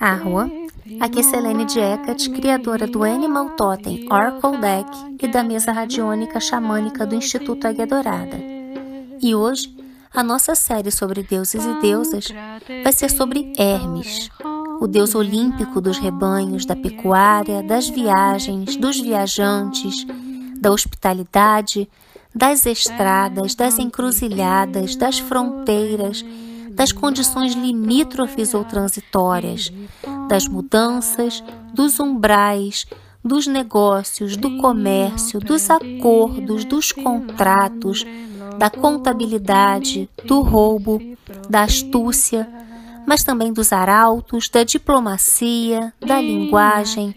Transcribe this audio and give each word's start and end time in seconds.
Arwa, 0.00 0.50
aqui 1.00 1.20
é 1.20 1.22
Selene 1.22 1.64
Dieckert, 1.64 2.28
criadora 2.30 2.88
do 2.88 3.04
Animal 3.04 3.50
Totem 3.50 4.08
Oracle 4.12 4.58
Deck 4.58 4.90
e 5.22 5.28
da 5.28 5.44
mesa 5.44 5.70
radiônica 5.70 6.40
xamânica 6.40 7.06
do 7.06 7.14
Instituto 7.14 7.68
Águia 7.68 7.86
Dourada. 7.86 8.36
E 9.22 9.32
hoje, 9.32 9.72
a 10.12 10.24
nossa 10.24 10.56
série 10.56 10.90
sobre 10.90 11.22
deuses 11.22 11.64
e 11.64 11.80
deusas 11.80 12.26
vai 12.82 12.92
ser 12.92 13.10
sobre 13.10 13.52
Hermes, 13.56 14.28
o 14.80 14.88
deus 14.88 15.14
olímpico 15.14 15.80
dos 15.80 15.98
rebanhos, 15.98 16.66
da 16.66 16.74
pecuária, 16.74 17.62
das 17.62 17.88
viagens, 17.88 18.74
dos 18.76 19.00
viajantes, 19.00 20.04
da 20.64 20.70
hospitalidade, 20.70 21.86
das 22.34 22.64
estradas, 22.64 23.54
das 23.54 23.78
encruzilhadas, 23.78 24.96
das 24.96 25.18
fronteiras, 25.18 26.24
das 26.70 26.90
condições 26.90 27.52
limítrofes 27.52 28.54
ou 28.54 28.64
transitórias, 28.64 29.70
das 30.26 30.48
mudanças, 30.48 31.44
dos 31.74 32.00
umbrais, 32.00 32.86
dos 33.22 33.46
negócios, 33.46 34.38
do 34.38 34.56
comércio, 34.56 35.38
dos 35.38 35.68
acordos, 35.68 36.64
dos 36.64 36.92
contratos, 36.92 38.06
da 38.58 38.70
contabilidade, 38.70 40.08
do 40.24 40.40
roubo, 40.40 40.98
da 41.48 41.64
astúcia, 41.64 42.48
mas 43.06 43.22
também 43.22 43.52
dos 43.52 43.70
arautos, 43.70 44.48
da 44.48 44.64
diplomacia, 44.64 45.92
da 46.00 46.22
linguagem, 46.22 47.14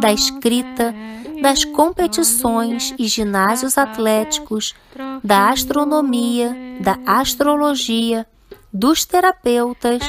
da 0.00 0.10
escrita, 0.10 0.94
das 1.40 1.64
competições 1.64 2.94
e 2.98 3.06
ginásios 3.06 3.76
atléticos, 3.76 4.74
da 5.22 5.50
astronomia, 5.50 6.56
da 6.80 6.98
astrologia, 7.06 8.26
dos 8.72 9.04
terapeutas, 9.04 10.00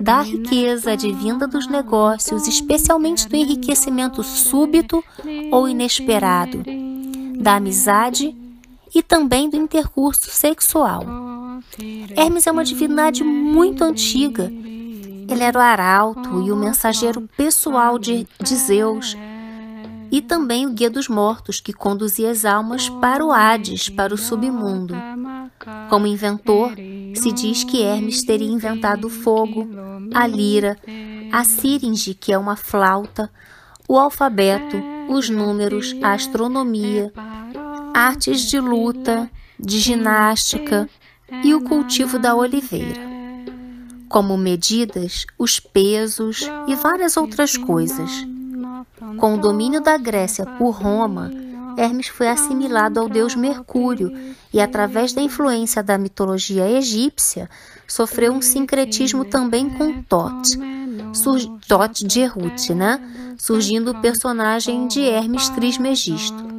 da 0.00 0.22
riqueza 0.22 0.92
advinda 0.92 1.46
dos 1.46 1.68
negócios, 1.68 2.48
especialmente 2.48 3.28
do 3.28 3.36
enriquecimento 3.36 4.22
súbito 4.22 5.02
ou 5.50 5.68
inesperado, 5.68 6.62
da 7.38 7.56
amizade 7.56 8.36
e 8.94 9.02
também 9.02 9.48
do 9.48 9.56
intercurso 9.56 10.30
sexual. 10.30 11.04
Hermes 12.16 12.46
é 12.46 12.52
uma 12.52 12.64
divindade 12.64 13.24
muito 13.24 13.82
antiga. 13.82 14.44
Ele 14.44 15.42
era 15.42 15.58
o 15.58 15.62
arauto 15.62 16.42
e 16.42 16.52
o 16.52 16.56
mensageiro 16.56 17.28
pessoal 17.36 17.98
de, 17.98 18.26
de 18.40 18.54
Zeus, 18.54 19.16
e 20.14 20.22
também 20.22 20.64
o 20.64 20.70
guia 20.70 20.88
dos 20.88 21.08
mortos, 21.08 21.58
que 21.58 21.72
conduzia 21.72 22.30
as 22.30 22.44
almas 22.44 22.88
para 22.88 23.24
o 23.24 23.32
Hades, 23.32 23.88
para 23.88 24.14
o 24.14 24.16
submundo. 24.16 24.94
Como 25.90 26.06
inventor, 26.06 26.70
se 27.16 27.32
diz 27.32 27.64
que 27.64 27.82
Hermes 27.82 28.22
teria 28.22 28.46
inventado 28.46 29.08
o 29.08 29.10
fogo, 29.10 29.68
a 30.14 30.24
lira, 30.24 30.78
a 31.32 31.42
síringe, 31.42 32.14
que 32.14 32.32
é 32.32 32.38
uma 32.38 32.54
flauta, 32.54 33.28
o 33.88 33.98
alfabeto, 33.98 34.76
os 35.08 35.28
números, 35.28 35.96
a 36.00 36.12
astronomia, 36.12 37.12
artes 37.92 38.42
de 38.42 38.60
luta, 38.60 39.28
de 39.58 39.80
ginástica 39.80 40.88
e 41.42 41.52
o 41.56 41.60
cultivo 41.60 42.20
da 42.20 42.36
oliveira. 42.36 43.00
Como 44.08 44.38
medidas, 44.38 45.26
os 45.36 45.58
pesos 45.58 46.48
e 46.68 46.76
várias 46.76 47.16
outras 47.16 47.56
coisas. 47.56 48.24
Com 49.18 49.34
o 49.34 49.38
domínio 49.38 49.80
da 49.80 49.96
Grécia 49.96 50.44
por 50.44 50.70
Roma, 50.70 51.30
Hermes 51.76 52.08
foi 52.08 52.28
assimilado 52.28 53.00
ao 53.00 53.08
deus 53.08 53.34
Mercúrio 53.34 54.12
e, 54.52 54.60
através 54.60 55.12
da 55.12 55.20
influência 55.20 55.82
da 55.82 55.98
mitologia 55.98 56.68
egípcia, 56.70 57.48
sofreu 57.86 58.32
um 58.32 58.40
sincretismo 58.40 59.24
também 59.24 59.68
com 59.70 60.02
Tot, 60.02 60.58
Tot 61.66 62.06
de 62.06 62.20
Erut, 62.20 62.74
né? 62.74 63.00
surgindo 63.36 63.90
o 63.90 64.00
personagem 64.00 64.86
de 64.86 65.02
Hermes 65.02 65.48
Trismegisto. 65.50 66.53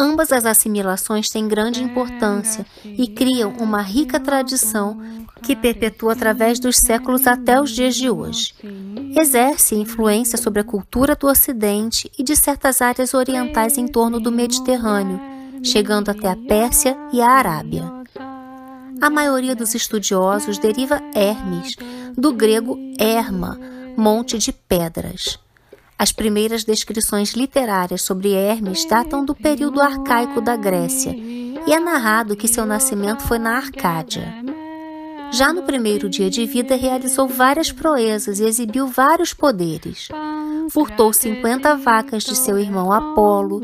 Ambas 0.00 0.30
as 0.30 0.46
assimilações 0.46 1.28
têm 1.28 1.48
grande 1.48 1.82
importância 1.82 2.64
e 2.84 3.08
criam 3.08 3.52
uma 3.58 3.82
rica 3.82 4.20
tradição 4.20 4.96
que 5.42 5.56
perpetua 5.56 6.12
através 6.12 6.60
dos 6.60 6.76
séculos 6.76 7.26
até 7.26 7.60
os 7.60 7.72
dias 7.72 7.96
de 7.96 8.08
hoje. 8.08 8.54
Exerce 9.16 9.74
influência 9.74 10.38
sobre 10.38 10.60
a 10.60 10.64
cultura 10.64 11.16
do 11.16 11.26
Ocidente 11.26 12.08
e 12.16 12.22
de 12.22 12.36
certas 12.36 12.80
áreas 12.80 13.12
orientais 13.12 13.76
em 13.76 13.88
torno 13.88 14.20
do 14.20 14.30
Mediterrâneo, 14.30 15.20
chegando 15.64 16.10
até 16.10 16.30
a 16.30 16.36
Pérsia 16.36 16.96
e 17.12 17.20
a 17.20 17.30
Arábia. 17.30 17.84
A 19.00 19.10
maioria 19.10 19.56
dos 19.56 19.74
estudiosos 19.74 20.58
deriva 20.58 21.02
Hermes 21.12 21.74
do 22.16 22.32
grego 22.32 22.78
Herma, 23.00 23.58
monte 23.96 24.38
de 24.38 24.52
pedras. 24.52 25.40
As 25.98 26.12
primeiras 26.12 26.62
descrições 26.62 27.32
literárias 27.32 28.02
sobre 28.02 28.32
Hermes 28.32 28.84
datam 28.84 29.24
do 29.24 29.34
período 29.34 29.80
arcaico 29.80 30.40
da 30.40 30.54
Grécia 30.54 31.12
e 31.12 31.72
é 31.72 31.80
narrado 31.80 32.36
que 32.36 32.46
seu 32.46 32.64
nascimento 32.64 33.24
foi 33.24 33.38
na 33.38 33.56
Arcádia. 33.56 34.32
Já 35.32 35.52
no 35.52 35.64
primeiro 35.64 36.08
dia 36.08 36.30
de 36.30 36.46
vida, 36.46 36.76
realizou 36.76 37.26
várias 37.26 37.72
proezas 37.72 38.38
e 38.38 38.44
exibiu 38.44 38.86
vários 38.86 39.34
poderes. 39.34 40.08
Furtou 40.70 41.12
50 41.12 41.76
vacas 41.76 42.22
de 42.22 42.36
seu 42.36 42.56
irmão 42.56 42.92
Apolo, 42.92 43.60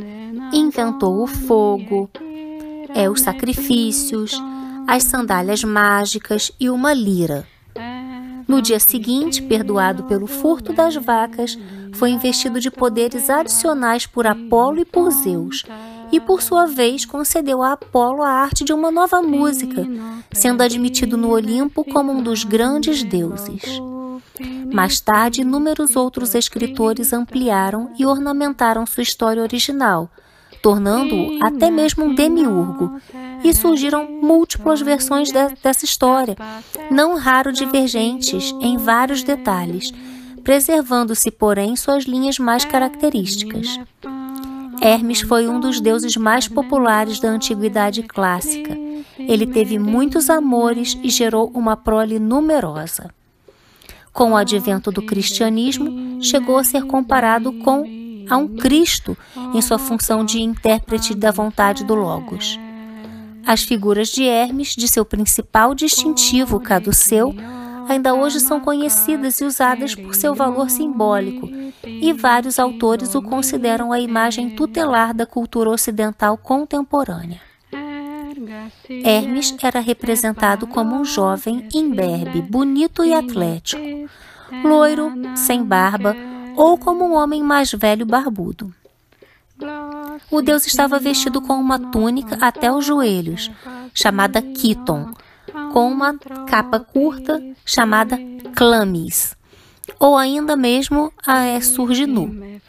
inventou 0.53 1.23
o 1.23 1.29
fogo, 1.29 2.11
é, 2.95 3.09
os 3.09 3.21
sacrifícios, 3.21 4.33
as 4.89 5.05
sandálias 5.05 5.63
mágicas 5.63 6.51
e 6.59 6.69
uma 6.69 6.93
lira. 6.93 7.47
No 8.47 8.61
dia 8.61 8.79
seguinte, 8.79 9.43
perdoado 9.43 10.05
pelo 10.05 10.27
furto 10.27 10.73
das 10.73 10.95
vacas, 10.97 11.59
foi 11.93 12.11
investido 12.11 12.61
de 12.61 12.71
poderes 12.71 13.31
adicionais 13.31 14.07
por 14.07 14.27
Apolo 14.27 14.81
e 14.81 14.85
por 14.85 15.11
Zeus, 15.11 15.65
e 16.13 16.21
por 16.21 16.43
sua 16.43 16.67
vez 16.67 17.05
concedeu 17.05 17.63
a 17.63 17.73
Apolo 17.73 18.23
a 18.23 18.31
arte 18.31 18.65
de 18.65 18.73
uma 18.73 18.91
nova 18.91 19.23
música, 19.23 19.87
sendo 20.33 20.63
admitido 20.63 21.17
no 21.17 21.31
Olimpo 21.31 21.85
como 21.85 22.13
um 22.13 22.23
dos 22.23 22.45
grandes 22.45 23.03
deuses. 23.03 23.81
Mais 24.73 25.01
tarde, 25.01 25.43
inúmeros 25.43 25.97
outros 25.97 26.35
escritores 26.35 27.13
ampliaram 27.13 27.93
e 27.99 28.05
ornamentaram 28.05 28.85
sua 28.87 29.03
história 29.03 29.43
original, 29.43 30.11
tornando-o 30.65 31.45
até 31.45 31.71
mesmo 31.71 32.07
um 32.07 32.15
demiurgo, 32.15 32.99
e 33.45 33.53
surgiram 33.53 34.09
múltiplas 34.11 34.81
versões 34.81 35.31
de, 35.31 35.49
dessa 35.63 35.85
história, 35.85 36.35
não 36.91 37.19
raro 37.19 37.53
divergentes 37.53 38.51
em 38.63 38.79
vários 38.79 39.23
detalhes, 39.23 39.93
preservando-se, 40.43 41.31
porém, 41.31 41.77
suas 41.77 42.05
linhas 42.05 42.39
mais 42.39 42.65
características. 42.65 43.79
Hermes 44.81 45.21
foi 45.21 45.47
um 45.47 45.61
dos 45.61 45.83
deuses 45.83 46.17
mais 46.17 46.49
populares 46.49 47.21
da 47.21 47.29
antiguidade 47.29 48.03
clássica. 48.03 48.75
Ele 49.19 49.47
teve 49.47 49.79
muitos 49.79 50.31
amores 50.31 50.99
e 51.03 51.11
gerou 51.11 51.53
uma 51.55 51.77
prole 51.77 52.19
numerosa. 52.19 53.11
Com 54.15 54.33
o 54.33 54.37
advento 54.37 54.91
do 54.91 55.03
cristianismo, 55.03 56.23
chegou 56.23 56.57
a 56.57 56.65
ser 56.65 56.85
comparado 56.85 57.53
com 57.53 58.04
a 58.29 58.37
um 58.37 58.49
Cristo 58.57 59.17
em 59.55 59.61
sua 59.61 59.79
função 59.79 60.25
de 60.25 60.41
intérprete 60.43 61.15
da 61.15 61.31
vontade 61.31 61.85
do 61.85 61.95
Logos. 61.95 62.59
As 63.47 63.63
figuras 63.63 64.09
de 64.09 64.25
Hermes, 64.25 64.75
de 64.75 64.89
seu 64.89 65.05
principal 65.05 65.75
distintivo, 65.75 66.59
caduceu, 66.59 67.35
ainda 67.89 68.15
hoje 68.15 68.41
são 68.41 68.59
conhecidas 68.59 69.41
e 69.41 69.45
usadas 69.45 69.95
por 69.95 70.15
seu 70.15 70.35
valor 70.35 70.71
simbólico, 70.71 71.49
e 71.85 72.13
vários 72.13 72.59
autores 72.59 73.15
o 73.15 73.21
consideram 73.21 73.93
a 73.93 74.01
imagem 74.01 74.51
tutelar 74.51 75.13
da 75.13 75.27
cultura 75.27 75.71
ocidental 75.71 76.39
contemporânea. 76.39 77.41
Hermes 78.89 79.55
era 79.63 79.81
representado 79.81 80.67
como 80.67 80.97
um 80.97 81.05
jovem 81.05 81.69
imberbe, 81.75 82.41
bonito 82.41 83.05
e 83.05 83.13
atlético, 83.13 84.09
loiro, 84.63 85.13
sem 85.37 85.63
barba, 85.63 86.17
ou 86.57 86.79
como 86.79 87.05
um 87.05 87.15
homem 87.15 87.43
mais 87.43 87.73
velho 87.73 88.07
barbudo. 88.07 88.73
O 90.31 90.43
deus 90.43 90.67
estava 90.67 90.99
vestido 90.99 91.41
com 91.41 91.55
uma 91.55 91.79
túnica 91.79 92.37
até 92.41 92.73
os 92.73 92.85
joelhos, 92.85 93.51
chamada 93.93 94.43
Kiton, 94.43 95.13
com 95.73 95.91
uma 95.91 96.17
capa 96.47 96.81
curta 96.81 97.43
chamada 97.65 98.19
clamis, 98.55 99.37
ou 99.99 100.17
ainda 100.17 100.57
mesmo 100.57 101.13
a 101.27 101.61
surginu. 101.61 102.61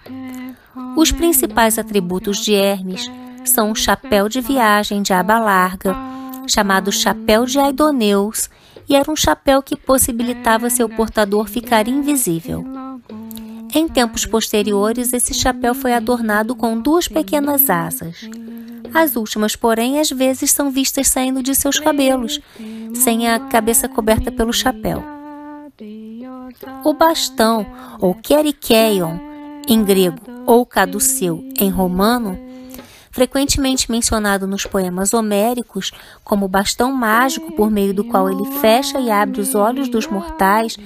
Os 0.95 1.11
principais 1.11 1.79
atributos 1.79 2.37
de 2.37 2.53
Hermes 2.53 3.09
são 3.45 3.71
o 3.71 3.75
chapéu 3.75 4.27
de 4.27 4.41
viagem 4.41 5.01
de 5.01 5.13
aba 5.13 5.39
larga, 5.39 5.95
chamado 6.47 6.91
chapéu 6.91 7.45
de 7.45 7.59
Aidoneus, 7.59 8.49
e 8.87 8.95
era 8.95 9.11
um 9.11 9.15
chapéu 9.15 9.63
que 9.63 9.75
possibilitava 9.75 10.69
seu 10.69 10.87
portador 10.87 11.47
ficar 11.47 11.87
invisível. 11.87 12.63
Em 13.75 13.89
tempos 13.89 14.25
posteriores, 14.25 15.11
esse 15.11 15.33
chapéu 15.33 15.75
foi 15.75 15.93
adornado 15.93 16.55
com 16.55 16.79
duas 16.79 17.09
pequenas 17.09 17.69
asas. 17.69 18.21
As 18.93 19.17
últimas, 19.17 19.57
porém, 19.57 19.99
às 19.99 20.09
vezes 20.09 20.49
são 20.51 20.71
vistas 20.71 21.09
saindo 21.09 21.43
de 21.43 21.53
seus 21.53 21.77
cabelos, 21.77 22.39
sem 22.93 23.27
a 23.27 23.37
cabeça 23.37 23.89
coberta 23.89 24.31
pelo 24.31 24.53
chapéu. 24.53 25.03
O 26.85 26.93
bastão, 26.93 27.65
ou 27.99 28.15
kerikeion, 28.15 29.17
em 29.67 29.83
grego, 29.83 30.21
ou 30.45 30.65
caduceu, 30.65 31.43
em 31.59 31.69
romano, 31.69 32.39
frequentemente 33.11 33.91
mencionado 33.91 34.47
nos 34.47 34.65
poemas 34.65 35.13
homéricos 35.13 35.91
como 36.23 36.47
bastão 36.47 36.93
mágico 36.93 37.51
por 37.53 37.69
meio 37.69 37.93
do 37.93 38.05
qual 38.05 38.29
ele 38.29 38.45
fecha 38.61 39.01
e 39.01 39.11
abre 39.11 39.41
os 39.41 39.53
olhos 39.53 39.89
dos 39.89 40.07
mortais, 40.07 40.77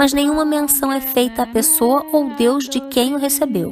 mas 0.00 0.14
nenhuma 0.14 0.46
menção 0.46 0.90
é 0.90 0.98
feita 0.98 1.42
à 1.42 1.46
pessoa 1.46 2.06
ou 2.10 2.30
Deus 2.30 2.66
de 2.66 2.80
quem 2.80 3.14
o 3.14 3.18
recebeu, 3.18 3.70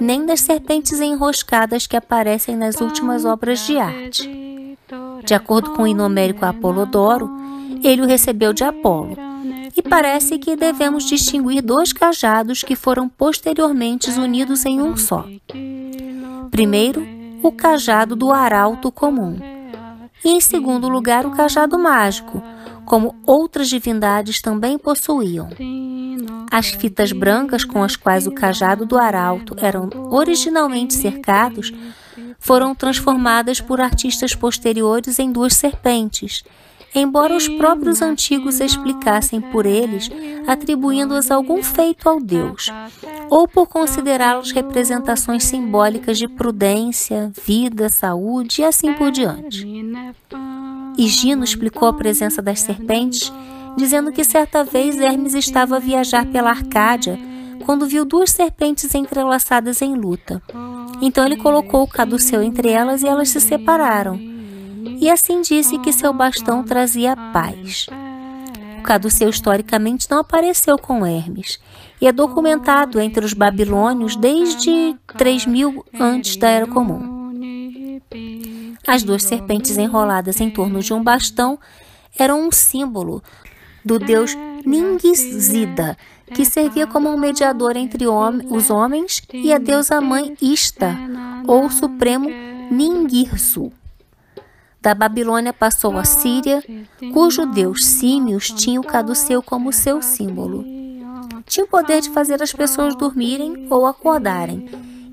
nem 0.00 0.24
das 0.24 0.40
serpentes 0.40 0.98
enroscadas 0.98 1.86
que 1.86 1.94
aparecem 1.94 2.56
nas 2.56 2.80
últimas 2.80 3.26
obras 3.26 3.66
de 3.66 3.76
arte. 3.76 4.78
De 5.22 5.34
acordo 5.34 5.74
com 5.74 5.82
o 5.82 5.86
inomérico 5.86 6.46
Apolodoro, 6.46 7.30
ele 7.84 8.00
o 8.00 8.06
recebeu 8.06 8.54
de 8.54 8.64
Apolo. 8.64 9.14
E 9.76 9.82
parece 9.82 10.38
que 10.38 10.56
devemos 10.56 11.04
distinguir 11.04 11.60
dois 11.60 11.92
cajados 11.92 12.62
que 12.62 12.74
foram 12.74 13.06
posteriormente 13.06 14.08
unidos 14.12 14.64
em 14.64 14.80
um 14.80 14.96
só. 14.96 15.26
Primeiro, 16.50 17.06
o 17.42 17.52
cajado 17.52 18.16
do 18.16 18.32
arauto 18.32 18.90
comum. 18.90 19.36
E 20.24 20.30
em 20.30 20.40
segundo 20.40 20.88
lugar, 20.88 21.26
o 21.26 21.32
cajado 21.32 21.78
mágico, 21.78 22.42
como 22.84 23.14
outras 23.26 23.68
divindades 23.68 24.40
também 24.40 24.78
possuíam. 24.78 25.48
As 26.50 26.68
fitas 26.68 27.12
brancas 27.12 27.64
com 27.64 27.82
as 27.82 27.96
quais 27.96 28.26
o 28.26 28.32
cajado 28.32 28.84
do 28.84 28.98
arauto 28.98 29.56
eram 29.58 29.88
originalmente 30.10 30.94
cercados 30.94 31.72
foram 32.38 32.74
transformadas 32.74 33.60
por 33.60 33.80
artistas 33.80 34.34
posteriores 34.34 35.18
em 35.18 35.30
duas 35.30 35.54
serpentes, 35.54 36.42
embora 36.94 37.34
os 37.36 37.48
próprios 37.48 38.02
antigos 38.02 38.60
explicassem 38.60 39.40
por 39.40 39.64
eles, 39.64 40.10
atribuindo-as 40.46 41.30
algum 41.30 41.62
feito 41.62 42.08
ao 42.08 42.20
Deus, 42.20 42.68
ou 43.30 43.48
por 43.48 43.66
considerá-los 43.66 44.50
representações 44.50 45.44
simbólicas 45.44 46.18
de 46.18 46.28
prudência, 46.28 47.32
vida, 47.46 47.88
saúde 47.88 48.60
e 48.60 48.64
assim 48.64 48.92
por 48.92 49.10
diante. 49.10 49.66
Higino 50.96 51.44
explicou 51.44 51.88
a 51.88 51.92
presença 51.92 52.42
das 52.42 52.60
serpentes, 52.60 53.32
dizendo 53.76 54.12
que 54.12 54.24
certa 54.24 54.62
vez 54.62 54.98
Hermes 54.98 55.34
estava 55.34 55.76
a 55.76 55.80
viajar 55.80 56.26
pela 56.26 56.50
Arcádia 56.50 57.18
quando 57.64 57.86
viu 57.86 58.04
duas 58.04 58.30
serpentes 58.30 58.94
entrelaçadas 58.94 59.80
em 59.82 59.94
luta. 59.94 60.42
Então 61.00 61.24
ele 61.24 61.36
colocou 61.36 61.82
o 61.82 61.88
caduceu 61.88 62.42
entre 62.42 62.68
elas 62.68 63.02
e 63.02 63.08
elas 63.08 63.28
se 63.28 63.40
separaram. 63.40 64.18
E 65.00 65.10
assim 65.10 65.40
disse 65.40 65.78
que 65.78 65.92
seu 65.92 66.12
bastão 66.12 66.62
trazia 66.62 67.16
paz. 67.32 67.86
O 68.78 68.82
caduceu 68.82 69.28
historicamente 69.28 70.10
não 70.10 70.18
apareceu 70.18 70.76
com 70.76 71.06
Hermes 71.06 71.60
e 72.00 72.06
é 72.06 72.12
documentado 72.12 73.00
entre 73.00 73.24
os 73.24 73.32
babilônios 73.32 74.16
desde 74.16 74.96
3000 75.16 75.84
antes 75.98 76.36
da 76.36 76.48
Era 76.48 76.66
Comum. 76.66 77.11
As 78.86 79.02
duas 79.02 79.22
serpentes 79.22 79.78
enroladas 79.78 80.40
em 80.40 80.50
torno 80.50 80.80
de 80.80 80.92
um 80.92 81.02
bastão 81.02 81.58
eram 82.18 82.46
um 82.46 82.52
símbolo 82.52 83.22
do 83.84 83.98
deus 83.98 84.36
Ningizida, 84.64 85.96
que 86.32 86.44
servia 86.44 86.86
como 86.86 87.08
um 87.08 87.18
mediador 87.18 87.76
entre 87.76 88.06
os 88.06 88.70
homens 88.70 89.22
e 89.32 89.52
a 89.52 89.58
deusa 89.58 90.00
mãe 90.00 90.36
Ista, 90.40 90.96
ou 91.46 91.68
supremo 91.70 92.28
Ningirsu. 92.70 93.72
Da 94.80 94.94
Babilônia 94.94 95.52
passou 95.52 95.96
a 95.96 96.04
Síria, 96.04 96.62
cujo 97.12 97.46
deus 97.46 97.84
Símios 97.84 98.50
tinha 98.50 98.80
o 98.80 98.84
caduceu 98.84 99.42
como 99.42 99.72
seu 99.72 100.02
símbolo 100.02 100.82
tinha 101.46 101.64
o 101.64 101.68
poder 101.68 102.00
de 102.00 102.10
fazer 102.10 102.42
as 102.42 102.52
pessoas 102.52 102.94
dormirem 102.96 103.66
ou 103.68 103.86
acordarem, 103.86 104.68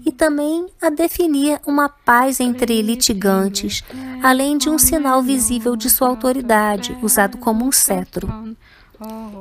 e 0.06 0.12
também 0.12 0.68
a 0.82 0.90
definir 0.90 1.60
uma 1.66 1.90
paz 1.90 2.40
entre 2.40 2.82
litigantes, 2.82 3.84
além 4.24 4.58
de 4.58 4.70
um 4.70 4.78
sinal 4.78 5.22
visível 5.22 5.76
de 5.76 5.90
sua 5.90 6.08
autoridade, 6.08 6.98
usado 7.02 7.38
como 7.38 7.66
um 7.66 7.72
cetro. 7.72 8.28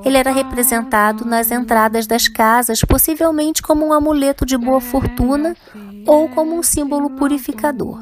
Ele 0.05 0.17
era 0.17 0.31
representado 0.31 1.25
nas 1.25 1.51
entradas 1.51 2.07
das 2.07 2.29
casas, 2.29 2.81
possivelmente 2.83 3.61
como 3.61 3.85
um 3.87 3.93
amuleto 3.93 4.47
de 4.47 4.57
boa 4.57 4.81
fortuna 4.81 5.57
ou 6.07 6.29
como 6.29 6.57
um 6.57 6.63
símbolo 6.63 7.11
purificador. 7.11 7.99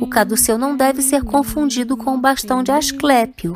O 0.00 0.06
caduceu 0.06 0.56
não 0.56 0.76
deve 0.76 1.02
ser 1.02 1.22
confundido 1.22 1.96
com 1.96 2.14
o 2.14 2.20
bastão 2.20 2.62
de 2.62 2.70
Asclépio, 2.70 3.54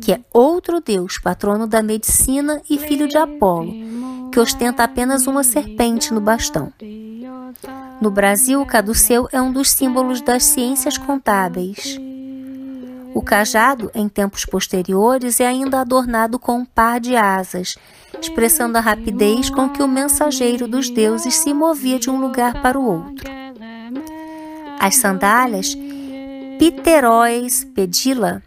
que 0.00 0.12
é 0.12 0.20
outro 0.32 0.80
deus, 0.80 1.18
patrono 1.18 1.66
da 1.66 1.82
medicina 1.82 2.62
e 2.68 2.78
filho 2.78 3.08
de 3.08 3.16
Apolo, 3.16 3.72
que 4.30 4.40
ostenta 4.40 4.84
apenas 4.84 5.26
uma 5.26 5.42
serpente 5.42 6.14
no 6.14 6.20
bastão. 6.20 6.72
No 8.00 8.10
Brasil, 8.10 8.60
o 8.60 8.66
caduceu 8.66 9.28
é 9.32 9.40
um 9.40 9.52
dos 9.52 9.70
símbolos 9.70 10.20
das 10.20 10.44
ciências 10.44 10.98
contábeis. 10.98 11.98
O 13.14 13.22
cajado, 13.22 13.90
em 13.94 14.08
tempos 14.08 14.44
posteriores, 14.44 15.40
é 15.40 15.46
ainda 15.46 15.80
adornado 15.80 16.38
com 16.38 16.58
um 16.58 16.64
par 16.66 17.00
de 17.00 17.16
asas, 17.16 17.78
expressando 18.20 18.76
a 18.76 18.80
rapidez 18.82 19.48
com 19.48 19.70
que 19.70 19.82
o 19.82 19.88
mensageiro 19.88 20.68
dos 20.68 20.90
deuses 20.90 21.34
se 21.34 21.54
movia 21.54 21.98
de 21.98 22.10
um 22.10 22.20
lugar 22.20 22.60
para 22.60 22.78
o 22.78 22.84
outro. 22.84 23.30
As 24.78 24.96
sandálias, 24.96 25.74
Pterois 26.58 27.64
pedila, 27.74 28.42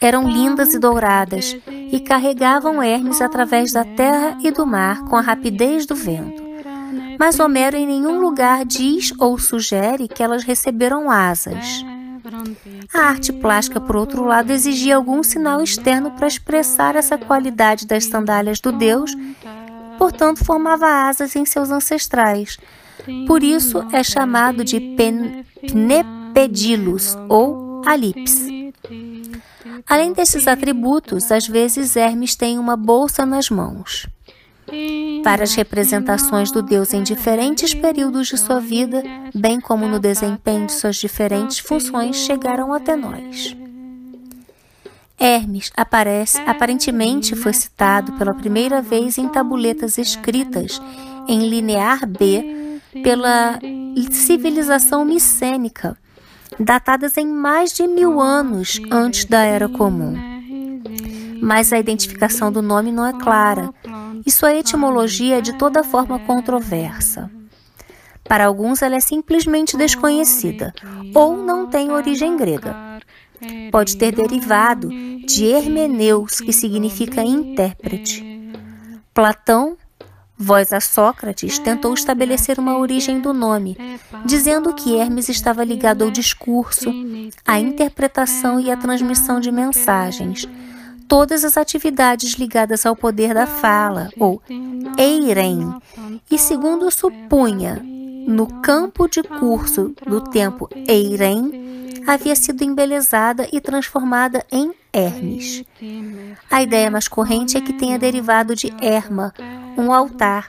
eram 0.00 0.28
lindas 0.28 0.74
e 0.74 0.78
douradas 0.78 1.56
e 1.66 2.00
carregavam 2.00 2.82
Hermes 2.82 3.22
através 3.22 3.72
da 3.72 3.84
terra 3.84 4.36
e 4.42 4.50
do 4.50 4.66
mar 4.66 5.04
com 5.04 5.16
a 5.16 5.20
rapidez 5.22 5.86
do 5.86 5.94
vento. 5.94 6.49
Mas 7.20 7.38
Homero 7.38 7.76
em 7.76 7.86
nenhum 7.86 8.18
lugar 8.18 8.64
diz 8.64 9.12
ou 9.18 9.38
sugere 9.38 10.08
que 10.08 10.22
elas 10.22 10.42
receberam 10.42 11.10
asas. 11.10 11.84
A 12.94 13.00
arte 13.00 13.30
plástica, 13.30 13.78
por 13.78 13.94
outro 13.94 14.24
lado, 14.24 14.50
exigia 14.50 14.96
algum 14.96 15.22
sinal 15.22 15.62
externo 15.62 16.12
para 16.12 16.26
expressar 16.26 16.96
essa 16.96 17.18
qualidade 17.18 17.86
das 17.86 18.06
sandálias 18.06 18.58
do 18.58 18.72
deus, 18.72 19.14
portanto, 19.98 20.42
formava 20.42 20.86
asas 20.86 21.36
em 21.36 21.44
seus 21.44 21.70
ancestrais. 21.70 22.56
Por 23.26 23.42
isso 23.42 23.84
é 23.92 24.02
chamado 24.02 24.64
de 24.64 24.80
pnepedilos 25.60 27.18
ou 27.28 27.82
alips. 27.84 28.46
Além 29.86 30.14
desses 30.14 30.48
atributos, 30.48 31.30
às 31.30 31.46
vezes 31.46 31.96
Hermes 31.96 32.34
tem 32.34 32.58
uma 32.58 32.78
bolsa 32.78 33.26
nas 33.26 33.50
mãos. 33.50 34.06
Várias 35.22 35.54
representações 35.54 36.50
do 36.50 36.62
deus 36.62 36.94
em 36.94 37.02
diferentes 37.02 37.74
períodos 37.74 38.28
de 38.28 38.38
sua 38.38 38.60
vida, 38.60 39.02
bem 39.34 39.60
como 39.60 39.86
no 39.86 39.98
desempenho 39.98 40.66
de 40.66 40.72
suas 40.72 40.96
diferentes 40.96 41.58
funções, 41.58 42.16
chegaram 42.16 42.72
até 42.72 42.96
nós. 42.96 43.56
Hermes 45.18 45.70
aparece, 45.76 46.40
aparentemente 46.46 47.36
foi 47.36 47.52
citado 47.52 48.12
pela 48.12 48.32
primeira 48.32 48.80
vez 48.80 49.18
em 49.18 49.28
tabuletas 49.28 49.98
escritas 49.98 50.80
em 51.28 51.48
linear 51.48 52.06
B 52.06 52.80
pela 53.02 53.58
civilização 54.10 55.04
micênica 55.04 55.96
datadas 56.58 57.16
em 57.16 57.26
mais 57.26 57.72
de 57.72 57.86
mil 57.86 58.20
anos 58.20 58.80
antes 58.90 59.24
da 59.24 59.42
Era 59.42 59.68
Comum. 59.68 60.14
Mas 61.40 61.72
a 61.72 61.78
identificação 61.78 62.52
do 62.52 62.60
nome 62.60 62.92
não 62.92 63.06
é 63.06 63.12
clara 63.12 63.72
e 64.24 64.30
sua 64.30 64.54
etimologia 64.54 65.38
é 65.38 65.40
de 65.40 65.52
toda 65.58 65.84
forma 65.84 66.18
controversa. 66.20 67.30
Para 68.24 68.46
alguns, 68.46 68.82
ela 68.82 68.96
é 68.96 69.00
simplesmente 69.00 69.76
desconhecida 69.76 70.72
ou 71.14 71.36
não 71.36 71.66
tem 71.66 71.90
origem 71.90 72.36
grega. 72.36 73.00
Pode 73.72 73.96
ter 73.96 74.14
derivado 74.14 74.88
de 75.26 75.46
Hermeneus, 75.46 76.40
que 76.40 76.52
significa 76.52 77.22
intérprete. 77.22 78.52
Platão 79.12 79.76
Voz 80.42 80.72
a 80.72 80.80
Sócrates 80.80 81.58
tentou 81.58 81.92
estabelecer 81.92 82.58
uma 82.58 82.78
origem 82.78 83.20
do 83.20 83.34
nome, 83.34 83.76
dizendo 84.24 84.72
que 84.72 84.96
Hermes 84.96 85.28
estava 85.28 85.62
ligado 85.62 86.02
ao 86.02 86.10
discurso, 86.10 86.90
à 87.44 87.60
interpretação 87.60 88.58
e 88.58 88.70
à 88.70 88.76
transmissão 88.76 89.38
de 89.38 89.52
mensagens, 89.52 90.48
todas 91.10 91.44
as 91.44 91.56
atividades 91.56 92.34
ligadas 92.34 92.86
ao 92.86 92.94
poder 92.94 93.34
da 93.34 93.44
fala, 93.44 94.10
ou 94.16 94.40
eirem, 94.96 95.74
e 96.30 96.38
segundo 96.38 96.88
supunha, 96.88 97.84
no 98.28 98.46
campo 98.62 99.08
de 99.08 99.20
curso 99.24 99.92
do 100.06 100.20
tempo 100.20 100.68
eirem, 100.86 101.96
havia 102.06 102.36
sido 102.36 102.62
embelezada 102.62 103.48
e 103.52 103.60
transformada 103.60 104.46
em 104.52 104.72
Hermes. 104.92 105.64
A 106.48 106.62
ideia 106.62 106.88
mais 106.88 107.08
corrente 107.08 107.56
é 107.56 107.60
que 107.60 107.72
tenha 107.72 107.98
derivado 107.98 108.54
de 108.54 108.72
Herma, 108.80 109.34
um 109.76 109.92
altar 109.92 110.46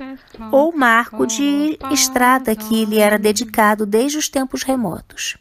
ou 0.51 0.71
marco 0.71 1.25
de 1.25 1.79
estrada 1.91 2.55
que 2.55 2.85
lhe 2.85 2.99
era 2.99 3.17
dedicado 3.17 3.83
desde 3.83 4.19
os 4.19 4.29
tempos 4.29 4.61
remotos. 4.61 5.37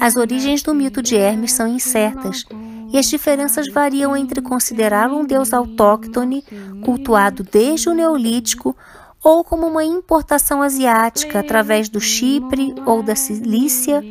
As 0.00 0.16
origens 0.16 0.62
do 0.62 0.74
mito 0.74 1.02
de 1.02 1.16
Hermes 1.16 1.52
são 1.52 1.66
incertas 1.66 2.44
e 2.92 2.98
as 2.98 3.06
diferenças 3.06 3.68
variam 3.72 4.16
entre 4.16 4.40
considerá-lo 4.40 5.18
um 5.18 5.24
deus 5.24 5.52
autóctone, 5.52 6.44
cultuado 6.84 7.42
desde 7.42 7.88
o 7.88 7.94
Neolítico, 7.94 8.76
ou 9.22 9.42
como 9.42 9.66
uma 9.66 9.84
importação 9.84 10.62
asiática 10.62 11.40
através 11.40 11.88
do 11.88 12.00
Chipre 12.00 12.74
ou 12.86 13.02
da 13.02 13.16
Cilícia, 13.16 14.02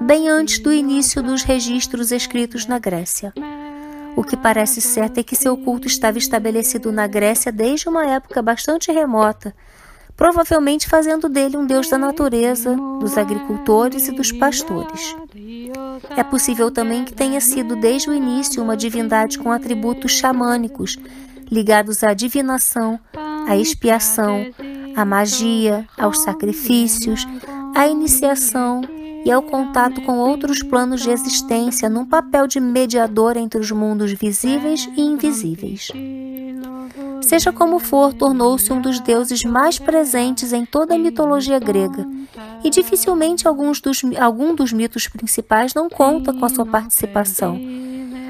bem 0.00 0.28
antes 0.28 0.58
do 0.58 0.72
início 0.72 1.22
dos 1.22 1.42
registros 1.42 2.10
escritos 2.10 2.66
na 2.66 2.78
Grécia. 2.78 3.32
O 4.16 4.24
que 4.24 4.36
parece 4.36 4.80
certo 4.80 5.18
é 5.18 5.22
que 5.22 5.36
seu 5.36 5.56
culto 5.56 5.86
estava 5.86 6.18
estabelecido 6.18 6.90
na 6.90 7.06
Grécia 7.06 7.52
desde 7.52 7.88
uma 7.88 8.04
época 8.04 8.42
bastante 8.42 8.90
remota, 8.90 9.54
provavelmente 10.22 10.88
fazendo 10.88 11.28
dele 11.28 11.56
um 11.56 11.66
deus 11.66 11.90
da 11.90 11.98
natureza, 11.98 12.76
dos 13.00 13.18
agricultores 13.18 14.06
e 14.06 14.12
dos 14.12 14.30
pastores. 14.30 15.16
É 16.16 16.22
possível 16.22 16.70
também 16.70 17.04
que 17.04 17.12
tenha 17.12 17.40
sido 17.40 17.74
desde 17.74 18.08
o 18.08 18.14
início 18.14 18.62
uma 18.62 18.76
divindade 18.76 19.36
com 19.36 19.50
atributos 19.50 20.12
xamânicos, 20.12 20.96
ligados 21.50 22.04
à 22.04 22.14
divinação, 22.14 23.00
à 23.48 23.56
expiação, 23.56 24.46
à 24.94 25.04
magia, 25.04 25.88
aos 25.98 26.20
sacrifícios, 26.20 27.26
à 27.74 27.88
iniciação 27.88 28.80
e 29.24 29.30
ao 29.30 29.42
contato 29.42 30.00
com 30.02 30.18
outros 30.18 30.62
planos 30.62 31.02
de 31.02 31.10
existência 31.10 31.88
num 31.88 32.04
papel 32.04 32.46
de 32.46 32.60
mediador 32.60 33.36
entre 33.36 33.60
os 33.60 33.70
mundos 33.70 34.12
visíveis 34.12 34.88
e 34.96 35.02
invisíveis. 35.02 35.90
Seja 37.22 37.52
como 37.52 37.78
for, 37.78 38.12
tornou-se 38.12 38.72
um 38.72 38.80
dos 38.80 39.00
deuses 39.00 39.44
mais 39.44 39.78
presentes 39.78 40.52
em 40.52 40.64
toda 40.64 40.94
a 40.94 40.98
mitologia 40.98 41.58
grega, 41.58 42.06
e 42.64 42.70
dificilmente 42.70 43.46
alguns 43.46 43.80
dos, 43.80 44.02
algum 44.20 44.54
dos 44.54 44.72
mitos 44.72 45.08
principais 45.08 45.72
não 45.72 45.88
conta 45.88 46.32
com 46.32 46.44
a 46.44 46.48
sua 46.48 46.66
participação, 46.66 47.58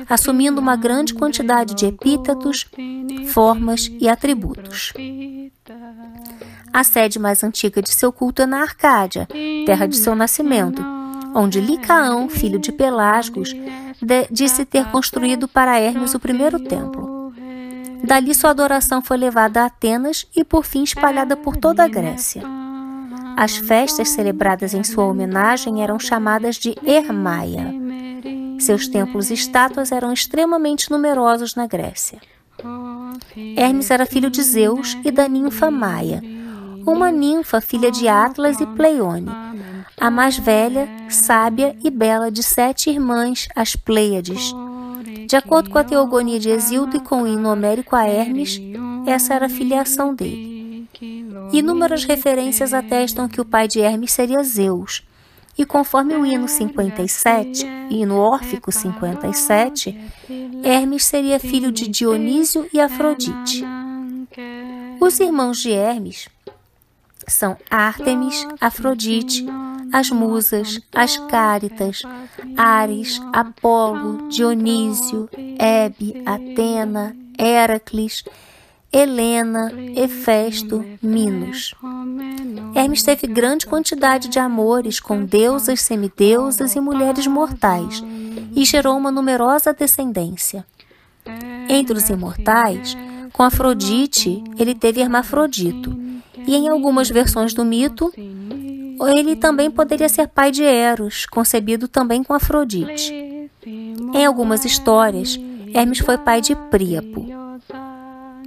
assumindo 0.09 0.61
uma 0.61 0.77
grande 0.77 1.15
quantidade 1.15 1.75
de 1.75 1.87
epítetos, 1.87 2.67
formas 3.29 3.91
e 3.99 4.09
atributos. 4.09 4.93
A 6.73 6.83
sede 6.83 7.19
mais 7.19 7.45
antiga 7.45 7.83
de 7.83 7.91
seu 7.91 8.11
culto 8.11 8.43
é 8.43 8.47
na 8.47 8.63
Arcádia, 8.63 9.29
terra 9.67 9.87
de 9.87 9.97
seu 9.97 10.15
nascimento, 10.15 10.83
onde 11.35 11.61
Licaão, 11.61 12.29
filho 12.31 12.59
de 12.59 12.73
Pelasgos, 12.73 13.55
disse 14.31 14.65
ter 14.65 14.87
construído 14.91 15.47
para 15.47 15.79
Hermes 15.79 16.15
o 16.15 16.19
primeiro 16.19 16.59
templo. 16.59 17.33
Dali 18.03 18.35
sua 18.35 18.51
adoração 18.51 19.03
foi 19.03 19.17
levada 19.17 19.63
a 19.63 19.67
Atenas 19.67 20.27
e 20.35 20.43
por 20.43 20.65
fim 20.65 20.83
espalhada 20.83 21.37
por 21.37 21.57
toda 21.57 21.85
a 21.85 21.89
Grécia. 21.89 22.43
As 23.37 23.57
festas 23.57 24.09
celebradas 24.11 24.75
em 24.75 24.83
sua 24.83 25.05
homenagem 25.05 25.83
eram 25.83 25.99
chamadas 25.99 26.57
de 26.57 26.75
Hermaia. 26.85 27.73
Seus 28.59 28.89
templos 28.89 29.31
e 29.31 29.35
estátuas 29.35 29.93
eram 29.93 30.13
extremamente 30.13 30.91
numerosos 30.91 31.55
na 31.55 31.67
Grécia. 31.67 32.19
Hermes 33.57 33.91
era 33.91 34.07
filho 34.07 34.31
de 34.31 34.43
Zeus 34.43 34.97
e 35.05 35.11
da 35.11 35.29
ninfa 35.29 35.71
Maia, 35.71 36.23
uma 36.87 37.11
ninfa 37.11 37.61
filha 37.61 37.91
de 37.91 38.09
Atlas 38.09 38.61
e 38.61 38.67
Pleione, 38.67 39.31
a 39.99 40.11
mais 40.11 40.37
velha, 40.37 40.89
sábia 41.09 41.77
e 41.83 41.91
bela 41.91 42.31
de 42.31 42.43
sete 42.43 42.91
irmãs, 42.91 43.49
as 43.55 43.77
Pleiades. 43.77 44.53
De 45.29 45.37
acordo 45.37 45.71
com 45.71 45.79
a 45.79 45.85
teogonia 45.85 46.39
de 46.39 46.51
Exildo 46.51 46.97
e 46.97 47.01
com 47.01 47.23
o 47.23 47.27
hino 47.27 47.51
homérico 47.51 47.95
a 47.95 48.07
Hermes, 48.07 48.61
essa 49.07 49.35
era 49.35 49.47
a 49.47 49.49
filiação 49.49 50.15
dele. 50.15 50.89
Inúmeras 51.53 52.05
referências 52.05 52.75
atestam 52.75 53.29
que 53.29 53.41
o 53.41 53.45
pai 53.45 53.69
de 53.69 53.81
Hermes 53.81 54.13
seria 54.13 54.43
Zeus, 54.43 55.05
e 55.57 55.67
conforme 55.67 56.15
o 56.15 56.25
hino 56.25 56.49
57, 56.49 57.67
hino 57.91 58.17
órfico 58.17 58.73
57, 58.73 59.99
Hermes 60.65 61.05
seria 61.05 61.39
filho 61.39 61.71
de 61.71 61.89
Dionísio 61.89 62.67
e 62.73 62.81
Afrodite. 62.81 63.65
Os 64.99 65.21
irmãos 65.21 65.59
de 65.59 65.71
Hermes 65.71 66.29
são 67.27 67.57
Ártemis, 67.71 68.47
Afrodite, 68.61 69.47
as 69.93 70.11
musas, 70.11 70.81
as 70.95 71.17
Cáritas, 71.29 72.03
Ares, 72.57 73.21
Apolo, 73.33 74.29
Dionísio, 74.29 75.29
Hebe, 75.59 76.23
Atena, 76.25 77.15
Heracles, 77.39 78.25
Helena, 78.93 79.73
Hefesto, 79.97 80.85
Minos. 81.03 81.75
Hermes 82.75 83.03
teve 83.03 83.27
grande 83.27 83.67
quantidade 83.67 84.29
de 84.29 84.39
amores 84.39 85.01
com 85.01 85.25
deusas, 85.25 85.81
semideusas 85.81 86.75
e 86.75 86.81
mulheres 86.81 87.27
mortais 87.27 88.03
e 88.55 88.65
gerou 88.65 88.97
uma 88.97 89.11
numerosa 89.11 89.73
descendência. 89.73 90.65
Entre 91.69 91.97
os 91.97 92.09
imortais, 92.11 92.97
com 93.33 93.43
Afrodite, 93.43 94.43
ele 94.59 94.75
teve 94.75 95.01
Hermafrodito, 95.01 95.97
e 96.47 96.57
em 96.57 96.69
algumas 96.69 97.09
versões 97.09 97.55
do 97.55 97.65
mito, 97.65 98.13
ele 99.17 99.37
também 99.37 99.71
poderia 99.71 100.09
ser 100.09 100.29
pai 100.29 100.51
de 100.51 100.63
Eros, 100.63 101.27
concebido 101.27 101.89
também 101.89 102.23
com 102.23 102.35
Afrodite. 102.35 103.51
Em 103.67 104.25
algumas 104.27 104.65
histórias, 104.65 105.39
Hermes 105.75 105.99
foi 105.99 106.19
pai 106.19 106.41
de 106.41 106.55
Príapo. 106.71 107.27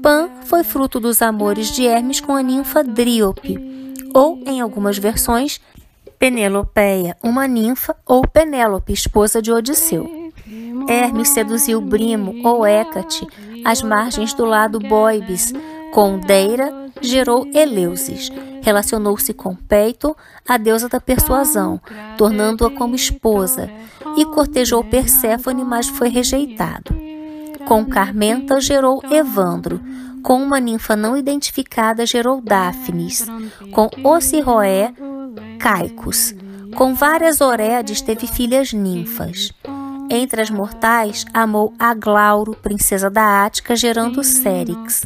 Pan 0.02 0.30
foi 0.44 0.64
fruto 0.64 1.00
dos 1.00 1.22
amores 1.22 1.72
de 1.72 1.86
Hermes 1.86 2.20
com 2.20 2.36
a 2.36 2.44
ninfa 2.44 2.84
Dríope, 2.84 3.58
ou, 4.14 4.42
em 4.46 4.62
algumas 4.62 4.98
versões, 4.98 5.60
Penelopeia, 6.20 7.18
uma 7.22 7.48
ninfa, 7.48 7.96
ou 8.06 8.26
Penélope, 8.26 8.94
esposa 8.94 9.42
de 9.42 9.52
Odisseu. 9.52 10.32
Hermes 10.88 11.30
seduziu 11.30 11.82
Brimo, 11.82 12.48
ou 12.48 12.66
Hécate, 12.66 13.28
às 13.66 13.82
margens 13.82 14.34
do 14.34 14.46
lado 14.46 14.80
Boibis, 14.80 15.52
com 15.92 16.20
Deira 16.20 16.85
gerou 17.02 17.48
Eleusis. 17.54 18.32
Relacionou-se 18.62 19.34
com 19.34 19.56
Peito, 19.56 20.16
a 20.48 20.58
deusa 20.58 20.90
da 20.90 21.00
persuasão, 21.00 21.80
tornando-a 22.18 22.70
como 22.72 22.96
esposa, 22.96 23.70
e 24.18 24.26
cortejou 24.26 24.84
Perséfone, 24.84 25.64
mas 25.64 25.88
foi 25.88 26.10
rejeitado. 26.10 26.96
Com 27.68 27.86
Carmenta 27.86 28.60
gerou 28.60 29.02
Evandro, 29.10 29.82
com 30.24 30.42
uma 30.42 30.60
ninfa 30.60 30.96
não 30.96 31.16
identificada 31.16 32.06
gerou 32.06 32.42
Daphnis, 32.42 33.28
com 33.72 33.90
Ocirroé, 34.04 34.92
Caicos. 35.60 36.34
Com 36.76 36.94
várias 36.94 37.42
Oreades 37.42 38.02
teve 38.02 38.28
filhas 38.28 38.74
ninfas. 38.74 39.52
Entre 40.10 40.42
as 40.42 40.50
mortais, 40.50 41.26
amou 41.34 41.74
Aglauro, 41.80 42.56
princesa 42.56 43.10
da 43.10 43.46
Ática, 43.46 43.76
gerando 43.76 44.24
Cérix. 44.24 45.04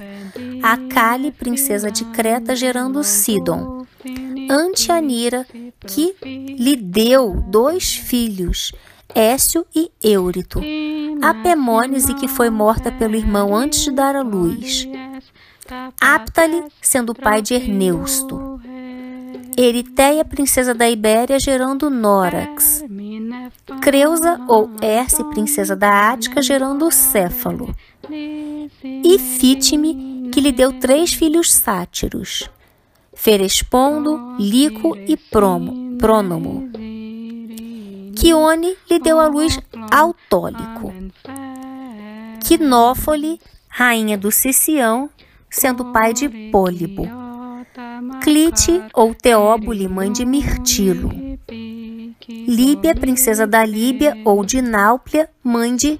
A 0.62 0.78
Cali, 0.90 1.32
princesa 1.32 1.92
de 1.92 2.06
Creta, 2.06 2.56
gerando 2.56 3.04
Sidon. 3.04 3.86
Antianira, 4.50 5.46
que 5.86 6.16
lhe 6.24 6.76
deu 6.76 7.44
dois 7.48 7.96
filhos, 7.96 8.72
Écio 9.14 9.66
e 9.76 9.92
Eurito. 10.04 10.62
A 11.22 11.34
Pemônese, 11.34 12.14
que 12.14 12.28
foi 12.28 12.50
morta 12.50 12.92
pelo 12.92 13.16
irmão 13.16 13.56
antes 13.56 13.84
de 13.84 13.92
dar 13.92 14.16
à 14.16 14.22
luz. 14.22 14.88
Aptali, 16.00 16.64
sendo 16.82 17.14
pai 17.14 17.42
de 17.42 17.54
Erneusto. 17.54 18.60
Eritéia, 19.58 20.24
princesa 20.24 20.74
da 20.74 20.90
Ibéria, 20.90 21.38
gerando 21.40 21.90
Nórax. 21.90 22.84
Creusa 23.82 24.40
ou 24.48 24.70
Erce, 24.82 25.24
princesa 25.26 25.76
da 25.76 26.12
Ática, 26.12 26.42
gerando 26.42 26.90
Céfalo. 26.92 27.76
E 28.10 29.20
Fitime, 29.20 30.19
que 30.32 30.42
lhe 30.42 30.52
deu 30.52 30.74
três 30.80 31.14
filhos 31.14 31.52
sátiros, 31.52 32.50
Ferespondo, 33.14 34.36
Lico 34.40 34.96
e 34.96 35.18
Promo, 35.18 35.98
Prônomo. 35.98 36.70
Quione 38.16 38.76
lhe 38.90 39.00
deu 39.00 39.20
a 39.20 39.28
luz 39.28 39.60
Autólico. 39.92 40.94
Quinófole, 42.46 43.40
rainha 43.68 44.18
do 44.18 44.32
Sicião, 44.32 45.10
sendo 45.50 45.92
pai 45.92 46.14
de 46.14 46.28
Pólibo. 46.52 47.08
Clite 48.22 48.82
ou 48.94 49.14
Teóbule, 49.14 49.88
mãe 49.88 50.12
de 50.12 50.26
Mirtilo. 50.26 51.10
Líbia, 52.28 52.94
princesa 52.94 53.48
da 53.48 53.66
Líbia, 53.66 54.18
ou 54.26 54.44
de 54.44 54.62
Náuplia, 54.62 55.30
mãe 55.44 55.76
de 55.76 56.00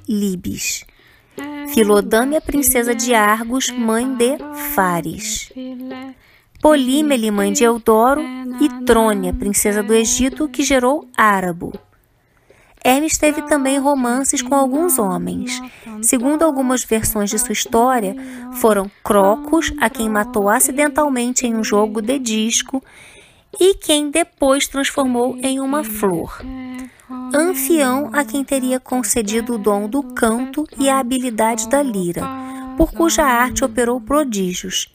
Libes. 1.40 1.74
Filodâmia, 1.74 2.42
princesa 2.42 2.94
de 2.94 3.14
Argos, 3.14 3.70
mãe 3.72 4.16
de 4.16 4.38
Fares. 4.74 5.52
Polímele, 6.62 7.32
mãe 7.32 7.54
de 7.54 7.64
Eudoro, 7.64 8.22
e 8.60 8.86
Trônia, 8.86 9.34
princesa 9.34 9.82
do 9.82 9.94
Egito, 9.94 10.50
que 10.50 10.64
gerou 10.64 11.08
Árabo. 11.16 11.74
Hermes 12.84 13.18
teve 13.18 13.42
também 13.44 13.78
romances 13.78 14.42
com 14.42 14.56
alguns 14.56 14.98
homens. 14.98 15.62
Segundo 16.02 16.44
algumas 16.44 16.84
versões 16.84 17.30
de 17.30 17.38
sua 17.38 17.54
história, 17.54 18.16
foram 18.54 18.90
Crocus, 19.04 19.74
a 19.80 19.90
quem 19.90 20.10
matou 20.10 20.50
acidentalmente 20.50 21.46
em 21.46 21.56
um 21.56 21.64
jogo 21.64 22.02
de 22.02 22.18
disco, 22.18 22.82
e 23.60 23.76
quem 23.76 24.10
depois 24.10 24.68
transformou 24.68 25.38
em 25.42 25.60
uma 25.60 25.84
flor. 25.84 26.42
Anfião, 27.34 28.12
a 28.14 28.24
quem 28.24 28.44
teria 28.44 28.80
concedido 28.80 29.56
o 29.56 29.58
dom 29.58 29.90
do 29.90 30.04
canto 30.04 30.68
e 30.78 30.88
a 30.88 31.00
habilidade 31.00 31.68
da 31.68 31.82
lira, 31.82 32.22
por 32.78 32.92
cuja 32.92 33.24
arte 33.24 33.66
operou 33.66 34.00
prodígios. 34.00 34.94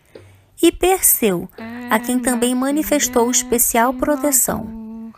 E 0.62 0.70
Perseu, 0.70 1.48
a 1.90 1.98
quem 1.98 2.20
também 2.20 2.54
manifestou 2.54 3.28
especial 3.30 3.92
proteção. 3.92 5.12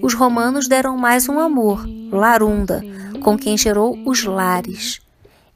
Os 0.00 0.14
romanos 0.14 0.68
deram 0.68 0.96
mais 0.96 1.28
um 1.28 1.40
amor, 1.40 1.84
Larunda, 2.12 2.80
com 3.22 3.36
quem 3.36 3.58
gerou 3.58 3.98
os 4.06 4.22
lares, 4.22 5.00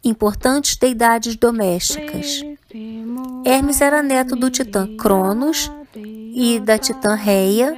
importantes 0.02 0.76
deidades 0.76 1.36
domésticas. 1.36 2.42
Hermes 3.44 3.80
era 3.80 4.02
neto 4.02 4.34
do 4.34 4.50
titã 4.50 4.96
Cronos 4.96 5.70
e 5.94 6.58
da 6.58 6.76
titã 6.76 7.14
Reia 7.14 7.76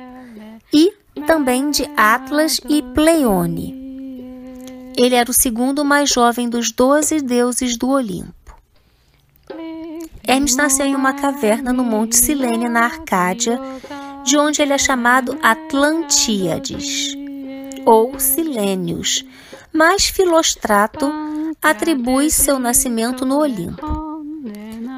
e 0.72 1.01
também 1.20 1.70
de 1.70 1.88
Atlas 1.96 2.60
e 2.68 2.82
Pleione. 2.82 3.82
Ele 4.96 5.14
era 5.14 5.30
o 5.30 5.34
segundo 5.34 5.84
mais 5.84 6.10
jovem 6.10 6.48
dos 6.48 6.70
doze 6.70 7.20
deuses 7.20 7.76
do 7.76 7.88
Olimpo. 7.90 8.32
Hermes 10.26 10.54
nasceu 10.54 10.86
em 10.86 10.94
uma 10.94 11.12
caverna 11.12 11.72
no 11.72 11.82
Monte 11.82 12.16
Silene, 12.16 12.68
na 12.68 12.84
Arcádia, 12.84 13.60
de 14.24 14.36
onde 14.36 14.62
ele 14.62 14.72
é 14.72 14.78
chamado 14.78 15.36
Atlantíades 15.42 17.14
ou 17.84 18.18
Silênios, 18.20 19.24
mas 19.72 20.04
Filostrato 20.04 21.12
atribui 21.60 22.30
seu 22.30 22.58
nascimento 22.58 23.26
no 23.26 23.38
Olimpo. 23.38 24.12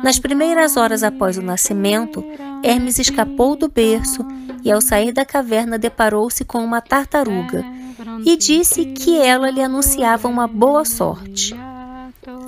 Nas 0.02 0.18
primeiras 0.18 0.76
horas 0.76 1.02
após 1.02 1.38
o 1.38 1.42
nascimento, 1.42 2.23
Hermes 2.62 2.99
escapou 2.99 3.56
do 3.56 3.68
berço 3.68 4.23
e, 4.64 4.73
ao 4.73 4.80
sair 4.80 5.12
da 5.12 5.25
caverna, 5.25 5.78
deparou-se 5.78 6.44
com 6.44 6.59
uma 6.59 6.80
tartaruga 6.80 7.64
e 8.25 8.37
disse 8.37 8.87
que 8.87 9.18
ela 9.18 9.50
lhe 9.50 9.62
anunciava 9.62 10.26
uma 10.26 10.47
boa 10.49 10.85
sorte. 10.85 11.54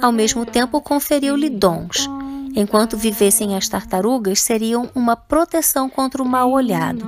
Ao 0.01 0.11
mesmo 0.11 0.47
tempo, 0.47 0.81
conferiu-lhe 0.81 1.51
dons 1.51 2.09
Enquanto 2.57 2.97
vivessem 2.97 3.55
as 3.55 3.69
tartarugas, 3.69 4.41
seriam 4.41 4.89
uma 4.95 5.15
proteção 5.15 5.91
contra 5.91 6.23
o 6.23 6.27
mal 6.27 6.51
olhado, 6.51 7.07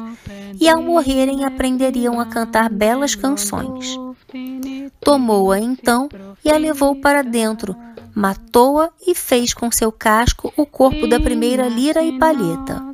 e 0.61 0.69
ao 0.69 0.83
morrerem 0.83 1.43
aprenderiam 1.43 2.21
a 2.21 2.27
cantar 2.27 2.69
belas 2.69 3.15
canções. 3.15 3.99
Tomou-a 5.01 5.59
então 5.59 6.11
e 6.45 6.51
a 6.51 6.59
levou 6.59 7.01
para 7.01 7.23
dentro, 7.23 7.75
matou-a 8.15 8.91
e 9.07 9.15
fez 9.15 9.55
com 9.55 9.73
seu 9.73 9.91
casco 9.91 10.53
o 10.55 10.67
corpo 10.67 11.07
da 11.07 11.19
primeira 11.19 11.67
lira 11.67 12.03
e 12.03 12.19
palheta. 12.19 12.85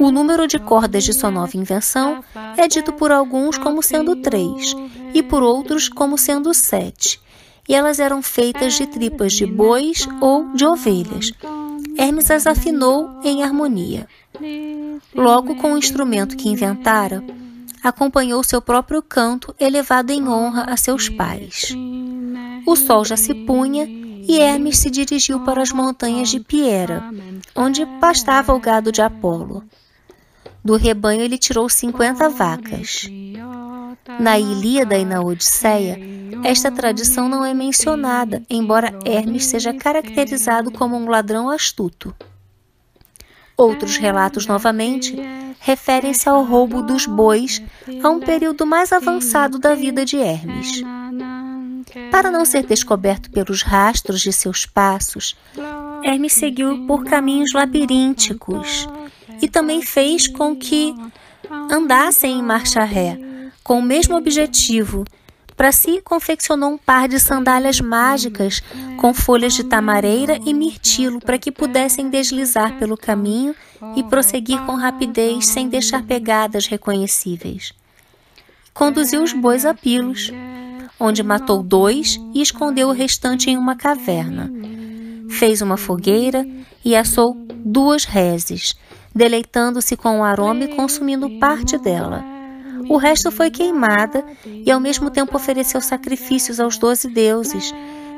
O 0.00 0.10
número 0.10 0.48
de 0.48 0.58
cordas 0.58 1.04
de 1.04 1.12
sua 1.12 1.30
nova 1.30 1.56
invenção 1.56 2.24
é 2.56 2.66
dito 2.66 2.92
por 2.92 3.12
alguns 3.12 3.56
como 3.56 3.82
sendo 3.82 4.16
três 4.16 4.74
e 5.14 5.22
por 5.22 5.42
outros 5.42 5.88
como 5.88 6.18
sendo 6.18 6.52
sete 6.52 7.20
e 7.70 7.74
elas 7.74 8.00
eram 8.00 8.20
feitas 8.20 8.74
de 8.74 8.84
tripas 8.84 9.32
de 9.32 9.46
bois 9.46 10.08
ou 10.20 10.52
de 10.54 10.64
ovelhas. 10.64 11.32
Hermes 11.96 12.28
as 12.28 12.44
afinou 12.44 13.20
em 13.22 13.44
harmonia. 13.44 14.08
Logo, 15.14 15.54
com 15.54 15.74
o 15.74 15.78
instrumento 15.78 16.36
que 16.36 16.48
inventara, 16.48 17.22
acompanhou 17.80 18.42
seu 18.42 18.60
próprio 18.60 19.00
canto, 19.00 19.54
elevado 19.60 20.10
em 20.10 20.26
honra 20.26 20.64
a 20.64 20.76
seus 20.76 21.08
pais. 21.08 21.72
O 22.66 22.74
sol 22.74 23.04
já 23.04 23.16
se 23.16 23.32
punha 23.34 23.86
e 23.86 24.40
Hermes 24.40 24.78
se 24.78 24.90
dirigiu 24.90 25.38
para 25.44 25.62
as 25.62 25.70
montanhas 25.70 26.28
de 26.28 26.40
Piera, 26.40 27.04
onde 27.54 27.86
pastava 28.00 28.52
o 28.52 28.58
gado 28.58 28.90
de 28.90 29.00
Apolo. 29.00 29.62
Do 30.62 30.76
rebanho 30.76 31.22
ele 31.22 31.38
tirou 31.38 31.68
cinquenta 31.68 32.28
vacas. 32.28 33.08
Na 34.18 34.38
Ilíada 34.38 34.96
e 34.96 35.04
na 35.04 35.22
Odisseia, 35.22 35.98
esta 36.44 36.70
tradição 36.70 37.28
não 37.28 37.44
é 37.44 37.54
mencionada, 37.54 38.42
embora 38.48 38.98
Hermes 39.04 39.46
seja 39.46 39.72
caracterizado 39.72 40.70
como 40.70 40.96
um 40.96 41.08
ladrão 41.08 41.48
astuto. 41.48 42.14
Outros 43.56 43.96
relatos, 43.96 44.46
novamente, 44.46 45.16
referem-se 45.58 46.28
ao 46.28 46.44
roubo 46.44 46.82
dos 46.82 47.06
bois 47.06 47.62
a 48.02 48.08
um 48.08 48.20
período 48.20 48.66
mais 48.66 48.92
avançado 48.92 49.58
da 49.58 49.74
vida 49.74 50.04
de 50.04 50.16
Hermes. 50.16 50.82
Para 52.10 52.30
não 52.30 52.44
ser 52.44 52.64
descoberto 52.64 53.30
pelos 53.30 53.62
rastros 53.62 54.20
de 54.20 54.32
seus 54.32 54.64
passos, 54.64 55.36
Hermes 56.02 56.32
seguiu 56.32 56.86
por 56.86 57.04
caminhos 57.04 57.52
labirínticos 57.52 58.88
e 59.40 59.48
também 59.48 59.82
fez 59.82 60.26
com 60.26 60.56
que 60.56 60.94
andassem 61.70 62.38
em 62.38 62.42
marcha 62.42 62.84
ré, 62.84 63.18
com 63.62 63.78
o 63.78 63.82
mesmo 63.82 64.16
objetivo 64.16 65.04
para 65.60 65.72
si, 65.72 66.00
confeccionou 66.02 66.70
um 66.70 66.78
par 66.78 67.06
de 67.06 67.20
sandálias 67.20 67.82
mágicas 67.82 68.62
com 68.96 69.12
folhas 69.12 69.52
de 69.52 69.62
tamareira 69.62 70.40
e 70.46 70.54
mirtilo 70.54 71.20
para 71.20 71.36
que 71.36 71.52
pudessem 71.52 72.08
deslizar 72.08 72.78
pelo 72.78 72.96
caminho 72.96 73.54
e 73.94 74.02
prosseguir 74.02 74.58
com 74.62 74.74
rapidez 74.74 75.48
sem 75.48 75.68
deixar 75.68 76.02
pegadas 76.02 76.66
reconhecíveis. 76.66 77.74
Conduziu 78.72 79.22
os 79.22 79.34
bois 79.34 79.66
a 79.66 79.74
Pilos, 79.74 80.32
onde 80.98 81.22
matou 81.22 81.62
dois 81.62 82.18
e 82.32 82.40
escondeu 82.40 82.88
o 82.88 82.94
restante 82.94 83.50
em 83.50 83.58
uma 83.58 83.76
caverna. 83.76 84.50
Fez 85.28 85.60
uma 85.60 85.76
fogueira 85.76 86.48
e 86.82 86.96
assou 86.96 87.36
duas 87.62 88.06
reses, 88.06 88.74
deleitando-se 89.14 89.96
com 89.96 90.20
o 90.20 90.24
aroma 90.24 90.64
e 90.64 90.74
consumindo 90.76 91.38
parte 91.38 91.76
dela. 91.78 92.24
O 92.88 92.96
resto 92.96 93.30
foi 93.30 93.50
queimada 93.50 94.24
e 94.44 94.70
ao 94.70 94.80
mesmo 94.80 95.10
tempo 95.10 95.36
ofereceu 95.36 95.80
sacrifícios 95.80 96.58
aos 96.58 96.78
doze 96.78 97.08
deuses, 97.08 97.72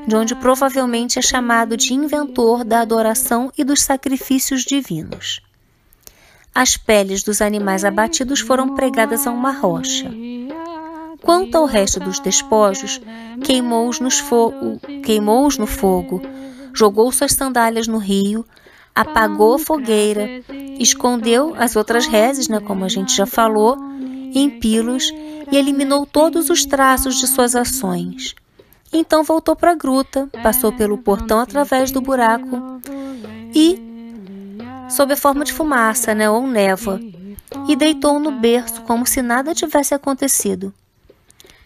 de 0.07 0.17
onde 0.17 0.35
provavelmente 0.35 1.19
é 1.19 1.23
chamado 1.23 1.77
de 1.77 1.95
inventor 1.95 2.65
da 2.65 2.81
adoração 2.81 3.53
e 3.57 3.65
dos 3.65 3.83
sacrifícios 3.83 4.63
divinos. 4.63 5.41
As 6.55 6.77
peles 6.77 7.23
dos 7.23 7.41
animais 7.41 7.85
abatidos 7.85 8.41
foram 8.41 8.75
pregadas 8.75 9.27
a 9.27 9.31
uma 9.31 9.53
rocha. 9.53 10.11
Quanto 11.23 11.57
ao 11.57 11.65
resto 11.65 12.01
dos 12.01 12.19
despojos, 12.19 13.01
queimou-os 13.45 13.99
queimou 15.05 15.49
no 15.59 15.67
fogo, 15.67 16.21
jogou 16.75 17.11
suas 17.13 17.33
sandálias 17.33 17.87
no 17.87 17.99
rio, 17.99 18.45
apagou 18.95 19.55
a 19.55 19.59
fogueira, 19.59 20.43
escondeu 20.83 21.55
as 21.57 21.77
outras 21.77 22.07
rezes, 22.07 22.49
né, 22.49 22.61
como 22.61 22.85
a 22.85 22.89
gente 22.89 23.15
já 23.15 23.27
falou, 23.27 23.77
em 24.35 24.51
pilos 24.51 25.13
e 25.51 25.57
eliminou 25.57 26.07
todos 26.07 26.51
os 26.51 26.65
traços 26.65 27.17
de 27.17 27.27
suas 27.27 27.55
ações. 27.55 28.35
Então 28.93 29.23
voltou 29.23 29.57
para 29.57 29.73
a 29.73 29.75
gruta, 29.75 30.29
passou 30.43 30.73
pelo 30.73 30.99
portão 30.99 31.39
através 31.39 31.91
do 31.91 32.01
buraco 32.01 32.81
e, 33.55 33.81
sob 34.91 35.15
a 35.15 35.17
forma 35.17 35.45
de 35.45 35.53
fumaça 35.53 36.15
né, 36.15 36.29
ou 36.29 36.47
névoa, 36.47 37.01
e 37.69 37.77
deitou 37.77 38.19
no 38.19 38.33
berço 38.33 38.83
como 38.83 39.07
se 39.07 39.23
nada 39.23 39.55
tivesse 39.55 39.95
acontecido. 39.95 40.73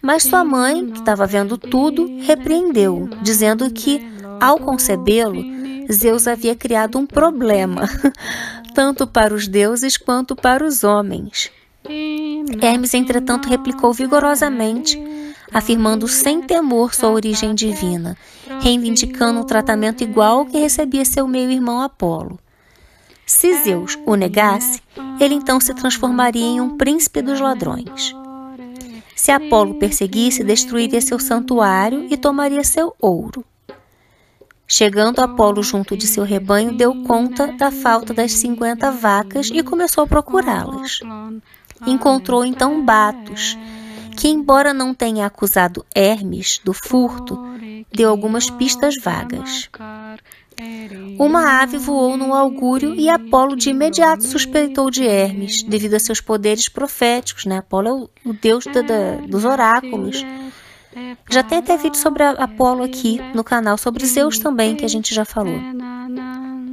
Mas 0.01 0.23
sua 0.23 0.43
mãe, 0.43 0.89
que 0.89 0.99
estava 0.99 1.25
vendo 1.25 1.57
tudo, 1.57 2.07
repreendeu, 2.21 3.09
dizendo 3.21 3.69
que, 3.71 4.01
ao 4.39 4.59
concebê-lo, 4.59 5.43
Zeus 5.91 6.27
havia 6.27 6.55
criado 6.55 6.97
um 6.97 7.05
problema, 7.05 7.89
tanto 8.77 9.07
para 9.07 9.33
os 9.33 9.47
deuses 9.47 9.97
quanto 9.97 10.35
para 10.35 10.63
os 10.63 10.83
homens. 10.83 11.49
Hermes, 12.61 12.93
entretanto, 12.93 13.49
replicou 13.49 13.91
vigorosamente, 13.91 15.01
afirmando 15.51 16.07
sem 16.07 16.43
temor 16.43 16.93
sua 16.93 17.09
origem 17.09 17.55
divina, 17.55 18.15
reivindicando 18.61 19.39
um 19.39 19.43
tratamento 19.43 20.03
igual 20.03 20.45
que 20.45 20.59
recebia 20.59 21.03
seu 21.05 21.27
meio-irmão 21.27 21.81
Apolo. 21.81 22.37
Se 23.25 23.63
Zeus 23.63 23.97
o 24.05 24.13
negasse, 24.13 24.79
ele 25.19 25.33
então 25.33 25.59
se 25.59 25.73
transformaria 25.73 26.45
em 26.45 26.61
um 26.61 26.77
príncipe 26.77 27.23
dos 27.23 27.39
ladrões. 27.39 28.13
Se 29.15 29.31
Apolo 29.31 29.73
perseguisse, 29.73 30.43
destruiria 30.43 31.01
seu 31.01 31.17
santuário 31.17 32.05
e 32.11 32.15
tomaria 32.15 32.63
seu 32.63 32.93
ouro. 33.01 33.43
Chegando 34.67 35.19
Apolo 35.19 35.63
junto 35.63 35.95
de 35.95 36.05
seu 36.05 36.23
rebanho, 36.23 36.75
deu 36.75 36.93
conta 37.03 37.47
da 37.53 37.71
falta 37.71 38.13
das 38.13 38.33
cinquenta 38.33 38.91
vacas 38.91 39.49
e 39.53 39.63
começou 39.63 40.03
a 40.03 40.07
procurá-las. 40.07 40.99
Encontrou 41.85 42.43
então 42.43 42.83
Batos, 42.83 43.57
que, 44.17 44.27
embora 44.27 44.73
não 44.73 44.93
tenha 44.93 45.25
acusado 45.25 45.85
Hermes 45.95 46.59
do 46.65 46.73
furto, 46.73 47.39
deu 47.93 48.09
algumas 48.09 48.49
pistas 48.49 48.95
vagas. 49.01 49.69
Uma 51.19 51.61
ave 51.61 51.77
voou 51.77 52.17
no 52.17 52.33
augúrio 52.33 52.95
e 52.95 53.07
Apolo 53.09 53.55
de 53.55 53.69
imediato 53.69 54.25
suspeitou 54.25 54.89
de 54.89 55.03
Hermes, 55.03 55.61
devido 55.63 55.93
a 55.93 55.99
seus 55.99 56.19
poderes 56.19 56.67
proféticos. 56.67 57.45
Né? 57.45 57.59
Apolo 57.59 57.87
é 57.87 57.93
o, 57.93 58.09
o 58.25 58.33
deus 58.33 58.65
da, 58.65 58.81
da, 58.81 59.15
dos 59.27 59.45
oráculos. 59.45 60.25
Já 61.29 61.43
tem 61.43 61.59
até 61.59 61.77
vídeo 61.77 61.97
sobre 61.97 62.23
Apolo 62.23 62.83
aqui 62.83 63.19
no 63.33 63.43
canal, 63.43 63.77
sobre 63.77 64.05
Zeus 64.05 64.39
também, 64.39 64.75
que 64.75 64.85
a 64.85 64.89
gente 64.89 65.13
já 65.13 65.25
falou. 65.25 65.59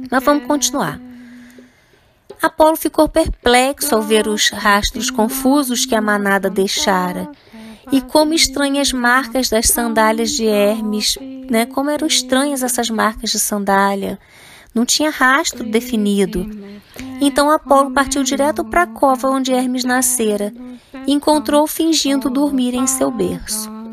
Mas 0.09 0.23
vamos 0.23 0.45
continuar. 0.45 0.99
Apolo 2.41 2.75
ficou 2.75 3.07
perplexo 3.09 3.95
ao 3.95 4.01
ver 4.01 4.27
os 4.27 4.49
rastros 4.49 5.09
confusos 5.09 5.85
que 5.85 5.95
a 5.95 6.01
manada 6.01 6.49
deixara 6.49 7.29
e 7.91 8.01
como 8.01 8.33
estranhas 8.33 8.91
marcas 8.91 9.49
das 9.49 9.67
sandálias 9.67 10.31
de 10.31 10.45
Hermes, 10.45 11.17
né? 11.49 11.65
Como 11.65 11.89
eram 11.89 12.07
estranhas 12.07 12.63
essas 12.63 12.89
marcas 12.89 13.31
de 13.31 13.39
sandália. 13.39 14.19
Não 14.73 14.85
tinha 14.85 15.09
rastro 15.09 15.63
definido. 15.63 16.45
Então 17.21 17.49
Apolo 17.49 17.91
partiu 17.91 18.23
direto 18.23 18.63
para 18.63 18.83
a 18.83 18.87
cova 18.87 19.29
onde 19.29 19.53
Hermes 19.53 19.83
nascera 19.83 20.53
e 21.07 21.13
encontrou 21.13 21.65
fingindo 21.65 22.29
dormir 22.29 22.73
em 22.73 22.87
seu 22.87 23.09
berço. 23.09 23.84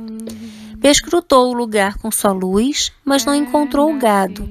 Escrutou 0.83 1.51
o 1.51 1.55
lugar 1.55 1.97
com 1.99 2.11
sua 2.11 2.33
luz, 2.33 2.90
mas 3.05 3.25
não 3.25 3.35
encontrou 3.35 3.92
o 3.95 3.99
gado, 3.99 4.49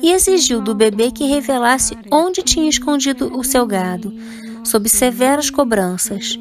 e 0.00 0.12
exigiu 0.12 0.60
do 0.60 0.74
bebê 0.74 1.10
que 1.10 1.26
revelasse 1.26 1.96
onde 2.10 2.42
tinha 2.42 2.68
escondido 2.68 3.36
o 3.36 3.44
seu 3.44 3.66
gado, 3.66 4.12
sob 4.64 4.88
severas 4.88 5.50
cobranças. 5.50 6.38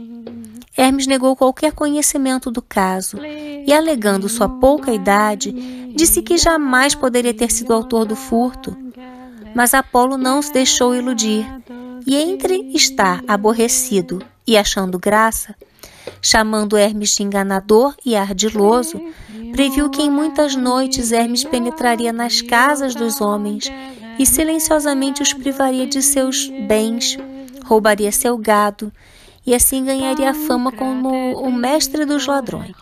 Hermes 0.78 1.08
negou 1.08 1.36
qualquer 1.36 1.74
conhecimento 1.74 2.52
do 2.52 2.62
caso 2.62 3.18
e, 3.24 3.74
alegando 3.74 4.30
sua 4.30 4.48
pouca 4.48 4.94
idade, 4.94 5.52
disse 5.96 6.22
que 6.22 6.38
jamais 6.38 6.94
poderia 6.94 7.34
ter 7.34 7.52
sido 7.52 7.74
autor 7.74 8.06
do 8.06 8.16
furto. 8.16 8.78
Mas 9.56 9.74
Apolo 9.74 10.18
não 10.18 10.42
se 10.42 10.54
deixou 10.54 10.96
iludir, 10.96 11.46
e 12.06 12.16
entre 12.16 12.72
estar 12.74 13.22
aborrecido 13.28 14.22
e 14.46 14.56
achando 14.56 14.98
graça, 14.98 15.56
chamando 16.21 16.77
Hermes 16.77 17.15
de 17.15 17.23
enganador 17.23 17.95
e 18.06 18.15
ardiloso, 18.15 19.01
previu 19.51 19.89
que 19.89 20.01
em 20.01 20.10
muitas 20.10 20.56
noites 20.56 21.12
Hermes 21.12 21.43
penetraria 21.43 22.12
nas 22.12 22.41
casas 22.41 22.95
dos 22.95 23.21
homens 23.21 23.71
e 24.19 24.25
silenciosamente 24.25 25.21
os 25.21 25.34
privaria 25.34 25.86
de 25.86 26.01
seus 26.01 26.49
bens, 26.67 27.17
roubaria 27.63 28.12
seu 28.12 28.38
gado 28.38 28.91
e 29.45 29.56
assim 29.56 29.86
ganharia 29.86 30.34
fama 30.34 30.71
como 30.71 31.10
o 31.39 31.51
mestre 31.51 32.06
dos 32.06 32.25
ladrões. 32.25 32.75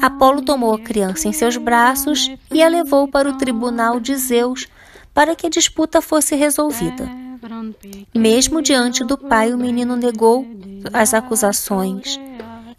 Apolo 0.00 0.42
tomou 0.42 0.74
a 0.74 0.78
criança 0.78 1.28
em 1.28 1.32
seus 1.32 1.56
braços 1.56 2.30
e 2.52 2.62
a 2.62 2.68
levou 2.68 3.08
para 3.08 3.28
o 3.28 3.36
tribunal 3.36 3.98
de 4.00 4.14
Zeus 4.16 4.66
para 5.12 5.34
que 5.34 5.46
a 5.46 5.50
disputa 5.50 6.00
fosse 6.00 6.36
resolvida. 6.36 7.27
Mesmo 8.14 8.62
diante 8.62 9.04
do 9.04 9.16
pai, 9.16 9.52
o 9.52 9.58
menino 9.58 9.96
negou 9.96 10.46
as 10.92 11.14
acusações. 11.14 12.18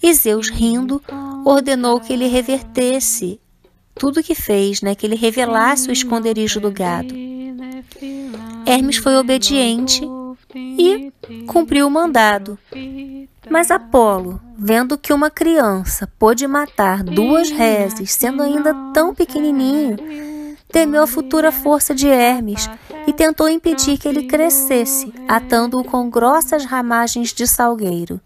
E 0.02 0.14
Zeus, 0.14 0.50
rindo, 0.50 1.02
ordenou 1.46 2.00
que 2.00 2.14
ele 2.14 2.28
revertesse 2.28 3.40
tudo 3.96 4.20
o 4.20 4.24
que 4.24 4.34
fez, 4.34 4.82
né, 4.82 4.96
que 4.96 5.06
ele 5.06 5.16
revelasse 5.16 5.90
o 5.90 5.92
esconderijo 5.92 6.60
do 6.60 6.72
gado. 6.72 7.14
Hermes 8.66 8.98
foi 8.98 9.18
obediente 9.18 10.08
e 10.56 11.12
cumpriu 11.48 11.88
o 11.88 11.92
mandado. 11.92 12.58
Mas 13.50 13.72
Apolo, 13.72 14.40
vendo 14.58 14.98
que 14.98 15.12
uma 15.12 15.30
criança 15.30 16.08
pôde 16.20 16.48
matar 16.48 17.04
duas 17.04 17.50
reses, 17.50 18.12
sendo 18.12 18.44
ainda 18.44 18.74
tão 18.94 19.14
pequenininho, 19.14 19.98
temeu 20.72 21.04
a 21.04 21.08
futura 21.08 21.52
força 21.52 21.94
de 21.94 22.08
Hermes 22.08 22.70
e 23.08 23.14
tentou 23.14 23.50
impedir 23.50 23.98
que 23.98 24.08
ele 24.08 24.28
crescesse, 24.28 25.14
atando-o 25.28 25.84
com 25.84 26.10
grossas 26.10 26.66
ramagens 26.66 27.34
de 27.34 27.48
salgueiro. 27.48 28.20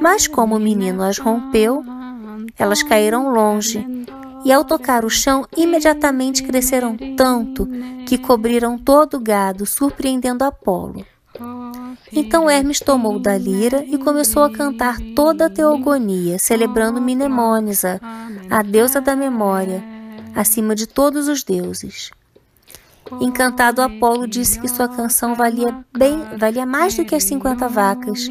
Mas 0.00 0.26
como 0.26 0.56
o 0.56 0.60
menino 0.60 1.02
as 1.02 1.18
rompeu, 1.18 1.84
elas 2.58 2.82
caíram 2.82 3.30
longe 3.30 3.86
e, 4.44 4.52
ao 4.52 4.64
tocar 4.64 5.04
o 5.04 5.10
chão, 5.10 5.46
imediatamente 5.56 6.42
cresceram 6.42 6.96
tanto 7.16 7.68
que 8.06 8.16
cobriram 8.16 8.78
todo 8.78 9.14
o 9.14 9.20
gado, 9.20 9.66
surpreendendo 9.66 10.44
Apolo. 10.44 11.04
Então 12.10 12.48
Hermes 12.48 12.80
tomou 12.80 13.18
da 13.18 13.36
lira 13.36 13.84
e 13.84 13.98
começou 13.98 14.42
a 14.42 14.50
cantar 14.50 14.96
toda 15.14 15.46
a 15.46 15.50
teogonia, 15.50 16.38
celebrando 16.38 17.00
Minemônisa, 17.00 18.00
a 18.50 18.62
deusa 18.62 19.00
da 19.00 19.14
memória, 19.14 19.84
acima 20.34 20.74
de 20.74 20.86
todos 20.86 21.28
os 21.28 21.42
deuses. 21.42 22.10
Encantado, 23.20 23.80
Apolo 23.80 24.26
disse 24.26 24.60
que 24.60 24.68
sua 24.68 24.88
canção 24.88 25.34
valia 25.34 25.84
bem, 25.96 26.18
valia 26.36 26.66
mais 26.66 26.94
do 26.94 27.04
que 27.04 27.14
as 27.14 27.24
50 27.24 27.68
vacas. 27.68 28.26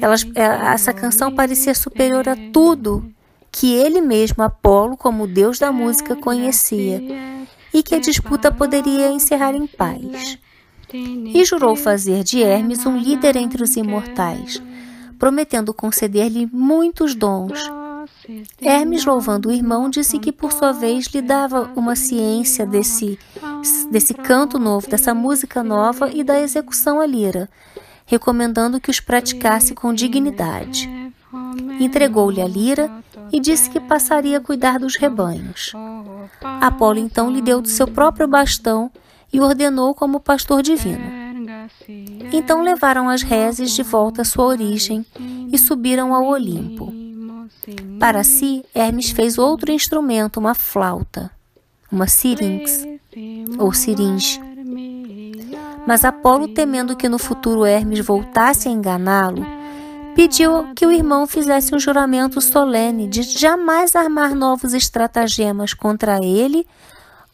Elas, 0.00 0.26
é, 0.34 0.42
essa 0.72 0.92
canção 0.92 1.34
parecia 1.34 1.74
superior 1.74 2.28
a 2.28 2.36
tudo 2.52 3.04
que 3.50 3.74
ele 3.74 4.00
mesmo, 4.00 4.42
Apolo, 4.42 4.96
como 4.96 5.26
deus 5.26 5.58
da 5.58 5.72
música, 5.72 6.16
conhecia, 6.16 7.02
e 7.74 7.82
que 7.82 7.94
a 7.94 8.00
disputa 8.00 8.50
poderia 8.52 9.10
encerrar 9.10 9.54
em 9.54 9.66
paz 9.66 10.38
e 10.94 11.44
jurou 11.44 11.74
fazer 11.74 12.22
de 12.22 12.42
Hermes 12.42 12.84
um 12.84 12.98
líder 12.98 13.36
entre 13.36 13.62
os 13.62 13.76
imortais, 13.76 14.62
prometendo 15.18 15.72
conceder-lhe 15.72 16.48
muitos 16.52 17.14
dons. 17.14 17.58
Hermes, 18.60 19.04
louvando 19.04 19.48
o 19.48 19.52
irmão, 19.52 19.90
disse 19.90 20.18
que 20.18 20.30
por 20.30 20.52
sua 20.52 20.72
vez 20.72 21.06
lhe 21.06 21.20
dava 21.20 21.70
uma 21.74 21.96
ciência 21.96 22.64
desse, 22.64 23.18
desse 23.90 24.14
canto 24.14 24.58
novo, 24.58 24.88
dessa 24.88 25.12
música 25.12 25.62
nova 25.62 26.10
e 26.10 26.22
da 26.22 26.40
execução 26.40 27.00
à 27.00 27.06
lira, 27.06 27.48
recomendando 28.06 28.80
que 28.80 28.90
os 28.90 29.00
praticasse 29.00 29.74
com 29.74 29.92
dignidade. 29.92 30.88
Entregou-lhe 31.80 32.40
a 32.40 32.46
lira 32.46 32.90
e 33.32 33.40
disse 33.40 33.70
que 33.70 33.80
passaria 33.80 34.38
a 34.38 34.40
cuidar 34.40 34.78
dos 34.78 34.96
rebanhos. 34.96 35.72
Apolo 36.60 36.98
então 36.98 37.30
lhe 37.30 37.40
deu 37.40 37.60
do 37.60 37.68
seu 37.68 37.88
próprio 37.88 38.28
bastão 38.28 38.90
e 39.32 39.40
ordenou 39.40 39.94
como 39.94 40.20
pastor 40.20 40.62
divino. 40.62 41.22
Então 42.32 42.62
levaram 42.62 43.08
as 43.08 43.22
reses 43.22 43.72
de 43.72 43.82
volta 43.82 44.22
à 44.22 44.24
sua 44.24 44.44
origem 44.44 45.04
e 45.50 45.58
subiram 45.58 46.14
ao 46.14 46.26
Olimpo. 46.26 47.01
Para 47.98 48.24
si, 48.24 48.64
Hermes 48.74 49.10
fez 49.10 49.38
outro 49.38 49.70
instrumento, 49.70 50.38
uma 50.38 50.54
flauta, 50.54 51.30
uma 51.90 52.06
sirinx, 52.06 52.84
ou 53.58 53.72
siringe. 53.72 54.40
Mas 55.86 56.04
Apolo, 56.04 56.48
temendo 56.48 56.96
que 56.96 57.08
no 57.08 57.18
futuro 57.18 57.64
Hermes 57.64 58.00
voltasse 58.00 58.68
a 58.68 58.72
enganá-lo, 58.72 59.44
pediu 60.14 60.72
que 60.74 60.86
o 60.86 60.92
irmão 60.92 61.26
fizesse 61.26 61.74
um 61.74 61.78
juramento 61.78 62.40
solene 62.40 63.06
de 63.06 63.22
jamais 63.22 63.96
armar 63.96 64.34
novos 64.34 64.74
estratagemas 64.74 65.74
contra 65.74 66.18
ele 66.22 66.66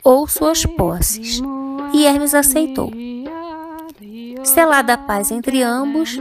ou 0.03 0.27
suas 0.27 0.65
posses 0.65 1.43
e 1.93 2.05
Hermes 2.05 2.35
aceitou. 2.35 2.91
Selada 4.45 4.95
a 4.95 4.99
paz 4.99 5.31
entre 5.31 5.63
ambos, 5.63 6.21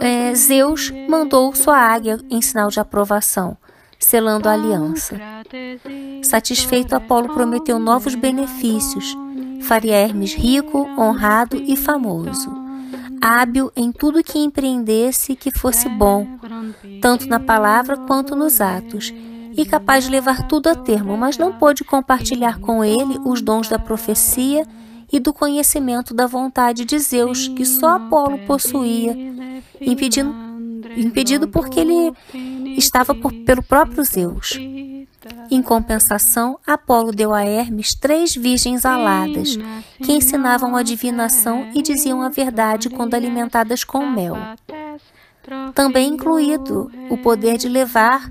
é, 0.00 0.34
Zeus 0.34 0.92
mandou 1.08 1.54
sua 1.54 1.76
águia 1.76 2.18
em 2.30 2.40
sinal 2.40 2.70
de 2.70 2.80
aprovação, 2.80 3.56
selando 3.98 4.48
a 4.48 4.52
aliança. 4.52 5.16
Satisfeito, 6.22 6.94
Apolo 6.94 7.32
prometeu 7.32 7.78
novos 7.78 8.14
benefícios. 8.14 9.16
Faria 9.62 9.96
Hermes 9.96 10.34
rico, 10.34 10.88
honrado 10.98 11.56
e 11.56 11.76
famoso. 11.76 12.50
Hábil 13.20 13.72
em 13.74 13.90
tudo 13.90 14.22
que 14.22 14.38
empreendesse 14.38 15.34
que 15.34 15.50
fosse 15.50 15.88
bom, 15.88 16.26
tanto 17.02 17.26
na 17.26 17.40
palavra 17.40 17.96
quanto 17.96 18.36
nos 18.36 18.60
atos, 18.60 19.12
e 19.56 19.66
capaz 19.66 20.04
de 20.04 20.10
levar 20.10 20.46
tudo 20.46 20.68
a 20.68 20.74
termo, 20.76 21.16
mas 21.16 21.36
não 21.36 21.52
pôde 21.52 21.82
compartilhar 21.82 22.60
com 22.60 22.84
ele 22.84 23.18
os 23.24 23.42
dons 23.42 23.68
da 23.68 23.78
profecia 23.78 24.64
e 25.10 25.18
do 25.18 25.32
conhecimento 25.32 26.14
da 26.14 26.26
vontade 26.26 26.84
de 26.84 26.98
Zeus, 26.98 27.48
que 27.48 27.64
só 27.64 27.96
Apolo 27.96 28.38
possuía, 28.46 29.16
impedindo, 29.80 30.34
impedido 30.96 31.48
porque 31.48 31.80
ele 31.80 32.12
estava 32.76 33.14
por, 33.14 33.32
pelo 33.32 33.62
próprio 33.62 34.04
Zeus. 34.04 34.58
Em 35.50 35.62
compensação, 35.62 36.58
Apolo 36.66 37.10
deu 37.10 37.32
a 37.32 37.42
Hermes 37.42 37.94
três 37.94 38.34
virgens 38.34 38.84
aladas, 38.84 39.58
que 40.02 40.12
ensinavam 40.12 40.76
a 40.76 40.82
divinação 40.82 41.70
e 41.74 41.82
diziam 41.82 42.22
a 42.22 42.28
verdade 42.28 42.90
quando 42.90 43.14
alimentadas 43.14 43.82
com 43.84 44.06
mel. 44.06 44.36
Também 45.74 46.08
incluído 46.08 46.90
o 47.10 47.16
poder 47.16 47.56
de 47.56 47.68
levar 47.68 48.30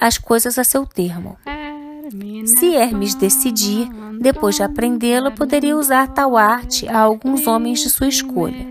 as 0.00 0.18
coisas 0.18 0.58
a 0.58 0.64
seu 0.64 0.84
termo. 0.84 1.36
Se 2.44 2.74
Hermes 2.74 3.14
decidir, 3.14 3.88
depois 4.20 4.56
de 4.56 4.62
aprendê-la, 4.62 5.30
poderia 5.30 5.76
usar 5.76 6.08
tal 6.08 6.36
arte 6.36 6.86
a 6.86 6.98
alguns 6.98 7.46
homens 7.46 7.80
de 7.80 7.88
sua 7.88 8.08
escolha. 8.08 8.70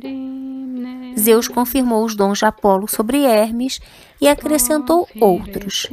Zeus 1.18 1.48
confirmou 1.48 2.06
os 2.06 2.16
dons 2.16 2.38
de 2.40 2.46
Apolo 2.46 2.88
sobre 2.88 3.24
Hermes 3.24 3.80
e 4.20 4.28
acrescentou 4.28 5.08
outros. 5.20 5.88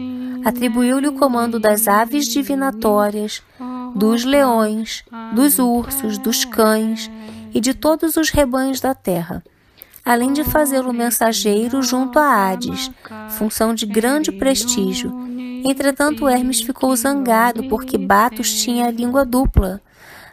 Atribuiu-lhe 0.45 1.09
o 1.09 1.15
comando 1.15 1.59
das 1.59 1.89
aves 1.89 2.29
divinatórias, 2.29 3.43
dos 3.95 4.25
leões, 4.25 5.05
dos 5.35 5.59
ursos, 5.59 6.19
dos 6.19 6.45
cães 6.45 7.11
e 7.55 7.61
de 7.61 7.73
todos 7.73 8.17
os 8.17 8.31
rebanhos 8.31 8.81
da 8.81 8.95
terra, 8.95 9.43
além 10.09 10.33
de 10.33 10.43
fazê-lo 10.43 10.91
mensageiro 10.91 11.83
junto 11.83 12.19
a 12.19 12.51
Hades, 12.51 12.91
função 13.29 13.75
de 13.75 13.85
grande 13.85 14.33
prestígio. 14.33 15.13
Entretanto, 15.63 16.27
Hermes 16.27 16.63
ficou 16.63 16.97
zangado 16.97 17.65
porque 17.65 17.99
Batos 17.99 18.51
tinha 18.63 18.87
a 18.87 18.91
língua 18.91 19.27
dupla. 19.27 19.83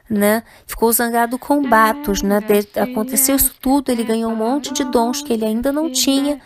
Né? 0.10 0.44
Ficou 0.66 0.94
zangado 0.94 1.38
com 1.38 1.62
Batos, 1.68 2.22
né? 2.22 2.40
Aconteceu 2.82 3.36
isso 3.36 3.54
tudo, 3.60 3.92
ele 3.92 4.04
ganhou 4.06 4.32
um 4.32 4.36
monte 4.36 4.72
de 4.72 4.86
dons 4.86 5.22
que 5.22 5.34
ele 5.34 5.44
ainda 5.44 5.74
não 5.74 5.92
tinha, 5.92 6.40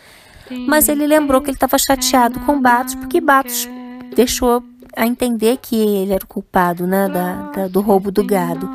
mas 0.65 0.89
ele 0.89 1.05
lembrou 1.05 1.39
que 1.39 1.51
ele 1.51 1.57
estava 1.57 1.77
chateado 1.77 2.39
com 2.39 2.59
Batos 2.59 2.95
porque 2.95 3.21
Batos 3.21 3.69
deixou 4.15 4.63
a 4.97 5.05
entender 5.05 5.57
que 5.61 5.75
ele 5.75 6.13
era 6.13 6.23
o 6.23 6.27
culpado 6.27 6.87
né, 6.87 7.07
da, 7.07 7.33
da, 7.51 7.67
do 7.67 7.79
roubo 7.79 8.11
do 8.11 8.23
gado. 8.23 8.67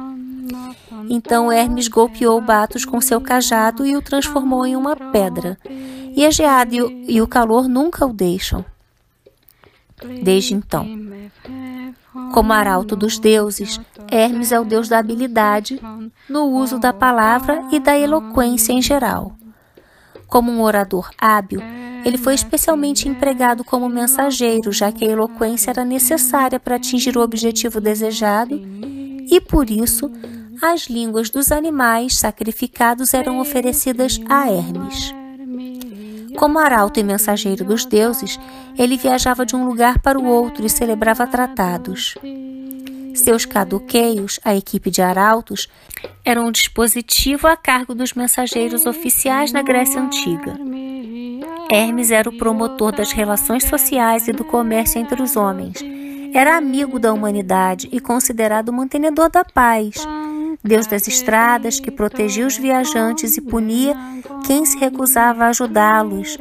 Então 1.09 1.51
Hermes 1.51 1.89
golpeou 1.89 2.41
Batos 2.41 2.85
com 2.85 3.01
seu 3.01 3.21
cajado 3.21 3.87
e 3.87 3.97
o 3.97 4.03
transformou 4.03 4.67
em 4.67 4.77
uma 4.77 4.97
pedra. 4.97 5.59
E 6.17 6.25
a 6.25 6.31
geada 6.31 6.75
e 6.75 7.21
o, 7.21 7.27
calor 7.27 7.69
nunca 7.69 8.07
o 8.07 8.13
deixam. 8.13 8.65
Desde 10.23 10.55
então. 10.55 10.87
Como 12.33 12.53
arauto 12.53 12.95
dos 12.95 13.19
deuses, 13.19 13.81
Hermes 14.11 14.53
é 14.53 14.61
o 14.61 14.65
deus 14.65 14.89
da 14.89 14.99
habilidade 14.99 15.81
no 16.29 16.45
uso 16.45 16.79
da 16.79 16.93
palavra 16.93 17.65
e 17.73 17.81
da 17.81 17.99
eloquência 17.99 18.73
em 18.73 18.81
geral. 18.81 19.33
Como 20.29 20.51
um 20.51 20.63
orador 20.63 21.11
hábil, 21.19 21.61
ele 22.05 22.19
foi 22.19 22.35
especialmente 22.35 23.09
empregado 23.09 23.65
como 23.65 23.89
mensageiro, 23.89 24.71
já 24.73 24.93
que 24.93 25.05
a 25.05 25.11
eloquência 25.11 25.71
era 25.71 25.85
necessária 25.85 26.61
para 26.61 26.77
atingir 26.77 27.17
o 27.17 27.23
objetivo 27.23 27.81
desejado, 27.81 28.61
e 29.31 29.41
por 29.41 29.71
isso 29.71 30.11
as 30.61 30.83
línguas 30.83 31.31
dos 31.31 31.51
animais 31.53 32.17
sacrificados 32.17 33.15
eram 33.15 33.39
oferecidas 33.39 34.21
a 34.29 34.51
Hermes. 34.51 35.15
Como 36.37 36.59
arauto 36.59 36.99
e 36.99 37.03
mensageiro 37.03 37.65
dos 37.65 37.85
deuses, 37.85 38.39
ele 38.77 38.97
viajava 38.97 39.47
de 39.47 39.55
um 39.55 39.65
lugar 39.65 40.01
para 40.01 40.19
o 40.19 40.27
outro 40.27 40.67
e 40.67 40.71
celebrava 40.71 41.27
tratados. 41.27 42.15
Seus 43.15 43.45
caduqueios, 43.45 44.41
a 44.45 44.57
equipe 44.57 44.91
de 44.91 45.01
arautos, 45.01 45.69
eram 46.25 46.47
um 46.47 46.51
dispositivo 46.51 47.47
a 47.47 47.57
cargo 47.57 47.95
dos 47.95 48.13
mensageiros 48.13 48.85
oficiais 48.87 49.53
na 49.53 49.63
Grécia 49.63 50.01
Antiga. 50.01 50.59
Hermes 51.71 52.11
era 52.11 52.29
o 52.29 52.37
promotor 52.37 52.93
das 52.93 53.13
relações 53.13 53.65
sociais 53.65 54.27
e 54.27 54.33
do 54.33 54.45
comércio 54.45 55.01
entre 55.01 55.23
os 55.23 55.37
homens. 55.37 55.79
Era 56.35 56.57
amigo 56.57 56.99
da 56.99 57.13
humanidade 57.13 57.89
e 57.93 58.01
considerado 58.01 58.73
mantenedor 58.73 59.31
da 59.31 59.45
paz. 59.45 60.05
Deus 60.65 60.87
das 60.87 61.07
estradas, 61.07 61.79
que 61.79 61.91
protegia 61.91 62.47
os 62.47 62.57
viajantes 62.57 63.37
e 63.37 63.41
punia 63.43 63.95
quem 64.47 64.65
se 64.65 64.79
recusava 64.79 65.45
a 65.45 65.49
ajudá-los, 65.49 66.39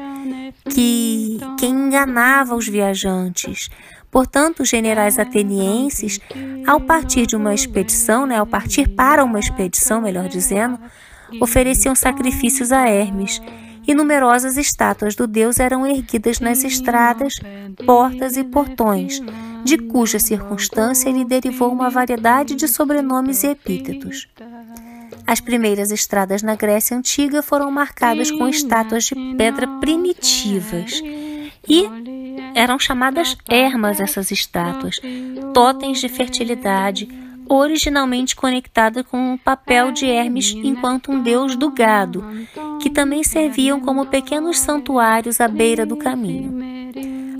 que 0.69 1.39
quem 1.59 1.71
enganava 1.71 2.55
os 2.55 2.67
viajantes. 2.67 3.69
Portanto, 4.09 4.61
os 4.61 4.69
generais 4.69 5.19
atenienses, 5.19 6.19
ao 6.65 6.79
partir 6.79 7.25
de 7.25 7.35
uma 7.35 7.53
expedição, 7.53 8.25
né, 8.25 8.37
ao 8.37 8.45
partir 8.45 8.87
para 8.87 9.23
uma 9.25 9.39
expedição, 9.39 10.01
melhor 10.01 10.29
dizendo, 10.29 10.79
ofereciam 11.41 11.93
sacrifícios 11.93 12.71
a 12.71 12.87
Hermes 12.87 13.41
e 13.85 13.93
numerosas 13.93 14.55
estátuas 14.55 15.15
do 15.15 15.27
deus 15.27 15.59
eram 15.59 15.85
erguidas 15.85 16.39
nas 16.39 16.63
estradas, 16.63 17.33
portas 17.85 18.37
e 18.37 18.43
portões, 18.43 19.21
de 19.63 19.77
cuja 19.77 20.19
circunstância 20.19 21.09
lhe 21.11 21.23
derivou 21.23 21.71
uma 21.71 21.89
variedade 21.89 22.55
de 22.55 22.67
sobrenomes 22.67 23.43
e 23.43 23.47
epítetos. 23.47 24.27
As 25.25 25.39
primeiras 25.39 25.89
estradas 25.91 26.43
na 26.43 26.55
Grécia 26.55 26.97
Antiga 26.97 27.41
foram 27.41 27.71
marcadas 27.71 28.29
com 28.29 28.47
estátuas 28.47 29.05
de 29.05 29.15
pedra 29.37 29.67
primitivas 29.79 31.01
e 31.67 31.87
eram 32.53 32.77
chamadas 32.77 33.37
ermas 33.49 33.99
essas 33.99 34.31
estátuas, 34.31 34.99
totens 35.53 35.99
de 35.99 36.09
fertilidade, 36.09 37.07
originalmente 37.47 38.35
conectada 38.35 39.03
com 39.03 39.33
o 39.33 39.37
papel 39.37 39.91
de 39.91 40.05
Hermes 40.05 40.51
enquanto 40.51 41.11
um 41.11 41.21
deus 41.21 41.55
do 41.55 41.71
gado, 41.71 42.23
que 42.81 42.89
também 42.89 43.23
serviam 43.23 43.79
como 43.79 44.05
pequenos 44.05 44.59
santuários 44.59 45.39
à 45.39 45.47
beira 45.47 45.85
do 45.85 45.95
caminho. 45.97 46.83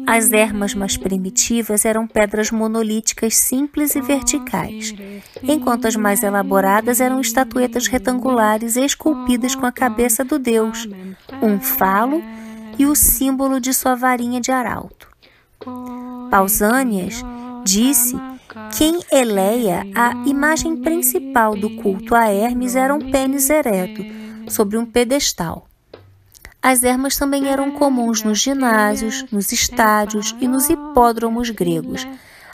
As 0.05 0.31
ermas 0.31 0.73
mais 0.73 0.97
primitivas 0.97 1.85
eram 1.85 2.05
pedras 2.05 2.51
monolíticas 2.51 3.35
simples 3.35 3.95
e 3.95 4.01
verticais, 4.01 4.93
enquanto 5.41 5.87
as 5.87 5.95
mais 5.95 6.23
elaboradas 6.23 6.99
eram 6.99 7.21
estatuetas 7.21 7.87
retangulares 7.87 8.75
esculpidas 8.75 9.55
com 9.55 9.65
a 9.65 9.71
cabeça 9.71 10.23
do 10.23 10.37
deus, 10.37 10.87
um 11.41 11.59
falo 11.59 12.21
e 12.77 12.85
o 12.85 12.95
símbolo 12.95 13.59
de 13.59 13.73
sua 13.73 13.95
varinha 13.95 14.41
de 14.41 14.51
arauto. 14.51 15.07
Pausânias 16.29 17.23
disse 17.63 18.15
que 18.75 18.83
em 18.83 18.99
Eleia 19.11 19.85
a 19.95 20.11
imagem 20.27 20.75
principal 20.77 21.55
do 21.55 21.69
culto 21.77 22.13
a 22.15 22.27
Hermes 22.27 22.75
era 22.75 22.93
um 22.93 23.11
pênis 23.11 23.49
ereto 23.49 24.03
sobre 24.47 24.77
um 24.77 24.85
pedestal. 24.85 25.67
As 26.63 26.81
ermas 26.81 27.17
também 27.17 27.49
eram 27.49 27.71
comuns 27.71 28.23
nos 28.23 28.39
ginásios, 28.39 29.25
nos 29.29 29.51
estádios 29.51 30.33
e 30.39 30.47
nos 30.47 30.69
hipódromos 30.69 31.49
gregos, 31.49 32.07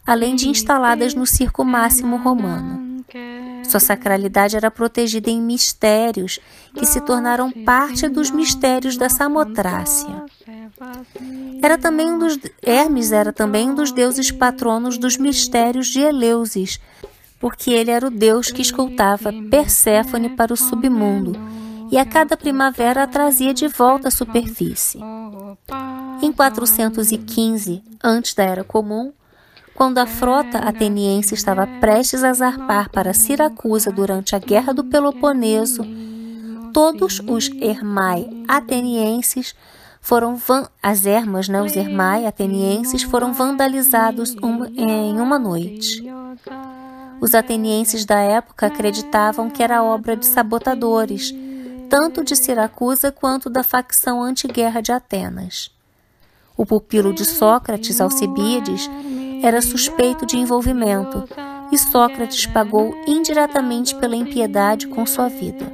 além 0.04 0.36
de 0.36 0.50
instaladas 0.50 1.14
no 1.14 1.28
circo 1.28 1.64
máximo 1.64 2.18
romano. 2.18 3.06
Sua 3.64 3.80
sacralidade 3.80 4.58
era 4.58 4.72
protegida 4.72 5.30
em 5.30 5.40
mistérios 5.40 6.40
que 6.74 6.88
se 6.88 7.00
tornaram 7.02 7.52
parte 7.52 8.10
dos 8.10 8.32
mistérios 8.32 8.98
da 8.98 9.10
Samotrácia. 9.10 10.24
Era 11.62 11.78
também 11.78 12.12
um 12.12 12.18
dos 12.18 12.40
Hermes 12.64 13.12
era 13.12 13.32
também 13.32 13.70
um 13.70 13.76
dos 13.76 13.92
deuses 13.92 14.32
patronos 14.32 14.98
dos 14.98 15.18
mistérios 15.18 15.86
de 15.86 16.00
Eleusis, 16.00 16.80
porque 17.40 17.70
ele 17.70 17.92
era 17.92 18.08
o 18.08 18.10
deus 18.10 18.50
que 18.50 18.64
escoltava 18.64 19.32
Perséfone 19.52 20.30
para 20.30 20.52
o 20.52 20.58
submundo 20.58 21.38
e 21.92 21.98
a 21.98 22.06
cada 22.06 22.38
primavera 22.38 23.04
a 23.04 23.08
trazia 23.08 23.54
de 23.54 23.68
volta 23.68 24.08
à 24.08 24.12
superfície. 24.12 25.00
Em 26.22 26.32
415, 26.32 27.84
antes 28.04 28.34
da 28.34 28.44
Era 28.44 28.64
Comum, 28.64 29.12
quando 29.74 29.98
a 30.00 30.06
frota 30.06 30.60
ateniense 30.60 31.34
estava 31.34 31.66
prestes 31.80 32.24
a 32.24 32.34
zarpar 32.34 32.90
para 32.90 33.14
Siracusa 33.14 33.92
durante 33.92 34.36
a 34.36 34.40
Guerra 34.40 34.74
do 34.74 34.84
Peloponeso, 34.84 35.86
todos 36.74 37.22
os 37.26 37.50
Hermai 37.62 38.28
atenienses 38.48 39.56
foram 40.02 40.36
van... 40.36 40.68
as 40.82 41.06
ermas, 41.06 41.48
né, 41.48 41.62
os 41.62 41.76
ermai 41.76 42.26
atenienses 42.26 43.04
foram 43.04 43.34
vandalizados 43.34 44.36
em 44.76 45.20
uma 45.20 45.40
noite. 45.40 46.04
Os 47.22 47.36
atenienses 47.36 48.06
da 48.06 48.20
época 48.20 48.68
acreditavam 48.68 49.50
que 49.50 49.62
era 49.62 49.84
obra 49.84 50.16
de 50.16 50.26
sabotadores, 50.26 51.34
tanto 51.90 52.24
de 52.24 52.36
Siracusa 52.36 53.12
quanto 53.12 53.50
da 53.50 53.64
facção 53.64 54.22
antiguerra 54.22 54.80
de 54.80 54.92
Atenas. 54.92 55.72
O 56.56 56.66
pupilo 56.66 57.12
de 57.12 57.26
Sócrates, 57.26 58.00
Alcibiades, 58.00 58.88
era 59.42 59.62
suspeito 59.62 60.26
de 60.26 60.38
envolvimento, 60.38 61.28
e 61.72 61.78
Sócrates 61.78 62.46
pagou 62.46 62.94
indiretamente 63.08 63.96
pela 63.96 64.16
impiedade 64.16 64.88
com 64.88 65.06
sua 65.06 65.30
vida. 65.30 65.66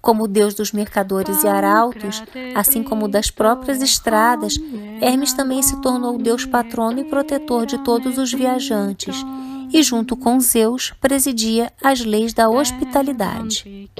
Como 0.00 0.28
deus 0.28 0.54
dos 0.54 0.72
mercadores 0.72 1.42
e 1.42 1.48
arautos, 1.48 2.22
assim 2.54 2.82
como 2.82 3.08
das 3.08 3.30
próprias 3.30 3.82
estradas, 3.82 4.54
Hermes 5.00 5.32
também 5.32 5.62
se 5.62 5.80
tornou 5.82 6.16
deus 6.16 6.46
patrono 6.46 7.00
e 7.00 7.04
protetor 7.04 7.66
de 7.66 7.78
todos 7.78 8.18
os 8.18 8.32
viajantes, 8.32 9.24
e 9.72 9.82
junto 9.82 10.16
com 10.16 10.40
Zeus 10.40 10.92
presidia 11.00 11.72
as 11.82 12.00
leis 12.00 12.32
da 12.32 12.48
hospitalidade. 12.48 13.90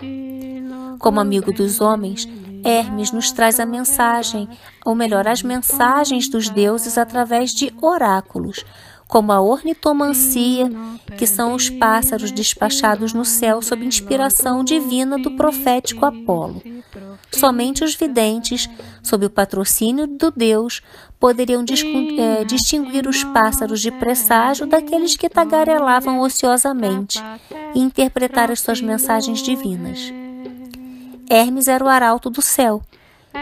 Como 0.98 1.20
amigo 1.20 1.52
dos 1.52 1.80
homens, 1.80 2.28
Hermes 2.62 3.10
nos 3.10 3.32
traz 3.32 3.58
a 3.58 3.64
mensagem, 3.66 4.48
ou 4.84 4.94
melhor, 4.94 5.26
as 5.26 5.42
mensagens 5.42 6.28
dos 6.28 6.50
deuses 6.50 6.98
através 6.98 7.52
de 7.52 7.72
oráculos, 7.80 8.64
como 9.10 9.32
a 9.32 9.40
ornitomancia, 9.40 10.70
que 11.18 11.26
são 11.26 11.52
os 11.52 11.68
pássaros 11.68 12.30
despachados 12.30 13.12
no 13.12 13.24
céu 13.24 13.60
sob 13.60 13.84
inspiração 13.84 14.62
divina 14.62 15.18
do 15.18 15.32
profético 15.32 16.06
Apolo. 16.06 16.62
Somente 17.32 17.82
os 17.82 17.94
videntes, 17.94 18.70
sob 19.02 19.26
o 19.26 19.30
patrocínio 19.30 20.06
do 20.06 20.30
Deus, 20.30 20.80
poderiam 21.18 21.64
é, 22.18 22.44
distinguir 22.44 23.08
os 23.08 23.24
pássaros 23.24 23.80
de 23.80 23.90
presságio 23.90 24.66
daqueles 24.66 25.16
que 25.16 25.28
tagarelavam 25.28 26.20
ociosamente 26.20 27.20
e 27.74 27.80
interpretar 27.80 28.50
as 28.50 28.60
suas 28.60 28.80
mensagens 28.80 29.42
divinas. 29.42 30.12
Hermes 31.28 31.66
era 31.66 31.84
o 31.84 31.88
arauto 31.88 32.30
do 32.30 32.42
céu, 32.42 32.80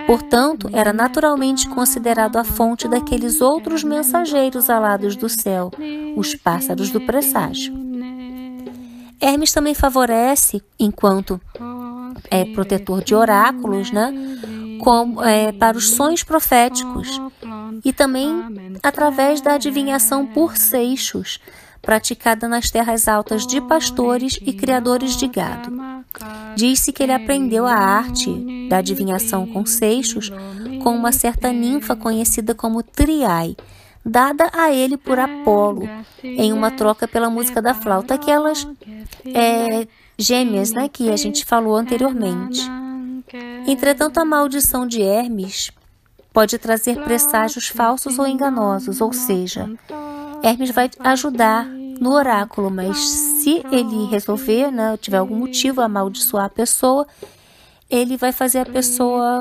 Portanto, 0.07 0.69
era 0.73 0.93
naturalmente 0.93 1.69
considerado 1.69 2.37
a 2.37 2.45
fonte 2.45 2.89
daqueles 2.89 3.41
outros 3.41 3.83
mensageiros 3.85 4.71
alados 4.71 5.17
do 5.17 5.29
céu, 5.29 5.71
os 6.17 6.35
pássaros 6.35 6.91
do 6.91 7.01
presságio. 7.01 7.75
Hermes 9.21 9.53
também 9.53 9.75
favorece, 9.75 10.63
enquanto 10.79 11.41
é 12.31 12.45
protetor 12.45 13.03
de 13.03 13.15
oráculos, 13.15 13.91
né, 13.91 14.13
como, 14.81 15.23
é, 15.23 15.53
para 15.53 15.77
os 15.77 15.91
sonhos 15.91 16.23
proféticos 16.23 17.21
e 17.85 17.93
também 17.93 18.79
através 18.83 19.41
da 19.41 19.55
adivinhação 19.55 20.27
por 20.27 20.57
seixos, 20.57 21.41
praticada 21.83 22.49
nas 22.49 22.71
terras 22.71 23.09
altas 23.09 23.47
de 23.47 23.61
pastores 23.61 24.39
e 24.43 24.53
criadores 24.53 25.17
de 25.17 25.27
gado. 25.27 25.73
Diz-se 26.57 26.93
que 26.93 27.03
ele 27.03 27.13
aprendeu 27.13 27.67
a 27.67 27.75
arte 27.75 28.69
da 28.69 28.79
adivinhação 28.79 29.47
com 29.47 29.65
seixos 29.65 30.31
com 30.83 30.95
uma 30.95 31.13
certa 31.13 31.53
ninfa 31.53 31.95
conhecida 31.95 32.55
como 32.55 32.83
Triai, 32.83 33.57
dada 34.05 34.51
a 34.53 34.73
ele 34.73 34.97
por 34.97 35.19
Apolo, 35.19 35.89
em 36.23 36.53
uma 36.53 36.71
troca 36.71 37.07
pela 37.07 37.31
música 37.31 37.61
da 37.61 37.75
flauta, 37.75 38.15
aquelas 38.15 38.67
é, 39.27 39.87
gêmeas 40.19 40.73
né, 40.73 40.89
que 40.89 41.11
a 41.11 41.17
gente 41.17 41.45
falou 41.45 41.77
anteriormente. 41.77 42.63
Entretanto, 43.67 44.19
a 44.19 44.25
maldição 44.25 44.87
de 44.87 45.03
Hermes 45.03 45.71
pode 46.33 46.57
trazer 46.59 47.03
presságios 47.03 47.69
falsos 47.69 48.19
ou 48.19 48.27
enganosos, 48.27 49.01
ou 49.01 49.13
seja, 49.13 49.69
Hermes 50.43 50.71
vai 50.71 50.91
ajudar 51.01 51.67
no 52.01 52.13
oráculo, 52.13 52.71
mas 52.71 52.97
se 52.99 53.63
ele 53.71 54.07
resolver, 54.07 54.71
né, 54.71 54.97
tiver 54.97 55.19
algum 55.19 55.37
motivo 55.37 55.81
a 55.81 55.85
amaldiçoar 55.85 56.45
a 56.45 56.51
pessoa, 56.51 57.07
ele 57.91 58.17
vai 58.17 58.33
fazer 58.33 58.61
a 58.61 58.67
pessoa 58.67 59.41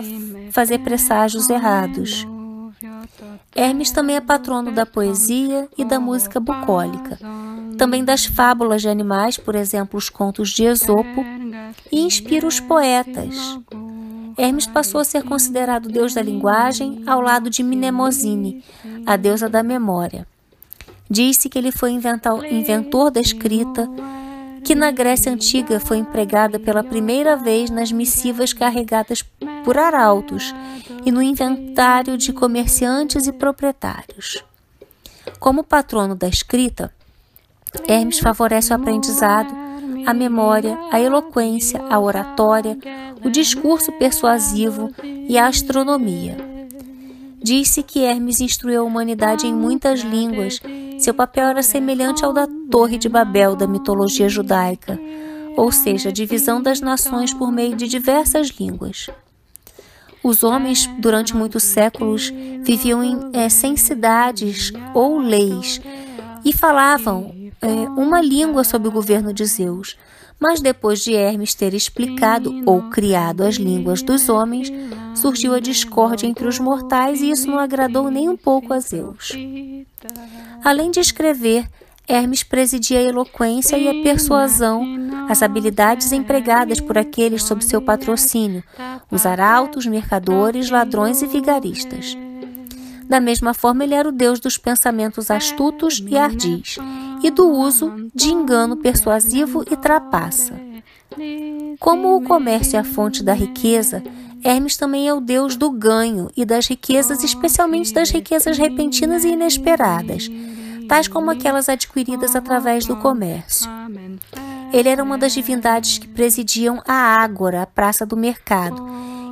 fazer 0.51 0.79
presságios 0.79 1.49
errados. 1.49 2.25
Hermes 3.55 3.91
também 3.91 4.15
é 4.15 4.21
patrono 4.21 4.71
da 4.71 4.85
poesia 4.85 5.67
e 5.77 5.83
da 5.83 5.99
música 5.99 6.39
bucólica, 6.39 7.19
também 7.77 8.03
das 8.03 8.25
fábulas 8.25 8.81
de 8.81 8.89
animais, 8.89 9.37
por 9.37 9.55
exemplo, 9.55 9.97
os 9.97 10.09
contos 10.09 10.49
de 10.49 10.63
Esopo, 10.63 11.23
e 11.91 11.99
inspira 12.01 12.47
os 12.47 12.59
poetas. 12.59 13.59
Hermes 14.37 14.67
passou 14.67 15.01
a 15.01 15.03
ser 15.03 15.23
considerado 15.23 15.89
deus 15.89 16.13
da 16.13 16.21
linguagem 16.21 17.03
ao 17.07 17.19
lado 17.19 17.49
de 17.49 17.63
Mnemosine, 17.63 18.63
a 19.05 19.15
deusa 19.15 19.49
da 19.49 19.63
memória. 19.63 20.27
Diz-se 21.09 21.49
que 21.49 21.57
ele 21.57 21.71
foi 21.71 21.91
inventor 21.91 23.11
da 23.11 23.21
escrita, 23.21 23.89
que 24.63 24.75
na 24.75 24.91
Grécia 24.91 25.31
Antiga 25.31 25.79
foi 25.79 25.97
empregada 25.97 26.59
pela 26.59 26.83
primeira 26.83 27.37
vez 27.37 27.69
nas 27.69 27.91
missivas 27.91 28.51
carregadas 28.51 29.23
por 29.63 29.77
arautos 29.77 30.53
e 31.05 31.11
no 31.11 31.21
inventário 31.21 32.17
de 32.17 32.33
comerciantes 32.33 33.27
e 33.27 33.31
proprietários. 33.31 34.43
Como 35.39 35.63
patrono 35.63 36.15
da 36.15 36.27
escrita, 36.27 36.93
Hermes 37.87 38.19
favorece 38.19 38.73
o 38.73 38.75
aprendizado, 38.75 39.53
a 40.05 40.13
memória, 40.13 40.77
a 40.91 40.99
eloquência, 40.99 41.81
a 41.89 41.99
oratória, 41.99 42.77
o 43.23 43.29
discurso 43.29 43.91
persuasivo 43.93 44.91
e 45.03 45.37
a 45.37 45.47
astronomia. 45.47 46.56
Diz-se 47.47 47.81
que 47.81 47.99
Hermes 47.99 48.41
instruiu 48.41 48.81
a 48.81 48.83
humanidade 48.83 49.47
em 49.47 49.53
muitas 49.53 50.01
línguas. 50.01 50.59
Seu 50.99 51.13
papel 51.13 51.45
era 51.47 51.63
semelhante 51.63 52.25
ao 52.25 52.33
da 52.33 52.45
Torre 52.69 52.97
de 52.97 53.07
Babel 53.07 53.55
da 53.55 53.65
mitologia 53.65 54.27
judaica, 54.27 54.99
ou 55.55 55.71
seja, 55.71 56.09
a 56.09 56.11
divisão 56.11 56.61
das 56.61 56.81
nações 56.81 57.33
por 57.33 57.49
meio 57.49 57.73
de 57.73 57.87
diversas 57.87 58.49
línguas. 58.49 59.09
Os 60.21 60.43
homens, 60.43 60.89
durante 60.99 61.33
muitos 61.37 61.63
séculos, 61.63 62.33
viviam 62.65 63.01
em, 63.01 63.17
é, 63.31 63.47
sem 63.47 63.77
cidades 63.77 64.73
ou 64.93 65.17
leis 65.17 65.79
e 66.43 66.51
falavam 66.51 67.33
é, 67.61 67.67
uma 67.91 68.19
língua 68.21 68.65
sob 68.65 68.89
o 68.89 68.91
governo 68.91 69.31
de 69.31 69.45
Zeus. 69.45 69.95
Mas 70.37 70.59
depois 70.59 70.99
de 70.99 71.13
Hermes 71.13 71.55
ter 71.55 71.73
explicado 71.73 72.61
ou 72.65 72.89
criado 72.89 73.41
as 73.41 73.55
línguas 73.55 74.03
dos 74.03 74.27
homens, 74.27 74.69
surgiu 75.17 75.53
a 75.53 75.59
discórdia 75.59 76.27
entre 76.27 76.47
os 76.47 76.59
mortais 76.59 77.21
e 77.21 77.29
isso 77.29 77.47
não 77.47 77.59
agradou 77.59 78.09
nem 78.09 78.29
um 78.29 78.37
pouco 78.37 78.73
a 78.73 78.79
Zeus. 78.79 79.33
Além 80.63 80.91
de 80.91 80.99
escrever, 80.99 81.67
Hermes 82.07 82.41
presidia 82.41 82.99
a 82.99 83.03
eloquência 83.03 83.77
e 83.77 83.89
a 83.89 84.03
persuasão, 84.03 84.83
as 85.27 85.43
habilidades 85.43 86.13
empregadas 86.13 86.79
por 86.79 86.97
aqueles 86.97 87.43
sob 87.43 87.63
seu 87.65 87.81
patrocínio, 87.81 88.63
os 89.11 89.25
arautos, 89.25 89.85
mercadores, 89.85 90.69
ladrões 90.69 91.21
e 91.21 91.27
vigaristas. 91.27 92.17
Da 93.09 93.19
mesma 93.19 93.53
forma, 93.53 93.83
ele 93.83 93.93
era 93.93 94.07
o 94.07 94.11
deus 94.11 94.39
dos 94.39 94.57
pensamentos 94.57 95.31
astutos 95.31 96.03
e 96.05 96.17
ardis, 96.17 96.77
e 97.23 97.31
do 97.31 97.49
uso 97.49 98.09
de 98.13 98.29
engano 98.29 98.77
persuasivo 98.77 99.63
e 99.69 99.75
trapaça. 99.75 100.53
Como 101.79 102.15
o 102.15 102.21
comércio 102.21 102.77
é 102.77 102.79
a 102.79 102.83
fonte 102.83 103.23
da 103.23 103.33
riqueza, 103.33 104.03
Hermes 104.43 104.77
também 104.77 105.07
é 105.07 105.13
o 105.13 105.19
deus 105.19 105.55
do 105.55 105.69
ganho 105.69 106.29
e 106.35 106.45
das 106.45 106.67
riquezas, 106.67 107.23
especialmente 107.23 107.93
das 107.93 108.09
riquezas 108.09 108.57
repentinas 108.57 109.23
e 109.23 109.29
inesperadas, 109.29 110.29
tais 110.87 111.07
como 111.07 111.31
aquelas 111.31 111.69
adquiridas 111.69 112.35
através 112.35 112.85
do 112.85 112.95
comércio. 112.97 113.69
Ele 114.71 114.89
era 114.89 115.03
uma 115.03 115.17
das 115.17 115.33
divindades 115.33 115.97
que 115.97 116.07
presidiam 116.07 116.81
a 116.87 116.93
Ágora, 116.93 117.61
a 117.61 117.65
praça 117.65 118.05
do 118.05 118.17
mercado. 118.17 118.85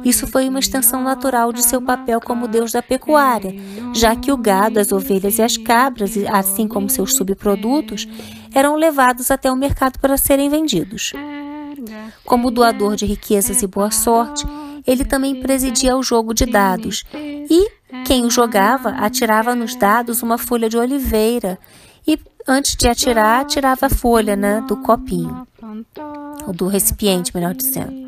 Isso 0.04 0.28
foi 0.28 0.48
uma 0.48 0.60
extensão 0.60 1.02
natural 1.02 1.52
de 1.52 1.64
seu 1.64 1.82
papel 1.82 2.22
como 2.22 2.48
deus 2.48 2.72
da 2.72 2.82
pecuária, 2.82 3.54
já 3.94 4.16
que 4.16 4.32
o 4.32 4.38
gado, 4.38 4.80
as 4.80 4.92
ovelhas 4.92 5.40
e 5.40 5.42
as 5.42 5.58
cabras, 5.58 6.14
assim 6.32 6.68
como 6.68 6.90
seus 6.90 7.16
subprodutos, 7.16 8.08
eram 8.54 8.76
levados 8.76 9.32
até 9.32 9.52
o 9.52 9.56
mercado 9.56 10.00
para 10.00 10.16
serem 10.16 10.48
vendidos. 10.48 11.12
Como 12.24 12.52
doador 12.52 12.96
de 12.96 13.06
riquezas 13.06 13.62
e 13.62 13.68
boa 13.68 13.92
sorte, 13.92 14.46
ele 14.86 15.04
também 15.04 15.42
presidia 15.42 15.96
o 15.96 16.04
jogo 16.04 16.34
de 16.34 16.46
dados. 16.46 17.04
E 17.14 17.72
quem 18.06 18.26
o 18.26 18.30
jogava 18.30 18.90
atirava 18.90 19.56
nos 19.56 19.76
dados 19.76 20.22
uma 20.22 20.38
folha 20.38 20.70
de 20.70 20.78
oliveira 20.78 21.58
e 22.08 22.20
antes 22.48 22.76
de 22.76 22.88
atirar, 22.88 23.46
tirava 23.46 23.88
a 23.88 23.90
folha 23.90 24.36
né, 24.36 24.62
do 24.68 24.78
copinho, 24.78 25.48
ou 26.46 26.54
do 26.54 26.68
recipiente, 26.68 27.32
melhor 27.34 27.54
dizendo. 27.54 28.06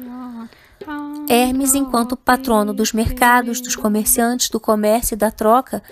Hermes, 1.27 1.73
enquanto 1.73 2.15
patrono 2.15 2.73
dos 2.73 2.93
mercados, 2.93 3.59
dos 3.59 3.75
comerciantes, 3.75 4.49
do 4.49 4.59
comércio 4.59 5.15
e 5.15 5.17
da 5.17 5.29
troca, 5.29 5.83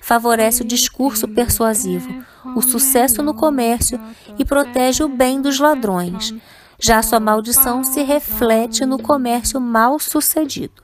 favorece 0.00 0.62
o 0.62 0.66
discurso 0.66 1.26
persuasivo, 1.26 2.22
o 2.54 2.60
sucesso 2.60 3.22
no 3.22 3.34
comércio 3.34 3.98
e 4.38 4.44
protege 4.44 5.02
o 5.02 5.08
bem 5.08 5.40
dos 5.40 5.58
ladrões. 5.58 6.34
Já 6.78 7.02
sua 7.02 7.20
maldição 7.20 7.84
se 7.84 8.02
reflete 8.02 8.84
no 8.84 8.98
comércio 8.98 9.60
mal 9.60 9.98
sucedido. 9.98 10.82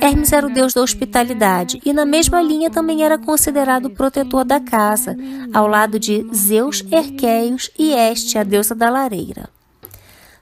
Hermes 0.00 0.32
era 0.32 0.46
o 0.46 0.52
deus 0.52 0.74
da 0.74 0.82
hospitalidade 0.82 1.80
e, 1.84 1.92
na 1.92 2.04
mesma 2.04 2.42
linha, 2.42 2.68
também 2.68 3.02
era 3.02 3.18
considerado 3.18 3.90
protetor 3.90 4.44
da 4.44 4.60
casa, 4.60 5.16
ao 5.52 5.66
lado 5.66 5.98
de 5.98 6.26
Zeus, 6.34 6.84
Erqueios 6.90 7.70
e 7.78 7.92
Este, 7.92 8.36
a 8.36 8.42
deusa 8.42 8.74
da 8.74 8.90
lareira. 8.90 9.48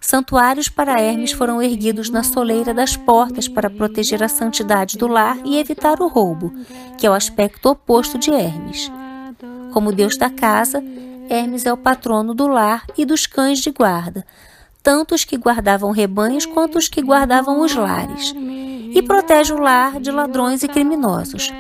Santuários 0.01 0.69
para 0.69 0.99
Hermes 0.99 1.33
foram 1.33 1.63
erguidos 1.63 2.09
na 2.09 2.23
soleira 2.23 2.73
das 2.73 2.97
portas 2.97 3.47
para 3.47 3.69
proteger 3.69 4.23
a 4.23 4.29
santidade 4.29 4.97
do 4.97 5.07
lar 5.07 5.39
e 5.45 5.59
evitar 5.59 6.01
o 6.01 6.09
roubo, 6.09 6.53
que 6.97 7.07
é 7.07 7.11
o 7.11 7.15
aspecto 7.15 7.69
oposto 7.69 8.19
de 8.19 8.31
Hermes. 8.31 8.91
Como 9.73 9.93
deus 9.93 10.17
da 10.17 10.31
casa, 10.31 10.83
Hermes 11.31 11.65
é 11.65 11.73
o 11.73 11.77
patrono 11.77 12.35
do 12.35 12.49
lar 12.49 12.85
e 12.99 13.05
dos 13.05 13.25
cães 13.25 13.61
de 13.61 13.71
guarda, 13.71 14.27
tanto 14.83 15.15
os 15.15 15.25
que 15.25 15.37
guardavam 15.37 15.93
rebanhos 15.93 16.45
quanto 16.45 16.77
os 16.77 16.89
que 16.89 17.01
guardavam 17.01 17.61
os 17.61 17.73
lares, 17.73 18.35
e 18.93 19.01
protege 19.01 19.53
o 19.53 19.59
lar 19.61 20.01
de 20.01 20.11
ladrões 20.11 20.65
e 20.65 20.69
criminosos. 20.69 21.53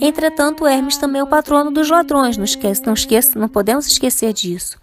Entretanto, 0.00 0.64
Hermes 0.64 0.96
também 0.96 1.20
é 1.20 1.24
o 1.24 1.26
patrono 1.26 1.72
dos 1.72 1.90
ladrões, 1.90 2.36
não 2.36 2.44
esquece, 2.44 2.86
não 2.86 2.94
esqueça, 2.94 3.36
não 3.36 3.48
podemos 3.48 3.88
esquecer 3.88 4.32
disso 4.32 4.78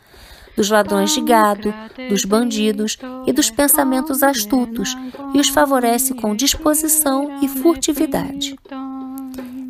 dos 0.56 0.70
ladrões 0.70 1.14
de 1.14 1.22
gado, 1.22 1.74
dos 2.10 2.26
bandidos 2.26 2.98
e 3.26 3.34
dos 3.34 3.50
pensamentos 3.50 4.22
astutos, 4.22 4.96
e 5.34 5.40
os 5.40 5.50
favorece 5.50 6.14
com 6.14 6.36
disposição 6.36 7.40
e 7.42 7.48
furtividade. 7.48 8.56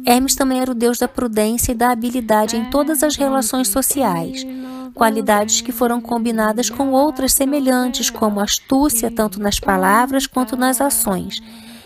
Hermes 0.06 0.36
também 0.36 0.60
era 0.60 0.72
o 0.72 0.76
deus 0.76 0.98
da 0.98 1.08
prudência 1.08 1.72
e 1.72 1.76
da 1.76 1.91
habilidade 1.91 2.58
em 2.58 2.70
todas 2.70 3.04
as 3.04 3.16
relações 3.16 3.70
sociais, 3.70 4.45
qualidades 4.94 5.62
que 5.62 5.72
foram 5.72 6.00
combinadas 6.00 6.70
com 6.70 6.91
outras 6.91 7.34
semelhantes, 7.34 8.10
como 8.10 8.39
astúcia, 8.39 9.12
tanto 9.12 9.39
nas 9.39 9.60
palavras 9.60 10.28
quanto 10.28 10.56
nas 10.56 10.80
ações, 10.80 11.41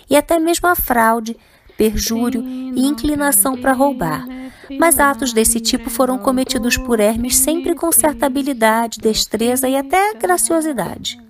e 0.10 0.16
até 0.16 0.39
mesmo 0.39 0.68
a 0.68 0.76
fraude, 0.76 1.38
perjúrio 1.78 2.43
e 2.43 2.86
inclinação 2.86 3.55
para 3.55 3.74
roubar. 3.74 4.26
Mas 4.80 4.99
atos 4.99 5.32
desse 5.32 5.60
tipo 5.60 5.89
foram 5.89 6.18
cometidos 6.18 6.76
por 6.78 6.99
Hermes 6.99 7.38
sempre 7.38 7.74
com 7.76 7.91
certa 7.91 8.26
habilidade, 8.26 8.99
destreza 8.99 9.70
e 9.70 9.78
até 9.78 10.14
graciosidade. 10.16 11.26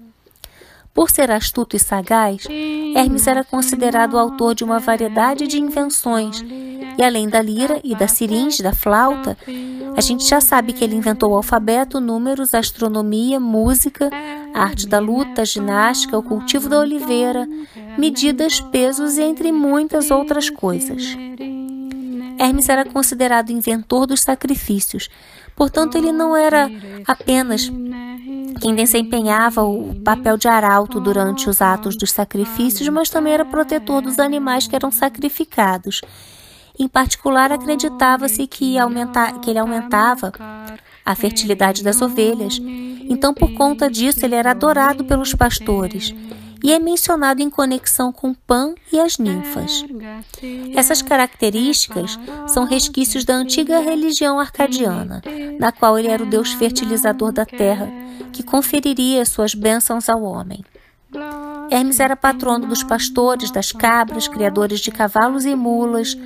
Por 0.97 1.11
ser 1.11 1.29
astuto 1.29 1.75
e 1.75 1.79
sagaz, 1.79 2.47
Hermes 2.95 3.27
era 3.27 3.43
considerado 3.43 4.15
o 4.15 4.17
autor 4.17 4.55
de 4.55 4.63
uma 4.63 4.79
variedade 4.79 5.45
de 5.45 5.59
invenções. 5.59 6.43
E 6.97 7.03
além 7.03 7.29
da 7.29 7.39
lira 7.39 7.79
e 7.83 7.93
da 7.95 8.07
siringe, 8.07 8.63
da 8.63 8.73
flauta, 8.73 9.37
a 9.95 10.01
gente 10.01 10.27
já 10.27 10.41
sabe 10.41 10.73
que 10.73 10.83
ele 10.83 10.95
inventou 10.95 11.33
o 11.33 11.35
alfabeto, 11.35 12.01
números, 12.01 12.51
astronomia, 12.51 13.39
música, 13.39 14.09
arte 14.55 14.87
da 14.87 14.97
luta, 14.97 15.45
ginástica, 15.45 16.17
o 16.17 16.23
cultivo 16.23 16.67
da 16.67 16.79
oliveira, 16.79 17.47
medidas, 17.95 18.59
pesos 18.59 19.19
e 19.19 19.21
entre 19.21 19.51
muitas 19.51 20.09
outras 20.09 20.49
coisas. 20.49 21.15
Hermes 22.39 22.69
era 22.69 22.83
considerado 22.83 23.51
inventor 23.51 24.07
dos 24.07 24.21
sacrifícios, 24.21 25.11
portanto, 25.55 25.95
ele 25.95 26.11
não 26.11 26.35
era 26.35 26.67
apenas 27.05 27.71
quem 28.57 28.75
desempenhava 28.75 29.63
o 29.63 29.95
papel 30.03 30.37
de 30.37 30.47
arauto 30.47 30.99
durante 30.99 31.49
os 31.49 31.61
atos 31.61 31.95
dos 31.95 32.11
sacrifícios, 32.11 32.87
mas 32.89 33.09
também 33.09 33.33
era 33.33 33.45
protetor 33.45 34.01
dos 34.01 34.19
animais 34.19 34.67
que 34.67 34.75
eram 34.75 34.91
sacrificados. 34.91 36.01
Em 36.79 36.87
particular, 36.87 37.51
acreditava-se 37.51 38.45
que, 38.47 38.77
aumenta, 38.77 39.33
que 39.39 39.49
ele 39.49 39.59
aumentava 39.59 40.31
a 41.05 41.15
fertilidade 41.15 41.83
das 41.83 42.01
ovelhas. 42.01 42.59
Então, 43.09 43.33
por 43.33 43.53
conta 43.53 43.89
disso, 43.89 44.25
ele 44.25 44.35
era 44.35 44.51
adorado 44.51 45.05
pelos 45.05 45.33
pastores 45.33 46.13
e 46.63 46.71
é 46.71 46.79
mencionado 46.79 47.41
em 47.41 47.49
conexão 47.49 48.11
com 48.11 48.33
Pan 48.33 48.73
e 48.91 48.99
as 48.99 49.17
ninfas. 49.17 49.85
Essas 50.75 51.01
características 51.01 52.17
são 52.47 52.65
resquícios 52.65 53.23
da 53.23 53.35
antiga 53.35 53.79
religião 53.79 54.39
arcadiana, 54.39 55.21
na 55.59 55.71
qual 55.71 55.97
ele 55.97 56.07
era 56.07 56.23
o 56.23 56.29
deus 56.29 56.53
fertilizador 56.53 57.31
da 57.31 57.45
terra, 57.45 57.89
que 58.31 58.43
conferiria 58.43 59.25
suas 59.25 59.53
bênçãos 59.53 60.09
ao 60.09 60.21
homem. 60.23 60.63
Hermes 61.69 61.99
era 61.99 62.15
patrono 62.15 62.67
dos 62.67 62.83
pastores, 62.83 63.51
das 63.51 63.71
cabras, 63.71 64.27
criadores 64.27 64.79
de 64.79 64.91
cavalos 64.91 65.45
e 65.45 65.55
mulas, 65.55 66.17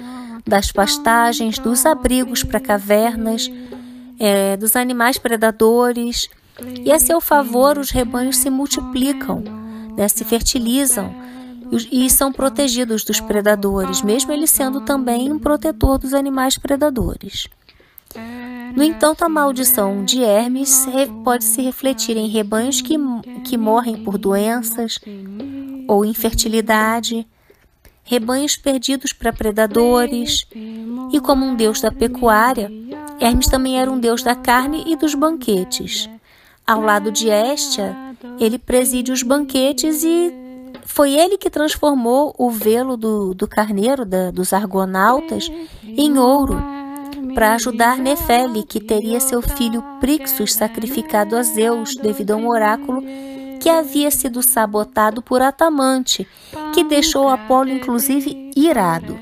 das 0.45 0.71
pastagens, 0.71 1.59
dos 1.59 1.85
abrigos 1.85 2.43
para 2.43 2.59
cavernas, 2.59 3.51
é, 4.19 4.57
dos 4.57 4.75
animais 4.75 5.17
predadores. 5.17 6.29
E 6.83 6.91
a 6.91 6.99
seu 6.99 7.21
favor, 7.21 7.77
os 7.77 7.91
rebanhos 7.91 8.37
se 8.37 8.49
multiplicam 8.49 9.60
né, 9.97 10.07
se 10.07 10.23
fertilizam 10.23 11.13
e 11.91 12.09
são 12.09 12.33
protegidos 12.33 13.03
dos 13.03 13.19
predadores, 13.19 14.01
mesmo 14.01 14.31
ele 14.31 14.45
sendo 14.45 14.81
também 14.81 15.31
um 15.31 15.39
protetor 15.39 15.97
dos 15.97 16.13
animais 16.13 16.57
predadores. 16.57 17.47
No 18.75 18.83
entanto, 18.83 19.23
a 19.23 19.29
maldição 19.29 20.03
de 20.03 20.21
Hermes 20.21 20.85
pode 21.23 21.43
se 21.43 21.61
refletir 21.61 22.17
em 22.17 22.27
rebanhos 22.27 22.81
que, 22.81 22.95
que 23.45 23.57
morrem 23.57 24.03
por 24.03 24.17
doenças 24.17 24.99
ou 25.87 26.03
infertilidade, 26.03 27.25
rebanhos 28.03 28.57
perdidos 28.57 29.13
para 29.13 29.31
predadores, 29.31 30.45
e 31.11 31.19
como 31.19 31.45
um 31.45 31.55
deus 31.55 31.79
da 31.81 31.91
pecuária, 31.91 32.69
Hermes 33.19 33.47
também 33.47 33.79
era 33.79 33.91
um 33.91 33.99
deus 33.99 34.23
da 34.23 34.35
carne 34.35 34.83
e 34.87 34.95
dos 34.95 35.13
banquetes. 35.13 36.09
Ao 36.65 36.81
lado 36.81 37.11
de 37.11 37.29
Hestia, 37.29 37.95
ele 38.39 38.57
preside 38.57 39.11
os 39.11 39.23
banquetes 39.23 40.03
e 40.03 40.33
foi 40.85 41.13
ele 41.13 41.37
que 41.37 41.49
transformou 41.49 42.33
o 42.37 42.49
velo 42.49 42.97
do, 42.97 43.33
do 43.33 43.47
carneiro 43.47 44.05
da, 44.05 44.31
dos 44.31 44.53
argonautas 44.53 45.49
em 45.83 46.17
ouro 46.17 46.61
para 47.33 47.53
ajudar 47.55 47.97
Nefele, 47.97 48.63
que 48.63 48.79
teria 48.79 49.19
seu 49.19 49.41
filho 49.41 49.83
Prixus 49.99 50.53
sacrificado 50.53 51.35
a 51.35 51.43
Zeus 51.43 51.95
devido 51.95 52.31
a 52.31 52.35
um 52.35 52.47
oráculo 52.49 53.01
que 53.59 53.69
havia 53.69 54.09
sido 54.09 54.41
sabotado 54.41 55.21
por 55.21 55.41
Atamante, 55.41 56.27
que 56.73 56.83
deixou 56.83 57.29
Apolo 57.29 57.69
inclusive 57.69 58.51
irado. 58.55 59.19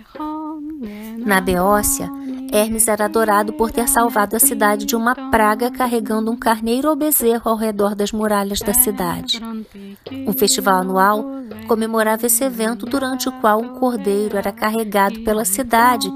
Na 1.17 1.41
Beócia, 1.41 2.09
Hermes 2.51 2.87
era 2.87 3.05
adorado 3.05 3.53
por 3.53 3.71
ter 3.71 3.87
salvado 3.87 4.35
a 4.35 4.39
cidade 4.39 4.85
de 4.85 4.95
uma 4.95 5.15
praga 5.29 5.69
carregando 5.69 6.31
um 6.31 6.37
carneiro 6.37 6.89
ou 6.89 6.95
bezerro 6.95 7.49
ao 7.49 7.55
redor 7.55 7.95
das 7.95 8.11
muralhas 8.11 8.59
da 8.59 8.73
cidade. 8.73 9.41
Um 10.27 10.33
festival 10.33 10.81
anual 10.81 11.25
comemorava 11.67 12.25
esse 12.25 12.43
evento 12.43 12.85
durante 12.85 13.29
o 13.29 13.31
qual 13.33 13.61
um 13.61 13.79
cordeiro 13.79 14.37
era 14.37 14.51
carregado 14.51 15.21
pela 15.21 15.45
cidade 15.45 16.11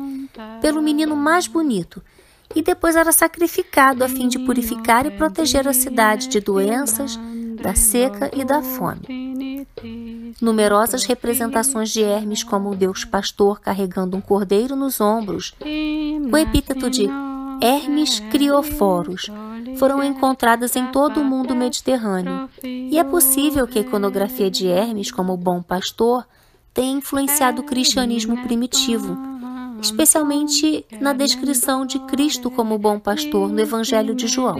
pelo 0.61 0.81
menino 0.81 1.15
mais 1.15 1.47
bonito 1.47 2.01
e 2.55 2.61
depois 2.61 2.95
era 2.95 3.11
sacrificado 3.11 4.03
a 4.03 4.09
fim 4.09 4.27
de 4.27 4.39
purificar 4.39 5.05
e 5.05 5.11
proteger 5.11 5.67
a 5.67 5.73
cidade 5.73 6.27
de 6.27 6.39
doenças, 6.39 7.19
da 7.61 7.73
seca 7.75 8.29
e 8.33 8.43
da 8.43 8.61
fome. 8.61 9.23
Numerosas 10.41 11.05
representações 11.05 11.89
de 11.89 12.01
Hermes 12.01 12.43
como 12.43 12.71
um 12.71 12.75
deus 12.75 13.05
pastor 13.05 13.59
carregando 13.59 14.17
um 14.17 14.21
cordeiro 14.21 14.75
nos 14.75 14.99
ombros, 14.99 15.53
o 16.33 16.37
epíteto 16.37 16.89
de 16.89 17.07
Hermes 17.61 18.19
Crioforos 18.19 19.29
foram 19.77 20.03
encontradas 20.03 20.75
em 20.75 20.87
todo 20.87 21.21
o 21.21 21.23
mundo 21.23 21.55
mediterrâneo, 21.55 22.49
e 22.63 22.97
é 22.97 23.03
possível 23.03 23.67
que 23.67 23.77
a 23.77 23.81
iconografia 23.83 24.49
de 24.49 24.67
Hermes 24.67 25.11
como 25.11 25.37
bom 25.37 25.61
pastor 25.61 26.25
tenha 26.73 26.97
influenciado 26.97 27.61
o 27.61 27.63
cristianismo 27.63 28.41
primitivo, 28.41 29.15
especialmente 29.79 30.83
na 30.99 31.13
descrição 31.13 31.85
de 31.85 31.99
Cristo 31.99 32.49
como 32.49 32.79
bom 32.79 32.97
pastor 32.97 33.49
no 33.49 33.59
Evangelho 33.59 34.15
de 34.15 34.27
João. 34.27 34.57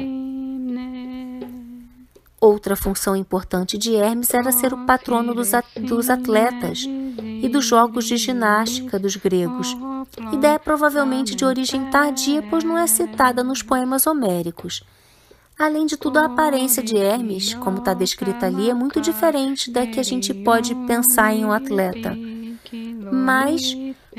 Outra 2.39 2.75
função 2.75 3.15
importante 3.15 3.79
de 3.79 3.95
Hermes 3.95 4.31
era 4.31 4.51
ser 4.51 4.75
o 4.75 4.85
patrono 4.85 5.33
dos, 5.33 6.09
atletas 6.09 6.85
e 7.43 7.49
dos 7.49 7.65
jogos 7.65 8.05
de 8.05 8.15
ginástica 8.15 8.97
dos 8.97 9.17
gregos. 9.17 9.75
Ideia 10.31 10.57
provavelmente 10.57 11.35
de 11.35 11.43
origem 11.43 11.89
tardia, 11.91 12.41
pois 12.49 12.63
não 12.63 12.77
é 12.77 12.87
citada 12.87 13.43
nos 13.43 13.61
poemas 13.61 14.07
homéricos. 14.07 14.81
Além 15.59 15.85
de 15.85 15.97
tudo, 15.97 16.19
a 16.19 16.25
aparência 16.25 16.81
de 16.81 16.95
Hermes, 16.95 17.53
como 17.55 17.79
está 17.79 17.93
descrita 17.93 18.45
ali, 18.45 18.69
é 18.69 18.73
muito 18.73 19.01
diferente 19.01 19.69
da 19.69 19.85
que 19.85 19.99
a 19.99 20.03
gente 20.03 20.33
pode 20.33 20.73
pensar 20.87 21.33
em 21.33 21.43
um 21.43 21.51
atleta. 21.51 22.17
Mas, 23.11 23.75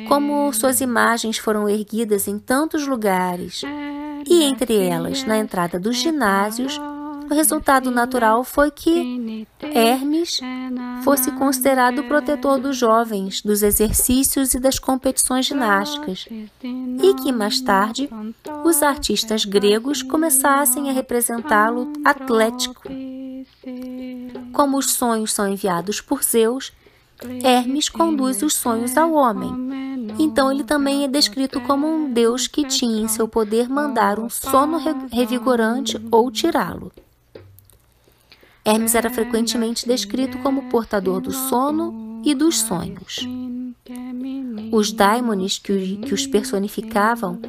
como 0.06 0.52
suas 0.52 0.82
imagens 0.82 1.38
foram 1.38 1.66
erguidas 1.66 2.28
em 2.28 2.38
tantos 2.38 2.86
lugares, 2.86 3.62
e 4.26 4.42
entre 4.42 4.76
elas 4.76 5.24
na 5.24 5.38
entrada 5.38 5.80
dos 5.80 5.96
ginásios, 5.96 6.78
o 7.30 7.34
resultado 7.34 7.90
natural 7.90 8.44
foi 8.44 8.70
que 8.70 9.46
Hermes 9.60 10.40
fosse 11.02 11.30
considerado 11.32 12.00
o 12.00 12.04
protetor 12.08 12.58
dos 12.58 12.76
jovens, 12.76 13.40
dos 13.42 13.62
exercícios 13.62 14.54
e 14.54 14.60
das 14.60 14.78
competições 14.78 15.46
ginásticas, 15.46 16.26
e 16.62 17.14
que 17.22 17.32
mais 17.32 17.60
tarde 17.60 18.08
os 18.64 18.82
artistas 18.82 19.44
gregos 19.44 20.02
começassem 20.02 20.88
a 20.88 20.92
representá-lo 20.92 21.92
atlético. 22.04 22.82
Como 24.52 24.78
os 24.78 24.92
sonhos 24.92 25.32
são 25.32 25.48
enviados 25.48 26.00
por 26.00 26.22
Zeus, 26.22 26.72
Hermes 27.42 27.88
conduz 27.88 28.42
os 28.42 28.54
sonhos 28.54 28.96
ao 28.96 29.12
homem. 29.12 29.52
Então 30.18 30.50
ele 30.50 30.64
também 30.64 31.04
é 31.04 31.08
descrito 31.08 31.60
como 31.60 31.86
um 31.86 32.12
deus 32.12 32.46
que 32.46 32.64
tinha 32.64 33.02
em 33.02 33.08
seu 33.08 33.26
poder 33.26 33.68
mandar 33.68 34.18
um 34.18 34.28
sono 34.28 34.78
revigorante 35.10 36.00
ou 36.10 36.30
tirá-lo. 36.30 36.92
Hermes 38.64 38.94
era 38.94 39.10
frequentemente 39.10 39.86
descrito 39.86 40.38
como 40.38 40.70
portador 40.70 41.20
do 41.20 41.30
sono 41.30 42.22
e 42.24 42.34
dos 42.34 42.60
sonhos. 42.60 43.28
Os 44.72 44.90
daimones 44.90 45.58
que, 45.58 46.00
os 46.12 46.26
personificavam 46.26 47.40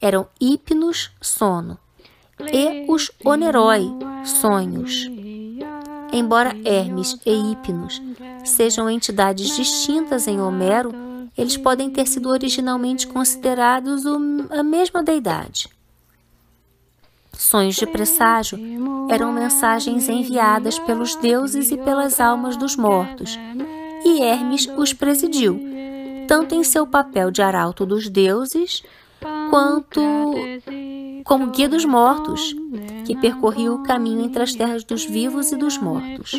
eram 0.00 0.28
Hipnos, 0.40 1.10
sono, 1.20 1.76
e 2.52 2.86
os 2.88 3.10
Oneroi, 3.24 3.90
sonhos. 4.24 5.10
Embora 6.12 6.56
Hermes 6.64 7.16
e 7.26 7.32
Hipnos 7.32 8.00
sejam 8.44 8.88
entidades 8.88 9.56
distintas 9.56 10.28
em 10.28 10.40
Homero, 10.40 10.92
eles 11.36 11.56
podem 11.56 11.90
ter 11.90 12.06
sido 12.06 12.28
originalmente 12.28 13.06
considerados 13.06 14.04
a 14.06 14.62
mesma 14.62 15.02
deidade. 15.02 15.68
Sonhos 17.40 17.76
de 17.76 17.86
presságio 17.86 18.58
eram 19.08 19.32
mensagens 19.32 20.10
enviadas 20.10 20.78
pelos 20.78 21.16
deuses 21.16 21.70
e 21.70 21.78
pelas 21.78 22.20
almas 22.20 22.54
dos 22.54 22.76
mortos, 22.76 23.38
e 24.04 24.20
Hermes 24.20 24.68
os 24.76 24.92
presidiu, 24.92 25.58
tanto 26.28 26.54
em 26.54 26.62
seu 26.62 26.86
papel 26.86 27.30
de 27.30 27.40
arauto 27.40 27.86
dos 27.86 28.10
deuses, 28.10 28.82
quanto 29.48 30.02
como 31.24 31.46
guia 31.46 31.66
dos 31.66 31.86
mortos, 31.86 32.54
que 33.06 33.16
percorria 33.16 33.72
o 33.72 33.82
caminho 33.84 34.22
entre 34.22 34.42
as 34.42 34.52
terras 34.52 34.84
dos 34.84 35.06
vivos 35.06 35.50
e 35.50 35.56
dos 35.56 35.78
mortos. 35.78 36.34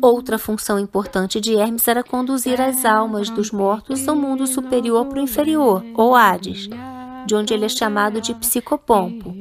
Outra 0.00 0.38
função 0.38 0.78
importante 0.78 1.40
de 1.40 1.56
Hermes 1.56 1.88
era 1.88 2.04
conduzir 2.04 2.60
as 2.60 2.84
almas 2.84 3.28
dos 3.30 3.50
mortos 3.50 4.06
do 4.06 4.14
mundo 4.14 4.46
superior 4.46 5.04
para 5.06 5.18
o 5.18 5.22
inferior, 5.22 5.84
ou 5.96 6.14
Hades, 6.14 6.68
de 7.26 7.34
onde 7.34 7.52
ele 7.52 7.64
é 7.64 7.68
chamado 7.68 8.20
de 8.20 8.34
psicopompo. 8.34 9.34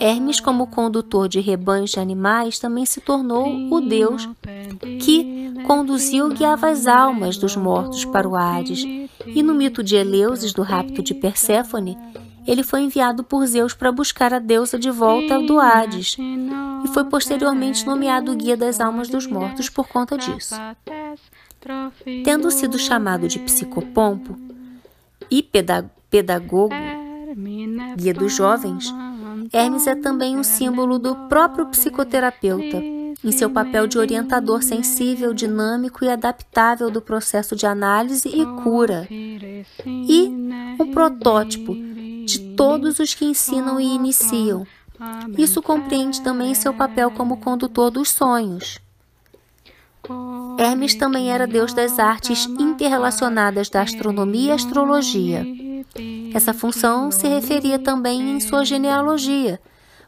Hermes, 0.00 0.40
como 0.40 0.66
condutor 0.66 1.28
de 1.28 1.40
rebanhos 1.40 1.90
de 1.90 2.00
animais, 2.00 2.58
também 2.58 2.86
se 2.86 3.00
tornou 3.00 3.46
o 3.70 3.80
deus 3.80 4.28
que 5.00 5.52
conduziu 5.66 6.30
e 6.30 6.34
guiava 6.34 6.68
as 6.70 6.86
almas 6.86 7.36
dos 7.36 7.56
mortos 7.56 8.04
para 8.04 8.28
o 8.28 8.36
Hades. 8.36 8.84
E 9.26 9.42
no 9.42 9.54
mito 9.54 9.82
de 9.82 9.96
Eleusis, 9.96 10.52
do 10.52 10.62
rapto 10.62 11.02
de 11.02 11.14
Perséfone, 11.14 11.98
ele 12.46 12.62
foi 12.62 12.82
enviado 12.82 13.24
por 13.24 13.44
Zeus 13.46 13.74
para 13.74 13.90
buscar 13.90 14.32
a 14.32 14.38
deusa 14.38 14.78
de 14.78 14.90
volta 14.90 15.38
do 15.40 15.58
Hades 15.58 16.16
e 16.84 16.88
foi 16.88 17.04
posteriormente 17.04 17.84
nomeado 17.84 18.34
guia 18.36 18.56
das 18.56 18.80
almas 18.80 19.08
dos 19.08 19.26
mortos 19.26 19.68
por 19.68 19.88
conta 19.88 20.16
disso. 20.16 20.54
Tendo 22.24 22.50
sido 22.50 22.78
chamado 22.78 23.26
de 23.26 23.40
psicopompo 23.40 24.38
e 25.28 25.42
pedagogo, 26.10 26.74
guia 27.96 28.14
dos 28.14 28.34
jovens, 28.34 28.92
Hermes 29.52 29.86
é 29.86 29.94
também 29.94 30.36
um 30.36 30.42
símbolo 30.42 30.98
do 30.98 31.14
próprio 31.28 31.66
psicoterapeuta, 31.66 32.82
em 33.24 33.32
seu 33.32 33.50
papel 33.50 33.86
de 33.86 33.98
orientador 33.98 34.62
sensível, 34.62 35.32
dinâmico 35.32 36.04
e 36.04 36.08
adaptável 36.08 36.90
do 36.90 37.00
processo 37.00 37.54
de 37.56 37.66
análise 37.66 38.28
e 38.28 38.44
cura, 38.62 39.06
e 39.10 40.28
um 40.78 40.90
protótipo 40.92 41.74
de 42.24 42.54
todos 42.56 42.98
os 42.98 43.14
que 43.14 43.24
ensinam 43.24 43.80
e 43.80 43.94
iniciam. 43.94 44.66
Isso 45.36 45.62
compreende 45.62 46.22
também 46.22 46.54
seu 46.54 46.72
papel 46.72 47.10
como 47.10 47.36
condutor 47.38 47.90
dos 47.90 48.10
sonhos. 48.10 48.80
Hermes 50.58 50.94
também 50.94 51.30
era 51.30 51.46
deus 51.46 51.74
das 51.74 51.98
artes 51.98 52.46
interrelacionadas 52.46 53.68
da 53.68 53.82
astronomia 53.82 54.50
e 54.50 54.54
astrologia. 54.54 55.65
Essa 56.34 56.52
função 56.54 57.10
se 57.10 57.26
referia 57.26 57.78
também 57.78 58.36
em 58.36 58.40
sua 58.40 58.64
genealogia, 58.64 59.60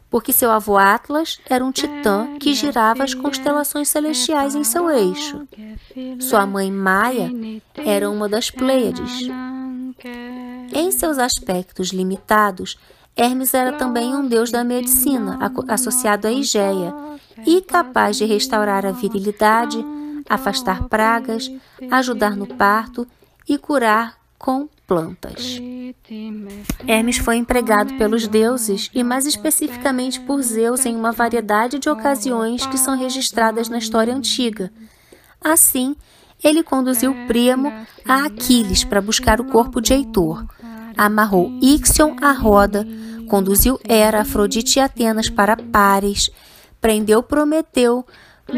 porque 0.09 0.33
seu 0.33 0.49
avô 0.49 0.77
Atlas 0.77 1.39
era 1.49 1.63
um 1.63 1.71
titã 1.71 2.37
que 2.39 2.53
girava 2.53 3.03
as 3.03 3.13
constelações 3.13 3.89
celestiais 3.89 4.55
em 4.55 4.63
seu 4.63 4.89
eixo. 4.89 5.47
Sua 6.19 6.45
mãe 6.45 6.71
Maia 6.71 7.31
era 7.77 8.09
uma 8.09 8.27
das 8.27 8.49
Pleiades. 8.49 9.27
Em 10.73 10.91
seus 10.91 11.17
aspectos 11.17 11.89
limitados, 11.89 12.77
Hermes 13.15 13.53
era 13.53 13.73
também 13.73 14.15
um 14.15 14.27
deus 14.27 14.49
da 14.49 14.63
medicina, 14.63 15.37
associado 15.67 16.27
a 16.27 16.31
Igeia, 16.31 16.93
e 17.45 17.61
capaz 17.61 18.17
de 18.17 18.25
restaurar 18.25 18.85
a 18.85 18.91
virilidade, 18.91 19.83
afastar 20.27 20.87
pragas, 20.87 21.51
ajudar 21.91 22.35
no 22.35 22.47
parto 22.47 23.07
e 23.47 23.57
curar 23.57 24.17
com 24.37 24.69
plantas. 24.89 25.61
Hermes 26.87 27.17
foi 27.17 27.37
empregado 27.37 27.93
pelos 27.93 28.27
deuses 28.27 28.89
e, 28.91 29.03
mais 29.03 29.27
especificamente, 29.27 30.19
por 30.19 30.41
Zeus 30.41 30.83
em 30.83 30.95
uma 30.95 31.11
variedade 31.11 31.77
de 31.77 31.89
ocasiões 31.89 32.65
que 32.65 32.77
são 32.77 32.97
registradas 32.97 33.69
na 33.69 33.77
história 33.77 34.15
antiga. 34.15 34.71
Assim, 35.39 35.95
ele 36.43 36.63
conduziu 36.63 37.13
Príamo 37.27 37.71
a 38.03 38.25
Aquiles 38.25 38.83
para 38.83 39.01
buscar 39.01 39.39
o 39.39 39.45
corpo 39.45 39.79
de 39.79 39.93
Heitor, 39.93 40.43
amarrou 40.97 41.51
Ixion 41.61 42.15
à 42.19 42.31
roda, 42.31 42.87
conduziu 43.29 43.79
Hera, 43.87 44.21
Afrodite 44.21 44.79
e 44.79 44.81
Atenas 44.81 45.29
para 45.29 45.55
Pares, 45.55 46.31
prendeu 46.81 47.21
Prometeu 47.21 48.03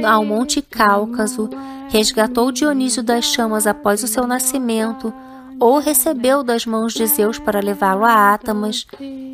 ao 0.05 0.23
Monte 0.23 0.61
Cáucaso, 0.61 1.49
resgatou 1.89 2.51
Dionísio 2.53 3.03
das 3.03 3.25
chamas 3.25 3.67
após 3.67 4.01
o 4.01 4.07
seu 4.07 4.25
nascimento, 4.25 5.13
ou 5.61 5.77
recebeu 5.77 6.41
das 6.41 6.65
mãos 6.65 6.91
de 6.91 7.05
Zeus 7.05 7.37
para 7.37 7.59
levá-lo 7.59 8.03
a 8.03 8.33
Átamas, 8.33 8.87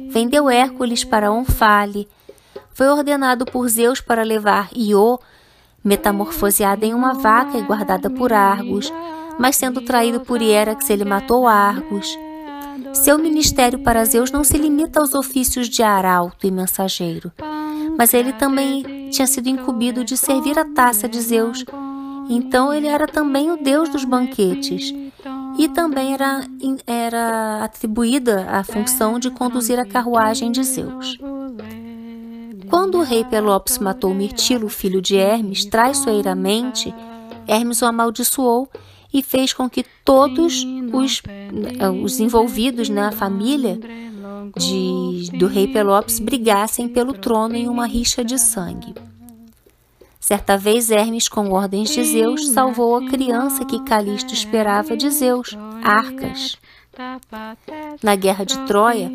vendeu 0.09 0.49
Hércules 0.49 1.05
para 1.05 1.32
Onfale, 1.32 2.05
foi 2.73 2.89
ordenado 2.89 3.45
por 3.45 3.69
Zeus 3.69 4.01
para 4.01 4.23
levar 4.23 4.67
Iô, 4.75 5.21
metamorfoseada 5.82 6.86
em 6.86 6.93
uma 6.93 7.13
vaca 7.13 7.57
e 7.57 7.61
guardada 7.61 8.09
por 8.09 8.34
Argos, 8.34 8.91
mas 9.39 9.55
sendo 9.55 9.80
traído 9.80 10.19
por 10.19 10.41
Hierax, 10.41 10.89
ele 10.89 11.05
matou 11.05 11.47
Argos. 11.47 12.19
Seu 12.93 13.17
ministério 13.17 13.80
para 13.80 14.03
Zeus 14.03 14.30
não 14.30 14.43
se 14.43 14.57
limita 14.57 14.99
aos 14.99 15.13
ofícios 15.13 15.69
de 15.69 15.82
arauto 15.82 16.45
e 16.45 16.51
mensageiro, 16.51 17.32
mas 17.97 18.13
ele 18.13 18.34
também 18.34 19.09
tinha 19.11 19.28
sido 19.28 19.47
incumbido 19.47 20.03
de 20.03 20.17
servir 20.17 20.59
a 20.59 20.65
taça 20.65 21.07
de 21.07 21.21
Zeus. 21.21 21.63
Então 22.30 22.73
ele 22.73 22.88
era 22.88 23.07
também 23.07 23.49
o 23.49 23.55
deus 23.55 23.88
dos 23.88 24.03
banquetes 24.03 24.93
e 25.57 25.67
também 25.67 26.13
era, 26.13 26.45
era 26.85 27.63
atribuída 27.63 28.47
a 28.49 28.63
função 28.63 29.19
de 29.19 29.31
conduzir 29.31 29.79
a 29.79 29.85
carruagem 29.85 30.51
de 30.51 30.63
Zeus. 30.63 31.17
Quando 32.69 32.99
o 32.99 33.03
rei 33.03 33.23
Pelopes 33.23 33.79
matou 33.79 34.13
Mirtilo, 34.13 34.69
filho 34.69 35.01
de 35.01 35.15
Hermes, 35.15 35.65
traiçoeiramente, 35.65 36.93
Hermes 37.47 37.81
o 37.81 37.85
amaldiçoou 37.85 38.69
e 39.13 39.23
fez 39.23 39.53
com 39.53 39.69
que 39.69 39.85
todos 40.03 40.65
os, 40.93 41.23
os 42.03 42.19
envolvidos 42.19 42.89
na 42.89 43.11
família 43.11 43.79
de, 44.55 45.37
do 45.37 45.47
rei 45.47 45.67
Pelopes 45.67 46.19
brigassem 46.19 46.87
pelo 46.87 47.13
trono 47.13 47.55
em 47.55 47.67
uma 47.67 47.87
rixa 47.87 48.23
de 48.23 48.37
sangue. 48.37 48.93
Certa 50.28 50.57
vez 50.57 50.91
Hermes, 50.91 51.30
com 51.30 51.51
ordens 51.51 51.89
de 51.89 52.03
Zeus, 52.03 52.49
salvou 52.49 52.97
a 52.97 53.05
criança 53.05 53.63
que 53.63 53.82
Calisto 53.86 54.34
esperava 54.34 54.97
de 54.97 55.09
Zeus, 55.09 55.57
Arcas. 55.82 56.57
Na 58.03 58.13
guerra 58.13 58.43
de 58.43 58.59
Troia, 58.65 59.09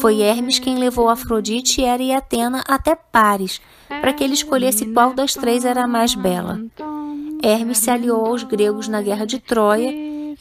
foi 0.00 0.20
Hermes 0.20 0.58
quem 0.58 0.76
levou 0.76 1.08
Afrodite, 1.08 1.82
Hera 1.82 2.02
e 2.02 2.12
Atena 2.12 2.64
até 2.66 2.96
Pares, 2.96 3.60
para 3.88 4.12
que 4.12 4.24
ele 4.24 4.34
escolhesse 4.34 4.86
qual 4.86 5.14
das 5.14 5.34
três 5.34 5.64
era 5.64 5.84
a 5.84 5.86
mais 5.86 6.16
bela. 6.16 6.60
Hermes 7.40 7.78
se 7.78 7.88
aliou 7.88 8.26
aos 8.26 8.42
gregos 8.42 8.88
na 8.88 9.00
guerra 9.00 9.24
de 9.24 9.38
Troia, 9.38 9.92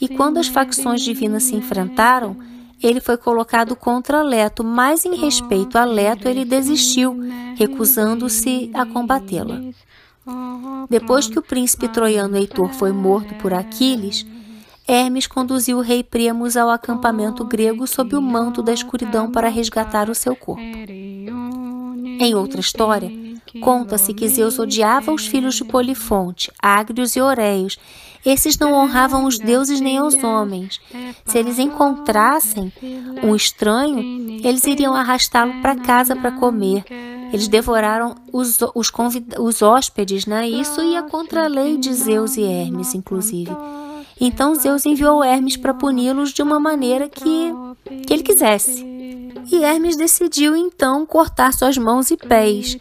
e 0.01 0.07
quando 0.07 0.39
as 0.39 0.47
facções 0.47 1.03
divinas 1.03 1.43
se 1.43 1.55
enfrentaram, 1.55 2.36
ele 2.82 2.99
foi 2.99 3.15
colocado 3.15 3.76
contra 3.76 4.23
Leto, 4.23 4.63
mas 4.63 5.05
em 5.05 5.17
respeito 5.17 5.78
a 5.78 5.86
Leto 5.86 6.28
ele 6.28 6.43
desistiu, 6.43 7.15
recusando-se 7.55 8.71
a 8.73 8.88
combatê-la. 8.88 9.61
Depois 10.89 11.28
que 11.28 11.39
o 11.39 11.41
príncipe 11.41 11.88
troiano 11.88 12.38
Heitor 12.38 12.73
foi 12.73 12.91
morto 12.91 13.36
por 13.36 13.53
Aquiles, 13.53 14.26
Hermes 14.88 15.26
conduziu 15.26 15.80
o 15.80 15.82
rei 15.82 16.03
Priamos 16.03 16.55
ao 16.55 16.69
acampamento 16.69 17.43
grego 17.43 17.88
sob 17.88 18.15
o 18.15 18.21
manto 18.21 18.61
da 18.61 18.71
escuridão 18.71 19.32
para 19.32 19.49
resgatar 19.49 20.09
o 20.09 20.15
seu 20.15 20.36
corpo. 20.36 20.61
Em 20.61 22.36
outra 22.36 22.59
história, 22.59 23.11
conta-se 23.61 24.13
que 24.13 24.28
Zeus 24.28 24.59
odiava 24.59 25.11
os 25.11 25.26
filhos 25.26 25.55
de 25.55 25.65
Polifonte, 25.65 26.51
Ágrios 26.61 27.15
e 27.15 27.21
Oreios. 27.21 27.78
Esses 28.26 28.57
não 28.57 28.73
honravam 28.73 29.26
os 29.26 29.38
deuses 29.38 29.80
nem 29.80 30.01
os 30.01 30.21
homens. 30.23 30.82
Se 31.26 31.38
eles 31.38 31.59
encontrassem 31.59 32.73
um 33.23 33.36
estranho, 33.36 33.99
eles 34.43 34.65
iriam 34.65 34.95
arrastá-lo 34.95 35.61
para 35.61 35.76
casa 35.76 36.15
para 36.15 36.32
comer. 36.32 36.84
Eles 37.32 37.47
devoraram 37.47 38.15
os, 38.32 38.57
os, 38.73 38.91
os 39.39 39.61
hóspedes, 39.61 40.26
né? 40.26 40.47
Isso 40.47 40.82
ia 40.82 41.03
contra 41.03 41.45
a 41.45 41.47
lei 41.47 41.78
de 41.78 41.93
Zeus 41.93 42.38
e 42.38 42.43
Hermes, 42.43 42.95
inclusive. 42.95 43.51
Então 44.20 44.55
Zeus 44.55 44.86
enviou 44.86 45.24
Hermes 45.24 45.57
para 45.57 45.74
puni-los 45.74 46.32
de 46.32 46.41
uma 46.41 46.59
maneira 46.59 47.09
que, 47.09 47.51
que 48.05 48.13
ele 48.13 48.24
quisesse. 48.24 48.86
E 49.51 49.63
Hermes 49.63 49.95
decidiu 49.95 50.55
então 50.55 51.05
cortar 51.05 51.53
suas 51.53 51.78
mãos 51.78 52.09
e 52.09 52.18
pés. 52.18 52.78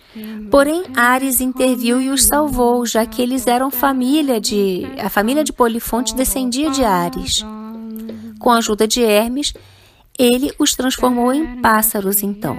Porém, 0.51 0.85
Ares 0.97 1.41
interviu 1.41 2.01
e 2.01 2.09
os 2.09 2.25
salvou, 2.25 2.87
já 2.87 3.05
que 3.05 3.21
eles 3.21 3.47
eram 3.47 3.71
família 3.71 4.41
de. 4.41 4.87
A 4.99 5.11
família 5.11 5.45
de 5.45 5.53
Polifonte 5.53 6.15
descendia 6.15 6.71
de 6.71 6.85
Ares. 6.85 7.45
Com 8.39 8.51
a 8.51 8.59
ajuda 8.59 8.87
de 8.87 9.03
Hermes, 9.03 9.53
ele 10.19 10.53
os 10.59 10.75
transformou 10.75 11.33
em 11.33 11.61
pássaros, 11.61 12.23
então. 12.23 12.57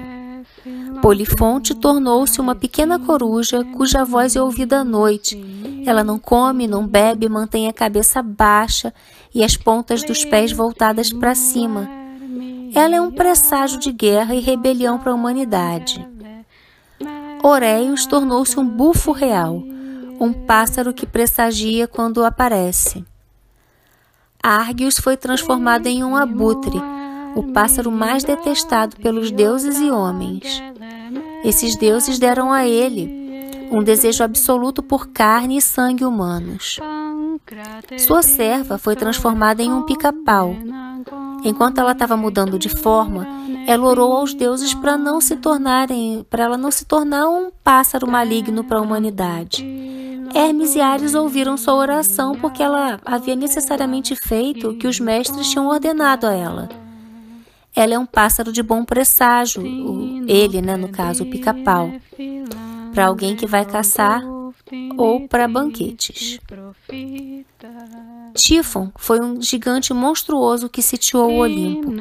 Polifonte 1.00 1.74
tornou-se 1.74 2.40
uma 2.40 2.54
pequena 2.54 2.98
coruja 2.98 3.64
cuja 3.76 4.04
voz 4.04 4.34
é 4.34 4.42
ouvida 4.42 4.80
à 4.80 4.84
noite. 4.84 5.38
Ela 5.86 6.02
não 6.02 6.18
come, 6.18 6.66
não 6.66 6.86
bebe, 6.86 7.28
mantém 7.28 7.68
a 7.68 7.72
cabeça 7.72 8.22
baixa 8.22 8.92
e 9.34 9.44
as 9.44 9.56
pontas 9.56 10.02
dos 10.02 10.24
pés 10.24 10.52
voltadas 10.52 11.12
para 11.12 11.34
cima. 11.34 11.88
Ela 12.74 12.96
é 12.96 13.00
um 13.00 13.10
presságio 13.10 13.78
de 13.78 13.92
guerra 13.92 14.34
e 14.34 14.40
rebelião 14.40 14.98
para 14.98 15.12
a 15.12 15.14
humanidade. 15.14 16.06
Oreios 17.42 18.06
tornou-se 18.06 18.58
um 18.58 18.66
bufo 18.66 19.12
real, 19.12 19.62
um 20.18 20.32
pássaro 20.32 20.92
que 20.92 21.06
pressagia 21.06 21.86
quando 21.86 22.24
aparece. 22.24 23.04
Argios 24.42 24.98
foi 24.98 25.16
transformado 25.16 25.86
em 25.86 26.02
um 26.02 26.16
abutre, 26.16 26.80
o 27.34 27.52
pássaro 27.52 27.92
mais 27.92 28.24
detestado 28.24 28.96
pelos 28.96 29.30
deuses 29.30 29.78
e 29.78 29.90
homens. 29.90 30.62
Esses 31.46 31.76
deuses 31.76 32.18
deram 32.18 32.52
a 32.52 32.66
ele 32.66 33.24
um 33.70 33.80
desejo 33.80 34.24
absoluto 34.24 34.82
por 34.82 35.06
carne 35.06 35.58
e 35.58 35.62
sangue 35.62 36.04
humanos. 36.04 36.80
Sua 37.98 38.20
serva 38.20 38.78
foi 38.78 38.96
transformada 38.96 39.62
em 39.62 39.72
um 39.72 39.82
pica-pau. 39.82 40.56
Enquanto 41.44 41.78
ela 41.78 41.92
estava 41.92 42.16
mudando 42.16 42.58
de 42.58 42.68
forma, 42.68 43.24
ela 43.64 43.86
orou 43.86 44.12
aos 44.12 44.34
deuses 44.34 44.74
para 44.74 44.98
não 44.98 45.20
se 45.20 45.36
tornarem, 45.36 46.26
para 46.28 46.42
ela 46.42 46.58
não 46.58 46.72
se 46.72 46.84
tornar 46.84 47.28
um 47.28 47.52
pássaro 47.62 48.10
maligno 48.10 48.64
para 48.64 48.78
a 48.78 48.82
humanidade. 48.82 49.64
Hermes 50.34 50.74
e 50.74 50.80
Ares 50.80 51.14
ouviram 51.14 51.56
sua 51.56 51.74
oração 51.74 52.34
porque 52.34 52.60
ela 52.60 52.98
havia 53.04 53.36
necessariamente 53.36 54.16
feito 54.16 54.70
o 54.70 54.76
que 54.76 54.88
os 54.88 54.98
mestres 54.98 55.48
tinham 55.48 55.68
ordenado 55.68 56.26
a 56.26 56.32
ela. 56.32 56.85
Ela 57.76 57.94
é 57.94 57.98
um 57.98 58.06
pássaro 58.06 58.50
de 58.50 58.62
bom 58.62 58.86
presságio, 58.86 59.62
ele, 60.26 60.62
né, 60.62 60.78
no 60.78 60.88
caso, 60.88 61.24
o 61.24 61.30
pica-pau, 61.30 61.92
para 62.94 63.06
alguém 63.06 63.36
que 63.36 63.46
vai 63.46 63.66
caçar 63.66 64.22
ou 64.96 65.28
para 65.28 65.46
banquetes. 65.46 66.40
Tifon 68.34 68.90
foi 68.96 69.20
um 69.20 69.40
gigante 69.42 69.92
monstruoso 69.92 70.70
que 70.70 70.80
sitiou 70.80 71.30
o 71.30 71.38
Olimpo. 71.38 71.92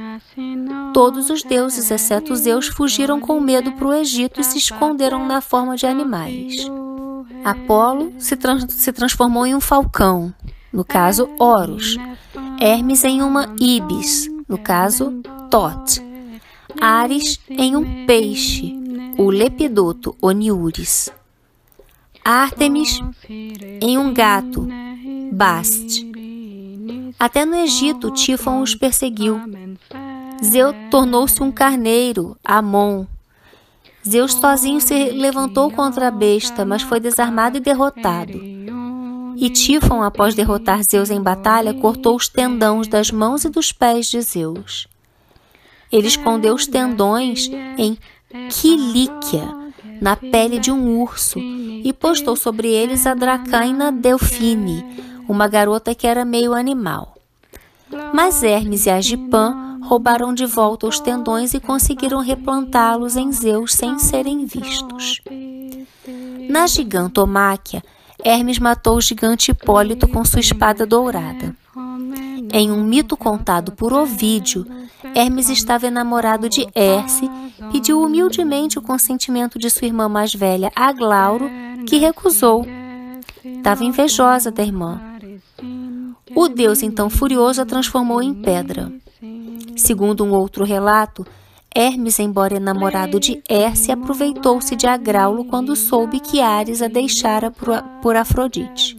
Todos 0.94 1.30
os 1.30 1.44
deuses, 1.44 1.92
exceto 1.92 2.36
Zeus, 2.36 2.68
fugiram 2.68 3.20
com 3.20 3.40
medo 3.42 3.74
para 3.74 3.88
o 3.88 3.94
Egito 3.94 4.40
e 4.40 4.44
se 4.46 4.58
esconderam 4.58 5.26
na 5.26 5.42
forma 5.42 5.76
de 5.76 5.86
animais. 5.86 6.56
Apolo 7.44 8.14
se, 8.18 8.36
trans 8.36 8.66
se 8.70 8.94
transformou 8.94 9.46
em 9.46 9.54
um 9.54 9.62
falcão, 9.62 10.34
no 10.72 10.86
caso 10.86 11.30
Horus. 11.38 11.98
Hermes 12.60 13.04
em 13.04 13.22
uma 13.22 13.54
ibis, 13.60 14.30
no 14.48 14.58
caso 14.58 15.22
Tot. 15.50 16.02
Ares 16.80 17.40
em 17.50 17.76
um 17.76 18.06
peixe, 18.06 18.74
o 19.18 19.30
lepidoto 19.30 20.16
Oniures. 20.22 21.10
Ártemis 22.24 23.00
em 23.30 23.98
um 23.98 24.14
gato, 24.14 24.68
Bast. 25.32 26.06
Até 27.20 27.46
no 27.46 27.56
Egito, 27.56 28.12
Tifon 28.12 28.62
os 28.62 28.76
perseguiu. 28.76 29.40
Zeu 30.44 30.74
tornou-se 30.92 31.42
um 31.42 31.52
carneiro, 31.52 32.36
Amon. 32.44 33.06
Zeus 34.08 34.34
sozinho 34.34 34.82
se 34.82 35.12
levantou 35.12 35.72
contra 35.72 36.10
a 36.10 36.12
besta, 36.12 36.66
mas 36.66 36.82
foi 36.82 37.00
desarmado 37.00 37.58
e 37.58 37.60
derrotado. 37.60 38.40
E 39.36 39.50
Tifon, 39.50 40.02
após 40.02 40.34
derrotar 40.34 40.82
Zeus 40.90 41.10
em 41.10 41.22
batalha, 41.22 41.74
cortou 41.74 42.16
os 42.16 42.28
tendões 42.28 42.88
das 42.88 43.12
mãos 43.12 43.44
e 43.44 43.50
dos 43.50 43.72
pés 43.72 44.08
de 44.08 44.22
Zeus. 44.22 44.88
Ele 45.92 46.08
escondeu 46.08 46.56
os 46.56 46.66
tendões 46.68 47.50
em 47.78 47.98
Quilíquia, 48.50 49.48
na 50.02 50.16
pele 50.16 50.60
de 50.60 50.72
um 50.72 51.00
urso 51.02 51.40
e 51.40 51.94
postou 51.94 52.36
sobre 52.36 52.68
eles 52.68 53.06
a 53.06 53.14
Dracaina 53.14 53.92
Delfine, 53.92 54.84
uma 55.28 55.48
garota 55.48 55.96
que 55.96 56.08
era 56.08 56.26
meio 56.26 56.54
animal. 56.54 57.16
Mas 58.14 58.44
Hermes 58.44 58.86
e 58.86 58.90
Agipã 58.90 59.80
roubaram 59.82 60.34
de 60.34 60.46
volta 60.46 60.88
os 60.88 61.00
tendões 61.00 61.54
e 61.54 61.60
conseguiram 61.60 62.20
replantá-los 62.20 63.16
em 63.16 63.32
Zeus 63.32 63.74
sem 63.74 64.00
serem 64.00 64.46
vistos. 64.46 65.22
Na 66.50 66.68
gigantomáquia, 66.68 67.84
Hermes 68.24 68.60
matou 68.60 68.98
o 68.98 69.02
gigante 69.02 69.52
Hipólito 69.52 70.08
com 70.08 70.24
sua 70.24 70.40
espada 70.40 70.86
dourada. 70.86 71.56
Em 72.52 72.72
um 72.72 72.84
mito 72.84 73.18
contado 73.18 73.72
por 73.72 73.92
Ovídio, 73.94 74.66
Hermes 75.14 75.50
estava 75.50 75.88
enamorado 75.88 76.48
de 76.48 76.68
Erce, 76.74 77.30
pediu 77.72 78.02
humildemente 78.02 78.80
o 78.80 78.82
consentimento 78.82 79.60
de 79.60 79.70
sua 79.70 79.88
irmã 79.88 80.08
mais 80.08 80.34
velha, 80.34 80.72
Aglauro, 80.76 81.50
que 81.88 81.98
recusou. 81.98 82.66
Estava 83.44 83.84
invejosa 83.84 84.52
da 84.52 84.64
irmã. 84.64 85.02
O 86.36 86.48
deus, 86.48 86.82
então 86.82 87.10
furioso, 87.10 87.62
a 87.62 87.66
transformou 87.66 88.22
em 88.22 88.34
pedra. 88.34 88.92
Segundo 89.76 90.24
um 90.24 90.32
outro 90.32 90.64
relato, 90.64 91.26
Hermes, 91.78 92.20
embora 92.20 92.56
enamorado 92.56 93.20
de 93.20 93.44
Erce, 93.50 93.92
aproveitou-se 93.92 94.74
de 94.78 94.88
Agraulo 94.88 95.44
quando 95.44 95.76
soube 95.76 96.22
que 96.22 96.40
Ares 96.40 96.82
a 96.82 96.88
deixara 96.88 97.52
por 98.02 98.16
Afrodite. 98.16 98.98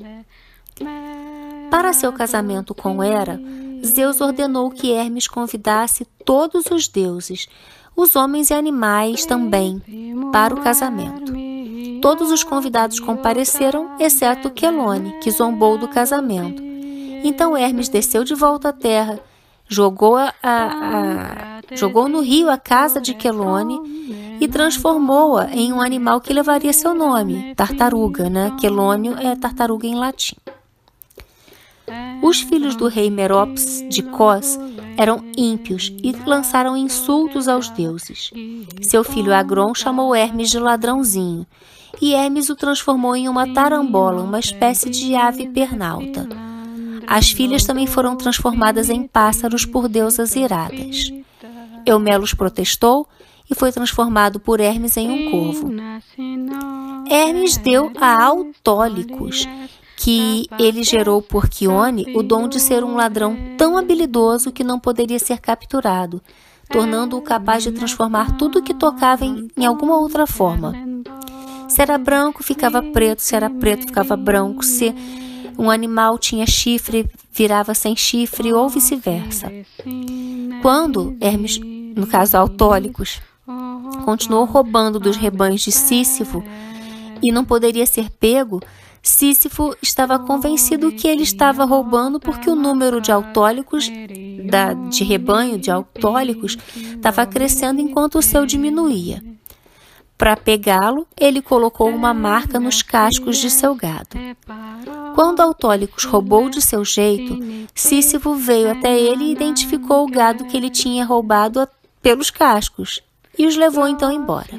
Para 1.71 1.95
seu 1.95 2.13
casamento 2.13 2.75
com 2.75 3.03
Hera, 3.03 3.41
Zeus 3.83 4.21
ordenou 4.21 4.71
que 4.71 4.93
Hermes 4.93 5.27
convidasse 5.27 6.07
todos 6.23 6.67
os 6.71 6.87
deuses, 6.87 7.49
os 7.97 8.15
homens 8.15 8.51
e 8.51 8.55
animais 8.55 9.25
também, 9.25 9.83
para 10.31 10.55
o 10.55 10.61
casamento. 10.61 11.33
Todos 12.03 12.31
os 12.31 12.45
convidados 12.45 13.01
compareceram, 13.01 13.97
exceto 13.99 14.51
Quelone, 14.51 15.19
que 15.21 15.31
zombou 15.31 15.79
do 15.79 15.89
casamento. 15.89 16.63
Então 17.25 17.57
Hermes 17.57 17.89
desceu 17.89 18.23
de 18.23 18.35
volta 18.35 18.69
à 18.69 18.73
terra, 18.73 19.19
jogou, 19.69 20.17
a, 20.17 20.33
a, 20.43 21.61
jogou 21.75 22.09
no 22.09 22.21
rio 22.21 22.49
a 22.51 22.57
casa 22.59 23.01
de 23.01 23.15
Quelone 23.15 24.37
e 24.41 24.49
transformou-a 24.49 25.51
em 25.53 25.73
um 25.73 25.81
animal 25.81 26.21
que 26.21 26.33
levaria 26.33 26.73
seu 26.73 26.95
nome, 26.95 27.55
tartaruga, 27.55 28.29
né? 28.29 28.55
Quelônio 28.61 29.17
é 29.19 29.35
tartaruga 29.35 29.87
em 29.87 29.95
latim. 29.95 30.37
Os 32.23 32.41
filhos 32.41 32.75
do 32.75 32.89
rei 32.89 33.11
Merops 33.11 33.85
de 33.89 34.03
Cós 34.03 34.59
eram 34.97 35.23
ímpios 35.37 35.93
e 36.03 36.13
lançaram 36.27 36.77
insultos 36.77 37.49
aos 37.49 37.69
deuses. 37.71 38.31
Seu 38.83 39.05
filho 39.05 39.33
Agron 39.33 39.75
chamou 39.75 40.15
Hermes 40.15 40.51
de 40.51 40.59
ladrãozinho, 40.59 41.47
e 42.01 42.15
Hermes 42.15 42.51
o 42.51 42.57
transformou 42.57 43.15
em 43.15 43.29
uma 43.29 43.53
tarambola, 43.53 44.23
uma 44.23 44.41
espécie 44.41 44.91
de 44.91 45.15
ave 45.15 45.49
pernalta. 45.49 46.29
As 47.07 47.31
filhas 47.31 47.65
também 47.65 47.87
foram 47.87 48.17
transformadas 48.17 48.91
em 48.91 49.07
pássaros 49.07 49.65
por 49.65 49.89
deusas 49.89 50.35
iradas. 50.35 51.13
Eumelos 51.85 52.35
protestou 52.35 53.07
e 53.49 53.55
foi 53.55 53.71
transformado 53.71 54.41
por 54.41 54.61
Hermes 54.61 54.97
em 54.97 55.09
um 55.09 55.31
corvo. 55.31 55.71
Hermes 57.09 57.57
deu 57.57 57.93
a 58.01 58.25
Autólicos, 58.25 59.47
que 59.97 60.47
ele 60.59 60.83
gerou 60.83 61.23
por 61.23 61.49
Chione 61.51 62.13
o 62.15 62.23
dom 62.23 62.49
de 62.49 62.59
ser 62.59 62.83
um 62.83 62.97
ladrão 62.97 63.37
tão 63.57 63.79
habilidoso 63.79 64.53
que 64.53 64.65
não 64.65 64.79
poderia 64.79 65.19
ser 65.19 65.41
capturado, 65.41 66.21
tornando-o 66.69 67.23
capaz 67.23 67.63
de 67.63 67.71
transformar 67.71 68.37
tudo 68.37 68.63
que 68.63 68.75
tocava 68.75 69.25
em, 69.25 69.49
em 69.57 69.65
alguma 69.65 69.97
outra 69.97 70.27
forma. 70.27 70.75
Se 71.69 71.81
era 71.83 71.97
branco, 71.99 72.43
ficava 72.43 72.83
preto, 72.83 73.21
se 73.21 73.35
era 73.35 73.49
preto, 73.49 73.87
ficava 73.87 74.17
branco, 74.17 74.65
se 74.65 74.95
um 75.59 75.71
animal 75.71 76.19
tinha 76.19 76.47
chifre, 76.47 77.09
virava 77.33 77.75
sem 77.75 77.97
chifre, 77.97 78.53
ou 78.53 78.69
vice-versa. 78.69 79.53
Quando 80.63 81.17
Hermes, 81.21 81.59
no 81.59 82.07
caso 82.07 82.37
Autólicos, 82.37 83.21
continuou 84.05 84.45
roubando 84.45 84.99
dos 84.99 85.17
rebanhos 85.17 85.63
de 85.63 85.73
Sísifo 85.73 86.43
e 87.23 87.33
não 87.33 87.45
poderia 87.45 87.87
ser 87.87 88.11
pego, 88.11 88.61
Sísifo 89.03 89.77
estava 89.81 90.19
convencido 90.19 90.91
que 90.91 91.07
ele 91.07 91.23
estava 91.23 91.65
roubando 91.65 92.19
porque 92.19 92.51
o 92.51 92.57
número 92.57 93.01
de 93.01 93.13
autólicos, 93.13 93.89
da, 94.51 94.73
de 94.75 95.05
rebanho 95.05 95.59
de 95.59 95.71
autólicos, 95.71 96.59
estava 96.75 97.25
crescendo 97.25 97.81
enquanto 97.81 98.19
o 98.19 98.23
seu 98.23 98.45
diminuía. 98.45 99.23
Para 100.19 100.37
pegá-lo, 100.37 101.07
ele 101.19 101.43
colocou 101.43 101.89
uma 101.89 102.15
marca 102.15 102.59
nos 102.59 102.83
cascos 102.83 103.37
de 103.37 103.51
seu 103.51 103.75
gado. 103.75 104.17
Quando 105.17 105.41
Autólicos 105.41 106.05
roubou 106.05 106.51
de 106.51 106.61
seu 106.61 106.85
jeito, 106.85 107.39
Sísifo 107.75 108.35
veio 108.35 108.71
até 108.71 109.01
ele 109.01 109.25
e 109.25 109.33
identificou 109.33 110.05
o 110.05 110.11
gado 110.11 110.45
que 110.45 110.55
ele 110.55 110.69
tinha 110.69 111.07
roubado 111.07 111.67
pelos 112.03 112.31
cascos 112.31 113.03
e 113.39 113.47
os 113.47 113.57
levou 113.57 113.89
então 113.89 114.13
embora. 114.13 114.51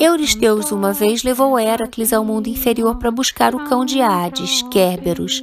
Euristeus 0.00 0.72
uma 0.72 0.92
vez 0.92 1.22
levou 1.22 1.56
Heracles 1.56 2.12
ao 2.12 2.24
mundo 2.24 2.48
inferior 2.48 2.96
para 2.96 3.12
buscar 3.12 3.54
o 3.54 3.62
cão 3.68 3.84
de 3.84 4.02
Hades, 4.02 4.62
Kerberos, 4.72 5.40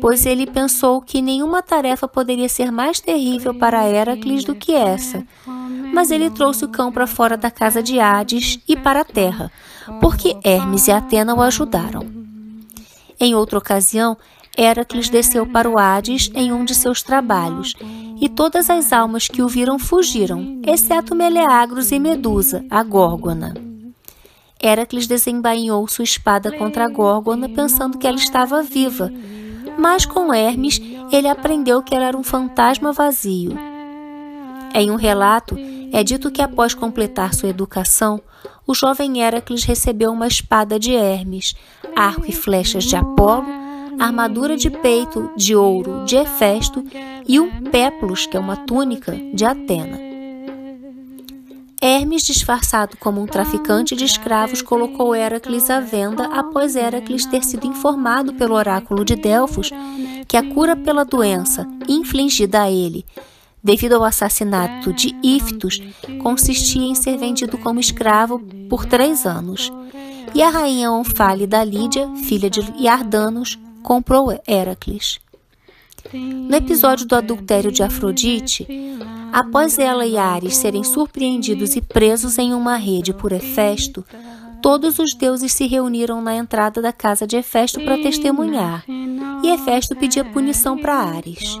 pois 0.00 0.26
ele 0.26 0.44
pensou 0.44 1.00
que 1.00 1.22
nenhuma 1.22 1.62
tarefa 1.62 2.08
poderia 2.08 2.48
ser 2.48 2.72
mais 2.72 2.98
terrível 2.98 3.54
para 3.54 3.88
Heracles 3.88 4.42
do 4.42 4.56
que 4.56 4.72
essa. 4.72 5.24
Mas 5.94 6.10
ele 6.10 6.28
trouxe 6.28 6.64
o 6.64 6.68
cão 6.68 6.90
para 6.90 7.06
fora 7.06 7.36
da 7.36 7.52
casa 7.52 7.80
de 7.80 8.00
Hades 8.00 8.58
e 8.66 8.76
para 8.76 9.02
a 9.02 9.04
terra, 9.04 9.52
porque 10.00 10.36
Hermes 10.42 10.88
e 10.88 10.90
Atena 10.90 11.36
o 11.36 11.40
ajudaram. 11.40 12.15
Em 13.18 13.34
outra 13.34 13.58
ocasião, 13.58 14.16
Heracles 14.56 15.08
desceu 15.08 15.46
para 15.46 15.68
o 15.68 15.78
Hades 15.78 16.30
em 16.34 16.52
um 16.52 16.64
de 16.64 16.74
seus 16.74 17.02
trabalhos, 17.02 17.74
e 18.20 18.28
todas 18.28 18.70
as 18.70 18.92
almas 18.92 19.28
que 19.28 19.42
o 19.42 19.48
viram 19.48 19.78
fugiram, 19.78 20.60
exceto 20.66 21.14
Meleagros 21.14 21.92
e 21.92 21.98
Medusa, 21.98 22.64
a 22.70 22.82
Górgona. 22.82 23.54
Heracles 24.62 25.06
desembainhou 25.06 25.86
sua 25.86 26.04
espada 26.04 26.50
contra 26.56 26.86
a 26.86 26.88
Górgona, 26.88 27.48
pensando 27.48 27.98
que 27.98 28.06
ela 28.06 28.16
estava 28.16 28.62
viva, 28.62 29.12
mas 29.78 30.06
com 30.06 30.32
Hermes 30.32 30.80
ele 31.12 31.28
aprendeu 31.28 31.82
que 31.82 31.94
ela 31.94 32.06
era 32.06 32.16
um 32.16 32.22
fantasma 32.22 32.92
vazio. 32.92 33.52
Em 34.74 34.90
um 34.90 34.96
relato, 34.96 35.56
é 35.92 36.02
dito 36.02 36.30
que 36.30 36.42
após 36.42 36.74
completar 36.74 37.34
sua 37.34 37.50
educação, 37.50 38.20
o 38.66 38.74
jovem 38.74 39.20
Heracles 39.20 39.64
recebeu 39.64 40.10
uma 40.10 40.26
espada 40.26 40.78
de 40.78 40.94
Hermes, 40.94 41.54
arco 41.94 42.24
e 42.26 42.32
flechas 42.32 42.84
de 42.84 42.96
Apolo 42.96 43.66
armadura 43.98 44.56
de 44.56 44.70
peito 44.70 45.30
de 45.36 45.54
ouro 45.56 46.04
de 46.04 46.16
Hefesto 46.16 46.84
e 47.26 47.40
um 47.40 47.62
péplos, 47.62 48.26
que 48.26 48.36
é 48.36 48.40
uma 48.40 48.56
túnica, 48.56 49.16
de 49.32 49.44
Atena. 49.44 49.98
Hermes, 51.80 52.22
disfarçado 52.22 52.96
como 52.96 53.20
um 53.20 53.26
traficante 53.26 53.94
de 53.94 54.04
escravos, 54.04 54.62
colocou 54.62 55.14
Heracles 55.14 55.70
à 55.70 55.78
venda 55.78 56.24
após 56.24 56.74
Heracles 56.74 57.26
ter 57.26 57.44
sido 57.44 57.66
informado 57.66 58.32
pelo 58.34 58.54
oráculo 58.54 59.04
de 59.04 59.14
Delfos 59.14 59.70
que 60.26 60.36
a 60.36 60.42
cura 60.42 60.74
pela 60.74 61.04
doença 61.04 61.66
infligida 61.88 62.62
a 62.62 62.70
ele 62.70 63.04
devido 63.66 63.94
ao 63.94 64.04
assassinato 64.04 64.92
de 64.92 65.12
Iftos, 65.24 65.82
consistia 66.22 66.86
em 66.86 66.94
ser 66.94 67.18
vendido 67.18 67.58
como 67.58 67.80
escravo 67.80 68.38
por 68.70 68.86
três 68.86 69.26
anos. 69.26 69.72
E 70.32 70.40
a 70.40 70.50
rainha 70.50 70.92
Onfale 70.92 71.48
da 71.48 71.64
Lídia, 71.64 72.08
filha 72.28 72.48
de 72.48 72.60
Iardanos, 72.78 73.58
comprou 73.82 74.32
Heracles. 74.46 75.18
No 76.14 76.54
episódio 76.54 77.06
do 77.06 77.16
adultério 77.16 77.72
de 77.72 77.82
Afrodite, 77.82 78.68
após 79.32 79.80
ela 79.80 80.06
e 80.06 80.16
Ares 80.16 80.56
serem 80.56 80.84
surpreendidos 80.84 81.74
e 81.74 81.80
presos 81.80 82.38
em 82.38 82.54
uma 82.54 82.76
rede 82.76 83.12
por 83.12 83.32
Hefesto, 83.32 84.04
todos 84.62 85.00
os 85.00 85.12
deuses 85.12 85.52
se 85.52 85.66
reuniram 85.66 86.22
na 86.22 86.36
entrada 86.36 86.80
da 86.80 86.92
casa 86.92 87.26
de 87.26 87.36
Hefesto 87.36 87.80
para 87.80 88.00
testemunhar, 88.00 88.84
e 89.42 89.48
Hefesto 89.50 89.96
pedia 89.96 90.24
punição 90.24 90.78
para 90.78 90.94
Ares. 90.94 91.58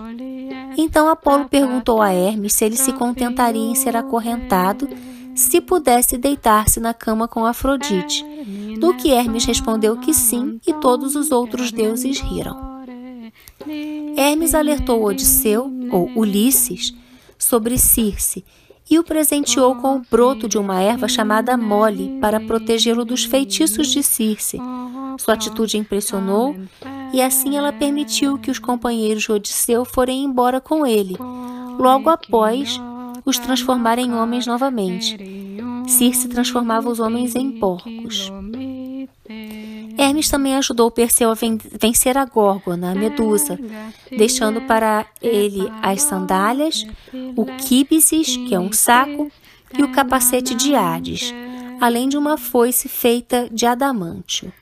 Então 0.76 1.08
Apolo 1.08 1.48
perguntou 1.48 2.02
a 2.02 2.12
Hermes 2.12 2.52
se 2.52 2.64
ele 2.64 2.76
se 2.76 2.92
contentaria 2.92 3.70
em 3.70 3.74
ser 3.74 3.96
acorrentado 3.96 4.88
se 5.34 5.60
pudesse 5.60 6.16
deitar-se 6.16 6.80
na 6.80 6.94
cama 6.94 7.28
com 7.28 7.44
Afrodite. 7.44 8.24
Do 8.80 8.94
que 8.94 9.12
Hermes 9.12 9.44
respondeu 9.44 9.96
que 9.98 10.14
sim, 10.14 10.58
e 10.66 10.72
todos 10.74 11.14
os 11.14 11.30
outros 11.30 11.70
deuses 11.70 12.20
riram. 12.20 12.84
Hermes 14.16 14.54
alertou 14.54 15.04
Odisseu, 15.04 15.70
ou 15.90 16.10
Ulisses, 16.16 16.94
sobre 17.38 17.76
Circe 17.76 18.44
e 18.88 18.98
o 18.98 19.04
presenteou 19.04 19.74
com 19.76 19.96
o 19.96 20.02
broto 20.10 20.48
de 20.48 20.58
uma 20.58 20.80
erva 20.80 21.08
chamada 21.08 21.56
mole 21.56 22.18
para 22.20 22.40
protegê-lo 22.40 23.04
dos 23.04 23.24
feitiços 23.24 23.88
de 23.88 24.02
Circe. 24.02 24.58
Sua 25.18 25.34
atitude 25.34 25.76
impressionou 25.76 26.56
e 27.12 27.20
assim 27.20 27.56
ela 27.56 27.72
permitiu 27.72 28.38
que 28.38 28.50
os 28.50 28.58
companheiros 28.58 29.24
de 29.24 29.32
Odisseu 29.32 29.84
forem 29.84 30.24
embora 30.24 30.60
com 30.60 30.86
ele. 30.86 31.16
Logo 31.78 32.08
após, 32.08 32.80
os 33.24 33.38
transformar 33.38 33.98
em 33.98 34.12
homens 34.14 34.46
novamente. 34.46 35.16
Circe 35.86 36.28
transformava 36.28 36.88
os 36.88 37.00
homens 37.00 37.34
em 37.34 37.58
porcos. 37.58 38.30
Hermes 39.98 40.28
também 40.28 40.56
ajudou 40.56 40.90
Perseu 40.90 41.30
a 41.30 41.36
vencer 41.78 42.16
a 42.16 42.24
Górgona, 42.24 42.92
a 42.92 42.94
Medusa, 42.94 43.58
deixando 44.10 44.60
para 44.62 45.06
ele 45.20 45.70
as 45.82 46.02
sandálias, 46.02 46.86
o 47.34 47.44
quíbices, 47.44 48.36
que 48.36 48.54
é 48.54 48.60
um 48.60 48.72
saco, 48.72 49.30
e 49.76 49.82
o 49.82 49.92
capacete 49.92 50.54
de 50.54 50.74
Hades, 50.74 51.34
além 51.80 52.08
de 52.08 52.16
uma 52.16 52.36
foice 52.38 52.88
feita 52.88 53.48
de 53.50 53.66
adamantio. 53.66 54.52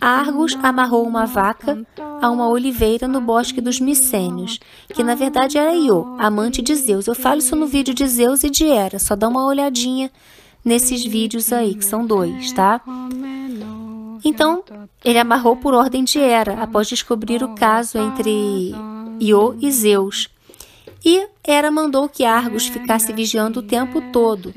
Argos 0.00 0.56
amarrou 0.62 1.06
uma 1.06 1.26
vaca 1.26 1.86
a 2.20 2.30
uma 2.30 2.48
oliveira 2.48 3.06
no 3.06 3.20
bosque 3.20 3.60
dos 3.60 3.78
Micênios, 3.78 4.58
que 4.92 5.02
na 5.02 5.14
verdade 5.14 5.58
era 5.58 5.74
Io, 5.74 6.16
amante 6.18 6.62
de 6.62 6.74
Zeus. 6.74 7.06
Eu 7.06 7.14
falo 7.14 7.38
isso 7.38 7.54
no 7.54 7.66
vídeo 7.66 7.94
de 7.94 8.06
Zeus 8.06 8.42
e 8.42 8.50
de 8.50 8.64
Hera, 8.64 8.98
só 8.98 9.14
dá 9.14 9.28
uma 9.28 9.46
olhadinha 9.46 10.10
nesses 10.64 11.04
vídeos 11.04 11.52
aí, 11.52 11.74
que 11.74 11.84
são 11.84 12.04
dois, 12.04 12.52
tá? 12.52 12.80
Então, 14.24 14.62
ele 15.04 15.18
amarrou 15.18 15.56
por 15.56 15.74
ordem 15.74 16.04
de 16.04 16.18
Hera, 16.18 16.62
após 16.62 16.88
descobrir 16.88 17.42
o 17.42 17.54
caso 17.54 17.98
entre 17.98 18.72
Io 19.20 19.56
e 19.60 19.70
Zeus. 19.70 20.28
E 21.04 21.26
Hera 21.46 21.70
mandou 21.70 22.08
que 22.08 22.24
Argos 22.24 22.66
ficasse 22.66 23.12
vigiando 23.12 23.60
o 23.60 23.62
tempo 23.62 24.00
todo, 24.12 24.52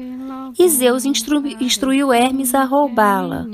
e 0.57 0.67
Zeus 0.67 1.05
instru 1.05 1.45
instruiu 1.59 2.11
Hermes 2.11 2.55
a 2.55 2.63
roubá-la. 2.63 3.45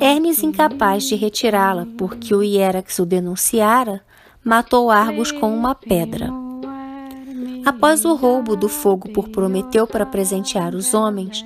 Hermes, 0.00 0.42
incapaz 0.42 1.04
de 1.04 1.14
retirá-la 1.14 1.86
porque 1.96 2.34
o 2.34 2.42
Hierax 2.42 2.98
o 2.98 3.06
denunciara, 3.06 4.02
matou 4.44 4.90
Argos 4.90 5.30
com 5.30 5.54
uma 5.54 5.74
pedra. 5.74 6.28
Após 7.64 8.04
o 8.04 8.14
roubo 8.14 8.56
do 8.56 8.68
fogo 8.68 9.08
por 9.10 9.28
Prometeu 9.28 9.86
para 9.86 10.04
presentear 10.04 10.74
os 10.74 10.94
homens, 10.94 11.44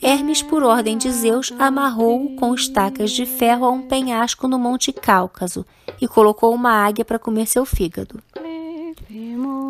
Hermes, 0.00 0.42
por 0.42 0.62
ordem 0.62 0.96
de 0.96 1.10
Zeus, 1.10 1.52
amarrou-o 1.58 2.36
com 2.36 2.54
estacas 2.54 3.10
de 3.10 3.26
ferro 3.26 3.64
a 3.64 3.70
um 3.70 3.82
penhasco 3.82 4.46
no 4.46 4.58
Monte 4.58 4.92
Cáucaso 4.92 5.66
e 6.00 6.06
colocou 6.06 6.54
uma 6.54 6.70
águia 6.70 7.04
para 7.04 7.18
comer 7.18 7.46
seu 7.46 7.66
fígado. 7.66 8.22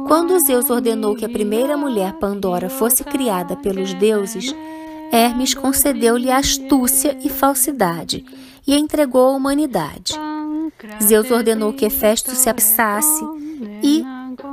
Quando 0.07 0.39
Zeus 0.47 0.69
ordenou 0.69 1.15
que 1.15 1.25
a 1.25 1.29
primeira 1.29 1.77
mulher 1.77 2.15
Pandora 2.15 2.69
fosse 2.69 3.05
criada 3.05 3.57
pelos 3.57 3.95
deuses, 3.95 4.55
Hermes 5.11 5.55
concedeu-lhe 5.55 6.31
astúcia 6.31 7.17
e 7.23 7.31
falsidade 7.31 8.25
e 8.67 8.75
entregou 8.77 9.31
a 9.31 9.37
humanidade. 9.37 10.15
Zeus 11.03 11.31
ordenou 11.31 11.73
que 11.73 11.87
Hefesto 11.87 12.33
se 12.33 12.51
apressasse 12.51 13.25
e 13.83 14.05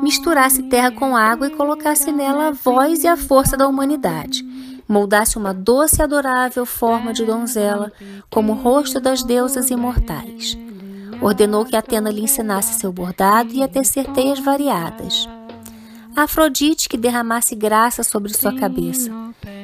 misturasse 0.02 0.64
terra 0.64 0.92
com 0.92 1.16
água 1.16 1.48
e 1.48 1.56
colocasse 1.56 2.12
nela 2.12 2.48
a 2.48 2.52
voz 2.52 3.04
e 3.04 3.08
a 3.08 3.18
força 3.18 3.58
da 3.58 3.68
humanidade. 3.68 4.46
Moldasse 4.88 5.38
uma 5.38 5.54
doce 5.54 6.00
e 6.00 6.04
adorável 6.04 6.66
forma 6.66 7.12
de 7.12 7.26
donzela, 7.26 7.92
como 8.30 8.54
o 8.54 8.56
rosto 8.56 9.00
das 9.00 9.24
deusas 9.24 9.70
imortais. 9.70 10.58
Ordenou 11.22 11.66
que 11.66 11.76
Atena 11.76 12.12
lhe 12.12 12.22
ensinasse 12.22 12.80
seu 12.80 12.92
bordado 12.92 13.52
e 13.54 13.64
a 13.64 13.68
tecer 13.68 14.06
teias 14.14 14.40
variadas. 14.40 15.28
Afrodite 16.16 16.88
que 16.88 16.98
derramasse 16.98 17.56
graça 17.56 18.04
sobre 18.04 18.34
sua 18.34 18.56
cabeça, 18.56 19.12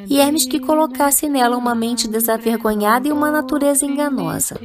e 0.09 0.19
Hermes 0.19 0.45
que 0.45 0.59
colocasse 0.59 1.29
nela 1.29 1.55
uma 1.55 1.75
mente 1.75 2.07
desavergonhada 2.07 3.07
e 3.07 3.11
uma 3.11 3.31
natureza 3.31 3.85
enganosa. 3.85 4.59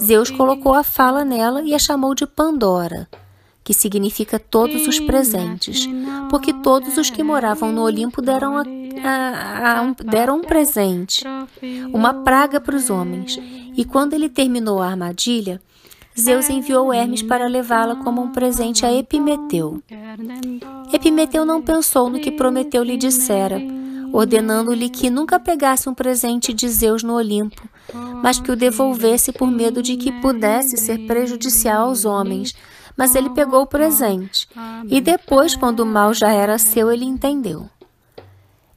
Zeus 0.00 0.30
colocou 0.30 0.74
a 0.74 0.84
fala 0.84 1.24
nela 1.24 1.62
e 1.62 1.74
a 1.74 1.78
chamou 1.78 2.14
de 2.14 2.26
Pandora, 2.26 3.08
que 3.64 3.72
significa 3.72 4.38
todos 4.38 4.86
os 4.86 4.98
presentes, 4.98 5.88
porque 6.28 6.52
todos 6.52 6.96
os 6.96 7.10
que 7.10 7.22
moravam 7.22 7.72
no 7.72 7.82
Olimpo 7.82 8.20
deram, 8.20 8.56
a, 8.56 8.62
a, 9.04 9.80
a 9.80 9.94
deram 10.04 10.38
um 10.38 10.42
presente, 10.42 11.24
uma 11.92 12.12
praga 12.12 12.60
para 12.60 12.74
os 12.74 12.90
homens. 12.90 13.38
E 13.76 13.84
quando 13.84 14.14
ele 14.14 14.28
terminou 14.28 14.80
a 14.80 14.88
armadilha, 14.88 15.60
Zeus 16.18 16.50
enviou 16.50 16.92
Hermes 16.92 17.22
para 17.22 17.46
levá-la 17.46 17.96
como 17.96 18.20
um 18.20 18.32
presente 18.32 18.84
a 18.84 18.92
Epimeteu. 18.92 19.82
Epimeteu 20.92 21.44
não 21.46 21.62
pensou 21.62 22.10
no 22.10 22.20
que 22.20 22.30
Prometeu 22.30 22.82
lhe 22.82 22.98
dissera, 22.98 23.58
ordenando-lhe 24.12 24.90
que 24.90 25.08
nunca 25.08 25.40
pegasse 25.40 25.88
um 25.88 25.94
presente 25.94 26.52
de 26.52 26.68
Zeus 26.68 27.02
no 27.02 27.14
Olimpo, 27.14 27.66
mas 28.22 28.40
que 28.40 28.50
o 28.50 28.56
devolvesse 28.56 29.32
por 29.32 29.50
medo 29.50 29.82
de 29.82 29.96
que 29.96 30.12
pudesse 30.20 30.76
ser 30.76 31.06
prejudicial 31.06 31.88
aos 31.88 32.04
homens. 32.04 32.54
Mas 32.96 33.14
ele 33.14 33.30
pegou 33.30 33.62
o 33.62 33.66
presente, 33.66 34.46
e 34.88 35.00
depois, 35.00 35.56
quando 35.56 35.80
o 35.80 35.86
mal 35.86 36.12
já 36.12 36.30
era 36.30 36.58
seu, 36.58 36.90
ele 36.90 37.06
entendeu. 37.06 37.68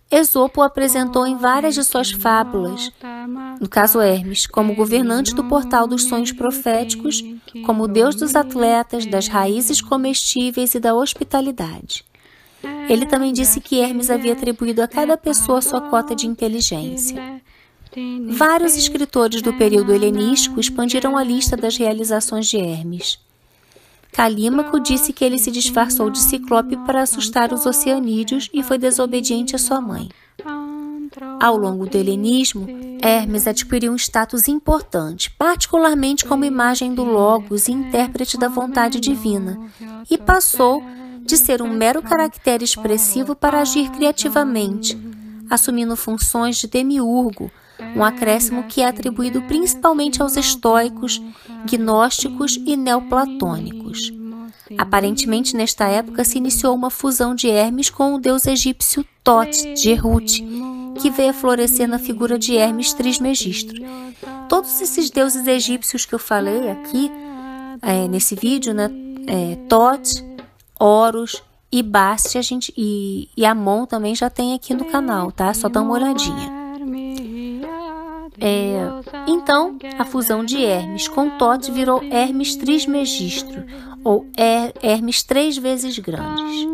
Esopo 0.09 0.61
apresentou 0.61 1.25
em 1.27 1.35
várias 1.35 1.75
de 1.75 1.83
suas 1.83 2.11
fábulas, 2.11 2.91
no 3.59 3.67
caso 3.67 3.99
Hermes, 3.99 4.47
como 4.47 4.75
governante 4.75 5.33
do 5.35 5.43
portal 5.43 5.87
dos 5.87 6.03
sonhos 6.03 6.31
proféticos, 6.31 7.23
como 7.65 7.87
deus 7.87 8.15
dos 8.15 8.35
atletas, 8.35 9.05
das 9.05 9.27
raízes 9.27 9.81
comestíveis 9.81 10.75
e 10.75 10.79
da 10.79 10.93
hospitalidade. 10.93 12.05
Ele 12.87 13.05
também 13.05 13.33
disse 13.33 13.59
que 13.59 13.79
Hermes 13.79 14.09
havia 14.09 14.33
atribuído 14.33 14.81
a 14.81 14.87
cada 14.87 15.17
pessoa 15.17 15.61
sua 15.61 15.81
cota 15.81 16.15
de 16.15 16.27
inteligência. 16.27 17.41
Vários 18.29 18.75
escritores 18.75 19.41
do 19.41 19.53
período 19.53 19.93
helenístico 19.93 20.59
expandiram 20.59 21.15
a 21.15 21.23
lista 21.23 21.55
das 21.55 21.77
realizações 21.77 22.47
de 22.47 22.57
Hermes. 22.57 23.19
Calímaco 24.11 24.79
disse 24.79 25.13
que 25.13 25.23
ele 25.23 25.37
se 25.37 25.51
disfarçou 25.51 26.09
de 26.09 26.19
ciclope 26.19 26.77
para 26.85 27.01
assustar 27.01 27.53
os 27.53 27.65
oceanídeos 27.65 28.49
e 28.53 28.63
foi 28.63 28.77
desobediente 28.77 29.55
à 29.55 29.59
sua 29.59 29.79
mãe. 29.79 30.09
Ao 31.39 31.55
longo 31.57 31.85
do 31.85 31.97
helenismo, 31.97 32.67
Hermes 33.01 33.47
adquiriu 33.47 33.91
um 33.91 33.97
status 33.97 34.47
importante, 34.47 35.29
particularmente 35.31 36.25
como 36.25 36.45
imagem 36.45 36.93
do 36.93 37.03
Logos 37.03 37.67
e 37.67 37.71
intérprete 37.71 38.37
da 38.37 38.47
vontade 38.47 38.99
divina, 38.99 39.59
e 40.09 40.17
passou 40.17 40.83
de 41.21 41.37
ser 41.37 41.61
um 41.61 41.69
mero 41.69 42.01
caractere 42.01 42.63
expressivo 42.63 43.35
para 43.35 43.61
agir 43.61 43.89
criativamente, 43.91 44.97
assumindo 45.49 45.95
funções 45.95 46.57
de 46.57 46.67
demiurgo, 46.67 47.51
um 47.95 48.03
acréscimo 48.03 48.63
que 48.63 48.81
é 48.81 48.87
atribuído 48.87 49.41
principalmente 49.43 50.21
aos 50.21 50.35
estoicos, 50.37 51.21
gnósticos 51.65 52.59
e 52.65 52.75
neoplatônicos. 52.75 54.11
Aparentemente, 54.77 55.55
nesta 55.55 55.87
época, 55.87 56.23
se 56.23 56.37
iniciou 56.37 56.73
uma 56.73 56.89
fusão 56.89 57.35
de 57.35 57.47
Hermes 57.47 57.89
com 57.89 58.15
o 58.15 58.19
deus 58.19 58.47
egípcio 58.47 59.05
Tot, 59.23 59.73
de 59.73 59.97
que 60.99 61.09
veio 61.09 61.31
a 61.31 61.33
florescer 61.33 61.87
na 61.87 61.99
figura 61.99 62.37
de 62.37 62.55
Hermes 62.55 62.93
Trismegistro. 62.93 63.81
Todos 64.47 64.81
esses 64.81 65.09
deuses 65.09 65.45
egípcios 65.47 66.05
que 66.05 66.15
eu 66.15 66.19
falei 66.19 66.69
aqui, 66.69 67.11
é, 67.81 68.07
nesse 68.07 68.35
vídeo, 68.35 68.73
né, 68.73 68.89
é, 69.27 69.57
Horus 70.79 71.41
e 71.71 71.81
Basti 71.81 72.37
a 72.37 72.41
gente, 72.41 72.73
e, 72.77 73.29
e 73.35 73.45
Amon 73.45 73.85
também 73.85 74.15
já 74.15 74.29
tem 74.29 74.53
aqui 74.53 74.73
no 74.73 74.85
canal, 74.85 75.31
tá? 75.31 75.53
Só 75.53 75.67
dá 75.67 75.81
uma 75.81 75.93
olhadinha. 75.93 76.64
É, 78.39 78.77
então, 79.27 79.77
a 79.97 80.05
fusão 80.05 80.43
de 80.43 80.63
Hermes 80.63 81.07
com 81.07 81.29
Tote 81.37 81.71
virou 81.71 82.03
Hermes 82.03 82.55
Trismegistro, 82.55 83.63
ou 84.03 84.27
Her 84.37 84.73
Hermes 84.83 85.23
três 85.23 85.57
vezes 85.57 85.97
grandes. 85.97 86.67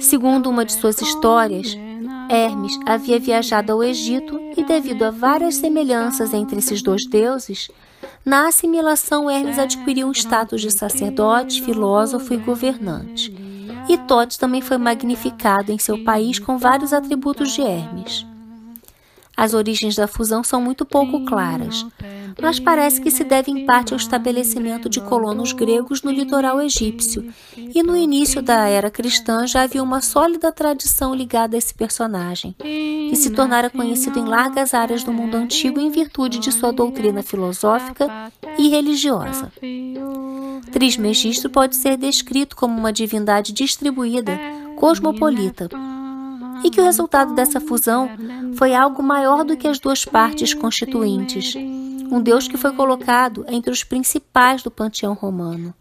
Segundo 0.00 0.50
uma 0.50 0.64
de 0.64 0.72
suas 0.72 1.00
histórias, 1.00 1.76
Hermes 2.28 2.78
havia 2.86 3.18
viajado 3.18 3.72
ao 3.72 3.84
Egito 3.84 4.40
e, 4.56 4.64
devido 4.64 5.04
a 5.04 5.10
várias 5.10 5.56
semelhanças 5.56 6.34
entre 6.34 6.58
esses 6.58 6.82
dois 6.82 7.06
deuses, 7.06 7.68
na 8.24 8.48
assimilação 8.48 9.30
Hermes 9.30 9.58
adquiriu 9.58 10.08
um 10.08 10.12
status 10.12 10.60
de 10.60 10.70
sacerdote, 10.70 11.62
filósofo 11.62 12.34
e 12.34 12.36
governante. 12.36 13.32
E 13.88 13.98
Tote 13.98 14.38
também 14.38 14.60
foi 14.60 14.78
magnificado 14.78 15.72
em 15.72 15.78
seu 15.78 16.02
país 16.04 16.38
com 16.38 16.56
vários 16.56 16.92
atributos 16.92 17.52
de 17.52 17.62
Hermes. 17.62 18.26
As 19.36 19.54
origens 19.54 19.96
da 19.96 20.06
fusão 20.06 20.44
são 20.44 20.60
muito 20.60 20.84
pouco 20.84 21.24
claras, 21.24 21.86
mas 22.40 22.60
parece 22.60 23.00
que 23.00 23.10
se 23.10 23.24
deve 23.24 23.50
em 23.50 23.64
parte 23.64 23.92
ao 23.92 23.96
estabelecimento 23.96 24.88
de 24.88 25.00
colonos 25.00 25.52
gregos 25.52 26.02
no 26.02 26.10
litoral 26.10 26.60
egípcio, 26.60 27.32
e 27.56 27.82
no 27.82 27.96
início 27.96 28.42
da 28.42 28.68
era 28.68 28.90
cristã 28.90 29.46
já 29.46 29.62
havia 29.62 29.82
uma 29.82 30.00
sólida 30.00 30.52
tradição 30.52 31.14
ligada 31.14 31.56
a 31.56 31.58
esse 31.58 31.74
personagem, 31.74 32.54
que 32.58 33.16
se 33.16 33.30
tornara 33.30 33.70
conhecido 33.70 34.18
em 34.18 34.24
largas 34.24 34.74
áreas 34.74 35.02
do 35.02 35.12
mundo 35.12 35.36
antigo 35.36 35.80
em 35.80 35.90
virtude 35.90 36.38
de 36.38 36.52
sua 36.52 36.72
doutrina 36.72 37.22
filosófica 37.22 38.30
e 38.58 38.68
religiosa. 38.68 39.50
Trismegisto 40.70 41.50
pode 41.50 41.76
ser 41.76 41.96
descrito 41.96 42.54
como 42.54 42.78
uma 42.78 42.92
divindade 42.92 43.52
distribuída, 43.52 44.38
cosmopolita, 44.76 45.68
e 46.64 46.70
que 46.70 46.80
o 46.80 46.84
resultado 46.84 47.34
dessa 47.34 47.60
fusão 47.60 48.10
foi 48.56 48.74
algo 48.74 49.02
maior 49.02 49.44
do 49.44 49.56
que 49.56 49.68
as 49.68 49.78
duas 49.78 50.04
partes 50.04 50.54
constituintes, 50.54 51.54
um 52.10 52.20
Deus 52.20 52.46
que 52.46 52.56
foi 52.56 52.72
colocado 52.72 53.44
entre 53.48 53.70
os 53.70 53.82
principais 53.82 54.62
do 54.62 54.70
panteão 54.70 55.14
romano. 55.14 55.74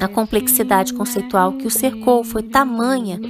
A 0.00 0.08
complexidade 0.08 0.94
conceitual 0.94 1.52
que 1.54 1.66
o 1.66 1.70
cercou 1.70 2.22
foi 2.22 2.42
tamanha 2.42 3.20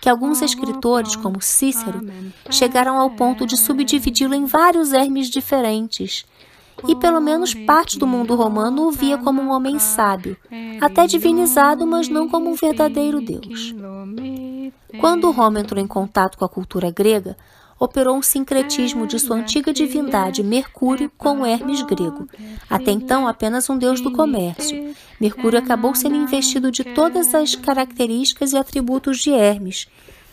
que 0.00 0.08
alguns 0.08 0.40
escritores, 0.40 1.14
como 1.14 1.42
Cícero, 1.42 2.00
chegaram 2.50 2.98
ao 2.98 3.10
ponto 3.10 3.46
de 3.46 3.56
subdividi-lo 3.56 4.34
em 4.34 4.46
vários 4.46 4.92
Hermes 4.92 5.28
diferentes. 5.28 6.24
E 6.88 6.96
pelo 6.96 7.20
menos 7.20 7.54
parte 7.54 7.98
do 7.98 8.06
mundo 8.06 8.34
romano 8.34 8.88
o 8.88 8.90
via 8.90 9.18
como 9.18 9.40
um 9.40 9.50
homem 9.50 9.78
sábio, 9.78 10.36
até 10.80 11.06
divinizado, 11.06 11.86
mas 11.86 12.08
não 12.08 12.28
como 12.28 12.50
um 12.50 12.54
verdadeiro 12.54 13.20
Deus. 13.20 13.74
Quando 14.98 15.30
Roma 15.30 15.60
entrou 15.60 15.82
em 15.82 15.86
contato 15.86 16.36
com 16.36 16.44
a 16.44 16.48
cultura 16.48 16.90
grega, 16.90 17.36
operou 17.78 18.16
um 18.16 18.22
sincretismo 18.22 19.06
de 19.06 19.18
sua 19.18 19.36
antiga 19.36 19.72
divindade, 19.72 20.42
Mercúrio, 20.42 21.10
com 21.16 21.46
Hermes 21.46 21.80
grego, 21.80 22.28
até 22.68 22.90
então 22.90 23.26
apenas 23.26 23.70
um 23.70 23.78
deus 23.78 24.02
do 24.02 24.12
comércio. 24.12 24.94
Mercúrio 25.18 25.58
acabou 25.58 25.94
sendo 25.94 26.16
investido 26.16 26.70
de 26.70 26.84
todas 26.84 27.34
as 27.34 27.54
características 27.54 28.52
e 28.52 28.58
atributos 28.58 29.18
de 29.18 29.30
Hermes. 29.30 29.88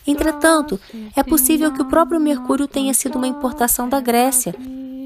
Entretanto, 0.05 0.79
é 1.15 1.23
possível 1.23 1.71
que 1.71 1.81
o 1.81 1.85
próprio 1.85 2.19
Mercúrio 2.19 2.67
tenha 2.67 2.93
sido 2.93 3.17
uma 3.17 3.27
importação 3.27 3.87
da 3.87 4.01
Grécia, 4.01 4.53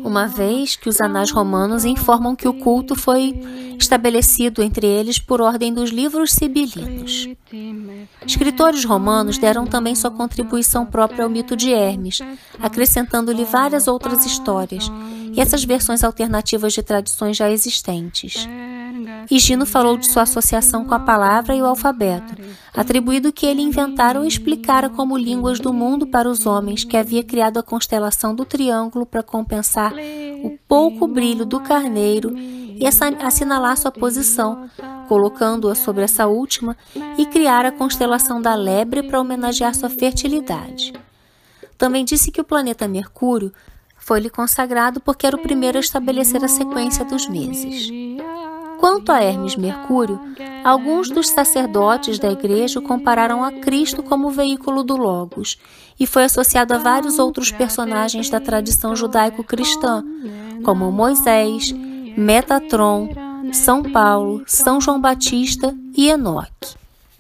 uma 0.04 0.28
vez 0.28 0.76
que 0.76 0.90
os 0.90 1.00
anais 1.00 1.32
romanos 1.32 1.86
informam 1.86 2.36
que 2.36 2.48
o 2.48 2.54
culto 2.54 2.96
foi 2.96 3.34
estabelecido 3.80 4.62
entre 4.62 4.86
eles 4.86 5.20
por 5.20 5.42
ordem 5.42 5.74
dos 5.74 5.90
livros 5.90 6.32
sibilinos. 6.32 7.28
Escritores 8.26 8.86
romanos 8.86 9.38
deram 9.38 9.66
também 9.66 9.96
sua 9.96 10.12
contribuição 10.12 10.86
própria 10.86 11.24
ao 11.24 11.30
mito 11.30 11.56
de 11.56 11.72
Hermes, 11.72 12.20
acrescentando-lhe 12.60 13.44
várias 13.44 13.88
outras 13.88 14.26
histórias 14.26 14.92
e 15.34 15.40
essas 15.40 15.64
versões 15.64 16.04
alternativas 16.04 16.74
de 16.74 16.84
tradições 16.84 17.38
já 17.38 17.50
existentes. 17.50 18.48
Higino 19.30 19.66
falou 19.66 19.98
de 19.98 20.08
sua 20.08 20.24
associação 20.24 20.86
com 20.86 20.94
a 20.94 21.00
palavra 21.00 21.56
e 21.56 21.62
o 21.62 21.66
alfabeto, 21.66 22.36
atribuído 22.74 23.32
que 23.32 23.46
ele 23.46 23.62
inventara 23.62 24.20
ou 24.20 24.26
explicara 24.26 24.90
como 24.90 25.18
línguas 25.18 25.60
do 25.60 25.74
mundo 25.74 26.08
para 26.08 26.30
os 26.30 26.46
homens, 26.46 26.84
que 26.84 26.98
havia 26.98 27.24
criado 27.24 27.58
a 27.58 27.64
constelação 27.64 28.36
do 28.36 28.46
triângulo 28.46 29.06
para 29.06 29.24
compensar 29.24 29.91
o 30.44 30.58
pouco 30.68 31.08
brilho 31.08 31.46
do 31.46 31.60
carneiro 31.60 32.36
e 32.38 32.88
assinalar 32.88 33.78
sua 33.78 33.92
posição, 33.92 34.70
colocando-a 35.08 35.76
sobre 35.76 36.04
essa 36.04 36.26
última, 36.26 36.76
e 37.18 37.26
criar 37.26 37.66
a 37.66 37.72
constelação 37.72 38.42
da 38.42 38.56
lebre 38.56 39.04
para 39.04 39.20
homenagear 39.22 39.76
sua 39.76 39.90
fertilidade. 39.90 40.94
Também 41.78 42.04
disse 42.04 42.32
que 42.32 42.42
o 42.42 42.44
planeta 42.44 42.88
Mercúrio 42.88 43.52
foi-lhe 43.98 44.30
consagrado 44.30 45.00
porque 45.00 45.28
era 45.28 45.36
o 45.36 45.42
primeiro 45.42 45.78
a 45.78 45.82
estabelecer 45.82 46.44
a 46.44 46.48
sequência 46.48 47.06
dos 47.06 47.28
meses. 47.28 47.90
Quanto 48.80 49.12
a 49.12 49.22
Hermes 49.22 49.56
Mercúrio, 49.56 50.20
alguns 50.64 51.12
dos 51.12 51.30
sacerdotes 51.30 52.18
da 52.18 52.32
igreja 52.32 52.80
o 52.80 52.82
compararam 52.82 53.44
a 53.44 53.52
Cristo 53.52 54.02
como 54.02 54.32
veículo 54.32 54.84
do 54.84 54.98
Logos 54.98 55.60
e 56.02 56.08
foi 56.08 56.24
associado 56.24 56.74
a 56.74 56.80
vários 56.80 57.20
outros 57.20 57.52
personagens 57.52 58.28
da 58.28 58.40
tradição 58.40 58.96
judaico-cristã, 58.96 60.04
como 60.64 60.92
Moisés, 60.92 61.72
Metatron, 62.18 63.10
São 63.54 63.84
Paulo, 63.84 64.42
São 64.48 64.82
João 64.82 65.00
Batista 65.00 65.72
e 65.96 66.10
Enoque. 66.10 66.76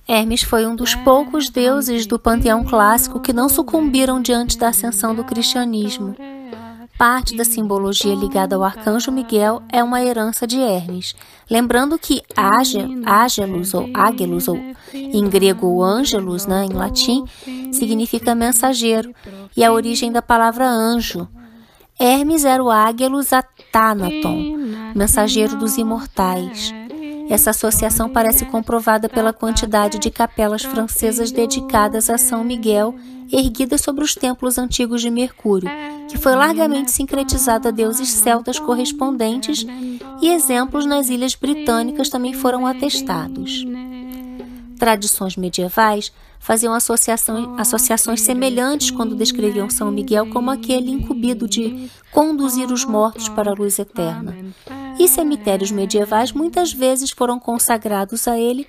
Hermes 0.07 0.41
foi 0.41 0.65
um 0.65 0.75
dos 0.75 0.95
poucos 0.95 1.47
deuses 1.47 2.07
do 2.07 2.17
panteão 2.17 2.63
clássico 2.63 3.19
que 3.19 3.31
não 3.31 3.47
sucumbiram 3.47 4.19
diante 4.19 4.57
da 4.57 4.69
ascensão 4.69 5.13
do 5.13 5.23
cristianismo. 5.23 6.15
Parte 7.01 7.35
da 7.35 7.43
simbologia 7.43 8.13
ligada 8.13 8.55
ao 8.55 8.63
arcanjo 8.63 9.11
Miguel 9.11 9.63
é 9.73 9.83
uma 9.83 10.03
herança 10.03 10.45
de 10.45 10.59
Hermes, 10.59 11.15
lembrando 11.49 11.97
que 11.97 12.21
Ágelus 12.37 13.73
ou 13.73 13.89
Ágelus, 13.91 14.47
ou 14.47 14.59
em 14.93 15.27
grego 15.27 15.65
ou 15.65 15.83
Angelus, 15.83 16.45
né, 16.45 16.63
em 16.63 16.73
latim, 16.73 17.25
significa 17.71 18.35
mensageiro, 18.35 19.15
e 19.57 19.63
a 19.63 19.71
origem 19.71 20.11
da 20.11 20.21
palavra 20.21 20.69
anjo. 20.69 21.27
Hermes 21.99 22.45
era 22.45 22.63
o 22.63 22.69
Ágelus 22.69 23.33
Athanaton, 23.33 24.59
mensageiro 24.93 25.57
dos 25.57 25.79
imortais. 25.79 26.71
Essa 27.29 27.51
associação 27.51 28.09
parece 28.09 28.45
comprovada 28.45 29.07
pela 29.07 29.31
quantidade 29.31 29.99
de 29.99 30.09
capelas 30.09 30.63
francesas 30.63 31.31
dedicadas 31.31 32.09
a 32.09 32.17
São 32.17 32.43
Miguel, 32.43 32.95
erguidas 33.31 33.81
sobre 33.81 34.03
os 34.03 34.13
templos 34.13 34.57
antigos 34.57 35.01
de 35.01 35.09
Mercúrio, 35.09 35.69
que 36.09 36.17
foi 36.17 36.35
largamente 36.35 36.91
sincretizada 36.91 37.69
a 37.69 37.71
deuses 37.71 38.09
celtas 38.09 38.59
correspondentes, 38.59 39.65
e 40.21 40.29
exemplos 40.29 40.85
nas 40.85 41.09
ilhas 41.09 41.35
britânicas 41.35 42.09
também 42.09 42.33
foram 42.33 42.65
atestados. 42.65 43.65
Tradições 44.77 45.37
medievais 45.37 46.11
faziam 46.41 46.73
associações 46.73 48.21
semelhantes 48.21 48.89
quando 48.89 49.15
descreviam 49.15 49.69
São 49.69 49.91
Miguel 49.91 50.27
como 50.31 50.49
aquele 50.49 50.89
incumbido 50.89 51.47
de 51.47 51.89
conduzir 52.11 52.71
os 52.71 52.83
mortos 52.83 53.29
para 53.29 53.51
a 53.51 53.53
luz 53.53 53.77
eterna. 53.77 54.35
E 54.99 55.07
cemitérios 55.07 55.71
medievais 55.71 56.31
muitas 56.31 56.73
vezes 56.73 57.11
foram 57.11 57.39
consagrados 57.39 58.27
a 58.27 58.37
ele 58.37 58.67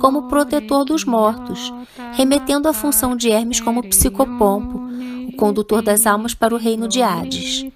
como 0.00 0.28
protetor 0.28 0.84
dos 0.84 1.04
mortos, 1.04 1.72
remetendo 2.14 2.68
à 2.68 2.72
função 2.72 3.14
de 3.14 3.30
Hermes 3.30 3.60
como 3.60 3.82
psicopompo, 3.82 4.80
o 5.28 5.36
condutor 5.36 5.82
das 5.82 6.06
almas 6.06 6.34
para 6.34 6.54
o 6.54 6.58
reino 6.58 6.88
de 6.88 7.02
Hades. 7.02 7.66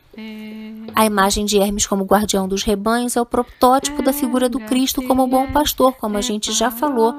A 0.94 1.04
imagem 1.04 1.44
de 1.44 1.58
Hermes 1.58 1.86
como 1.86 2.04
guardião 2.04 2.48
dos 2.48 2.62
rebanhos 2.62 3.16
é 3.16 3.20
o 3.20 3.26
protótipo 3.26 4.02
da 4.02 4.12
figura 4.12 4.48
do 4.48 4.60
Cristo 4.60 5.02
como 5.02 5.26
bom 5.26 5.52
pastor, 5.52 5.92
como 5.92 6.16
a 6.16 6.22
gente 6.22 6.50
já 6.52 6.70
falou 6.70 7.14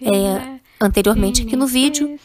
é, 0.00 0.54
anteriormente 0.84 1.42
aqui 1.42 1.56
no 1.56 1.66
vídeo, 1.66 2.18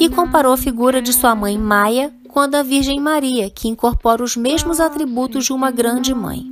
e 0.00 0.08
comparou 0.08 0.52
a 0.52 0.56
figura 0.56 1.00
de 1.00 1.12
sua 1.12 1.34
mãe 1.34 1.58
Maia 1.58 2.12
com 2.28 2.40
a 2.40 2.46
da 2.46 2.62
Virgem 2.62 2.98
Maria, 2.98 3.50
que 3.50 3.68
incorpora 3.68 4.22
os 4.22 4.36
mesmos 4.36 4.80
atributos 4.80 5.44
de 5.44 5.52
uma 5.52 5.70
grande 5.70 6.14
mãe. 6.14 6.50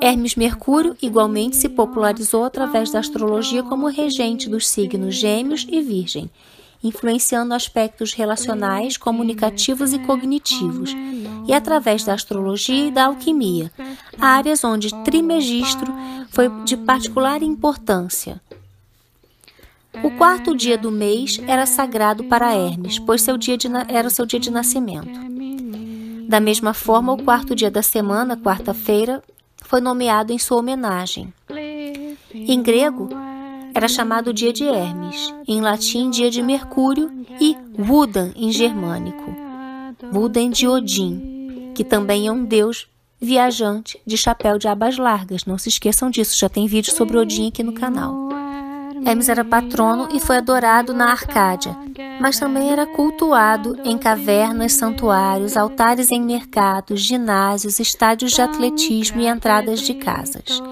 Hermes 0.00 0.34
Mercúrio 0.34 0.96
igualmente 1.00 1.56
se 1.56 1.68
popularizou 1.68 2.44
através 2.44 2.90
da 2.90 2.98
astrologia 2.98 3.62
como 3.62 3.86
regente 3.86 4.48
dos 4.48 4.66
signos 4.66 5.14
Gêmeos 5.14 5.66
e 5.70 5.80
Virgem, 5.80 6.30
influenciando 6.82 7.54
aspectos 7.54 8.12
relacionais, 8.12 8.96
comunicativos 8.96 9.92
e 9.92 9.98
cognitivos, 9.98 10.94
e 11.46 11.52
através 11.52 12.04
da 12.04 12.14
astrologia 12.14 12.88
e 12.88 12.90
da 12.90 13.06
alquimia, 13.06 13.70
áreas 14.18 14.64
onde 14.64 14.94
Trimegistro 15.04 15.92
foi 16.30 16.48
de 16.64 16.76
particular 16.76 17.42
importância. 17.42 18.40
O 20.02 20.10
quarto 20.12 20.56
dia 20.56 20.78
do 20.78 20.90
mês 20.90 21.40
era 21.46 21.66
sagrado 21.66 22.24
para 22.24 22.54
Hermes, 22.54 22.98
pois 22.98 23.22
seu 23.22 23.36
dia 23.36 23.56
era 23.88 24.08
seu 24.08 24.24
dia 24.24 24.38
de 24.38 24.50
nascimento. 24.50 25.18
Da 26.28 26.38
mesma 26.38 26.72
forma, 26.72 27.12
o 27.12 27.22
quarto 27.22 27.54
dia 27.56 27.70
da 27.70 27.82
semana, 27.82 28.36
quarta-feira, 28.36 29.22
foi 29.62 29.80
nomeado 29.80 30.32
em 30.32 30.38
sua 30.38 30.58
homenagem. 30.58 31.32
Em 32.32 32.62
grego, 32.62 33.08
era 33.74 33.88
chamado 33.88 34.32
dia 34.32 34.52
de 34.52 34.64
Hermes, 34.64 35.34
em 35.46 35.60
latim 35.60 36.08
dia 36.08 36.30
de 36.30 36.40
Mercúrio, 36.40 37.10
e 37.40 37.56
Wodan 37.78 38.32
em 38.36 38.52
germânico, 38.52 39.34
Wodan 40.12 40.50
de 40.50 40.68
Odin, 40.68 41.72
que 41.74 41.82
também 41.82 42.26
é 42.26 42.32
um 42.32 42.44
deus 42.44 42.88
viajante 43.20 44.00
de 44.06 44.16
chapéu 44.16 44.58
de 44.58 44.68
abas 44.68 44.96
largas. 44.96 45.44
Não 45.44 45.58
se 45.58 45.68
esqueçam 45.68 46.10
disso, 46.10 46.38
já 46.38 46.48
tem 46.48 46.66
vídeo 46.66 46.92
sobre 46.92 47.18
Odin 47.18 47.48
aqui 47.48 47.62
no 47.62 47.72
canal. 47.72 48.39
Hermes 49.04 49.28
era 49.28 49.44
patrono 49.44 50.08
e 50.12 50.20
foi 50.20 50.36
adorado 50.36 50.92
na 50.92 51.10
Arcádia, 51.10 51.76
mas 52.20 52.38
também 52.38 52.70
era 52.70 52.86
cultuado 52.86 53.78
em 53.84 53.96
cavernas, 53.96 54.72
santuários, 54.72 55.56
altares 55.56 56.10
em 56.10 56.20
mercados, 56.22 57.00
ginásios, 57.00 57.80
estádios 57.80 58.32
de 58.32 58.42
atletismo 58.42 59.20
e 59.20 59.26
entradas 59.26 59.80
de 59.80 59.94
casas. 59.94 60.62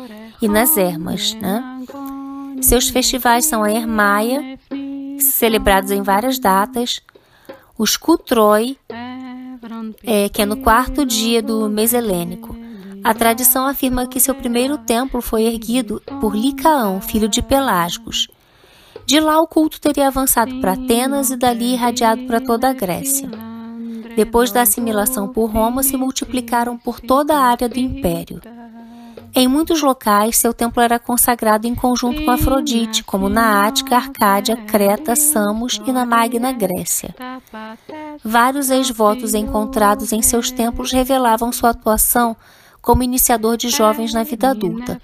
E 0.40 0.48
nas 0.48 0.76
ermas, 0.76 1.34
né? 1.34 1.62
Seus 2.60 2.88
festivais 2.88 3.46
são 3.46 3.62
a 3.62 3.72
Ermaia, 3.72 4.58
celebrados 5.18 5.90
em 5.90 6.02
várias 6.02 6.38
datas, 6.38 7.00
os 7.78 7.96
Cutroi, 7.96 8.76
é, 10.04 10.28
que 10.28 10.42
é 10.42 10.46
no 10.46 10.58
quarto 10.58 11.04
dia 11.04 11.42
do 11.42 11.68
mês 11.68 11.92
helênico. 11.94 12.57
A 13.08 13.14
tradição 13.14 13.66
afirma 13.66 14.06
que 14.06 14.20
seu 14.20 14.34
primeiro 14.34 14.76
templo 14.76 15.22
foi 15.22 15.44
erguido 15.44 16.02
por 16.20 16.36
Licaão, 16.36 17.00
filho 17.00 17.26
de 17.26 17.40
Pelasgos. 17.40 18.28
De 19.06 19.18
lá 19.18 19.40
o 19.40 19.46
culto 19.46 19.80
teria 19.80 20.08
avançado 20.08 20.60
para 20.60 20.74
Atenas 20.74 21.30
e 21.30 21.36
dali 21.36 21.72
irradiado 21.72 22.26
para 22.26 22.38
toda 22.38 22.68
a 22.68 22.74
Grécia. 22.74 23.30
Depois 24.14 24.52
da 24.52 24.60
assimilação 24.60 25.26
por 25.26 25.46
Roma, 25.46 25.82
se 25.82 25.96
multiplicaram 25.96 26.76
por 26.76 27.00
toda 27.00 27.34
a 27.34 27.46
área 27.46 27.66
do 27.66 27.78
império. 27.78 28.42
Em 29.34 29.48
muitos 29.48 29.80
locais, 29.80 30.36
seu 30.36 30.52
templo 30.52 30.82
era 30.82 30.98
consagrado 30.98 31.66
em 31.66 31.74
conjunto 31.74 32.22
com 32.22 32.30
Afrodite, 32.30 33.02
como 33.02 33.30
na 33.30 33.66
Ática, 33.66 33.96
Arcádia, 33.96 34.54
Creta, 34.54 35.16
Samos 35.16 35.80
e 35.86 35.92
na 35.92 36.04
Magna 36.04 36.52
Grécia. 36.52 37.14
Vários 38.22 38.68
ex-votos 38.68 39.32
encontrados 39.32 40.12
em 40.12 40.20
seus 40.20 40.50
templos 40.50 40.92
revelavam 40.92 41.50
sua 41.50 41.70
atuação 41.70 42.36
como 42.80 43.02
iniciador 43.02 43.56
de 43.56 43.68
jovens 43.68 44.12
na 44.12 44.22
vida 44.22 44.50
adulta, 44.50 45.00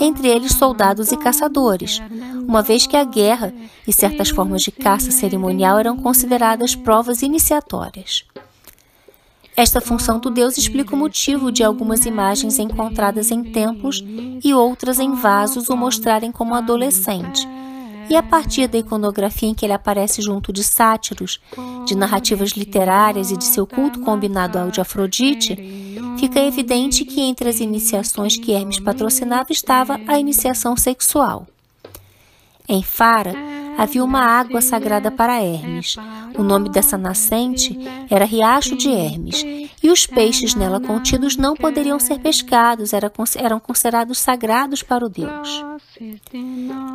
entre 0.00 0.28
eles 0.28 0.52
soldados 0.52 1.12
e 1.12 1.16
caçadores, 1.16 2.00
uma 2.46 2.62
vez 2.62 2.86
que 2.86 2.96
a 2.96 3.04
guerra 3.04 3.54
e 3.86 3.92
certas 3.92 4.30
formas 4.30 4.62
de 4.62 4.70
caça 4.70 5.10
cerimonial 5.10 5.78
eram 5.78 5.96
consideradas 5.96 6.74
provas 6.74 7.22
iniciatórias. 7.22 8.24
Esta 9.56 9.80
função 9.80 10.18
do 10.18 10.30
Deus 10.30 10.58
explica 10.58 10.96
o 10.96 10.98
motivo 10.98 11.52
de 11.52 11.62
algumas 11.62 12.04
imagens 12.04 12.58
encontradas 12.58 13.30
em 13.30 13.44
templos 13.44 14.04
e 14.42 14.52
outras 14.52 14.98
em 14.98 15.14
vasos 15.14 15.68
o 15.68 15.76
mostrarem 15.76 16.32
como 16.32 16.54
adolescente. 16.54 17.46
E 18.08 18.16
a 18.16 18.22
partir 18.22 18.66
da 18.68 18.78
iconografia 18.78 19.48
em 19.48 19.54
que 19.54 19.64
ele 19.64 19.72
aparece 19.72 20.20
junto 20.22 20.52
de 20.52 20.62
sátiros, 20.62 21.40
de 21.86 21.96
narrativas 21.96 22.50
literárias 22.50 23.30
e 23.30 23.36
de 23.36 23.44
seu 23.44 23.66
culto 23.66 24.00
combinado 24.00 24.58
ao 24.58 24.70
de 24.70 24.80
Afrodite, 24.80 25.56
fica 26.18 26.40
evidente 26.40 27.04
que 27.04 27.20
entre 27.20 27.48
as 27.48 27.60
iniciações 27.60 28.36
que 28.36 28.52
Hermes 28.52 28.80
patrocinava 28.80 29.52
estava 29.52 30.00
a 30.06 30.18
iniciação 30.18 30.76
sexual. 30.76 31.46
Em 32.66 32.82
Fara, 32.82 33.34
havia 33.76 34.02
uma 34.02 34.20
água 34.20 34.62
sagrada 34.62 35.10
para 35.10 35.42
Hermes. 35.42 35.96
O 36.36 36.42
nome 36.42 36.70
dessa 36.70 36.96
nascente 36.96 37.78
era 38.10 38.24
Riacho 38.24 38.74
de 38.74 38.88
Hermes, 38.88 39.44
e 39.82 39.90
os 39.90 40.06
peixes 40.06 40.54
nela 40.54 40.80
contidos 40.80 41.36
não 41.36 41.54
poderiam 41.54 42.00
ser 42.00 42.18
pescados, 42.20 42.92
eram 42.92 43.60
considerados 43.60 44.18
sagrados 44.18 44.82
para 44.82 45.04
o 45.04 45.10
deus. 45.10 45.64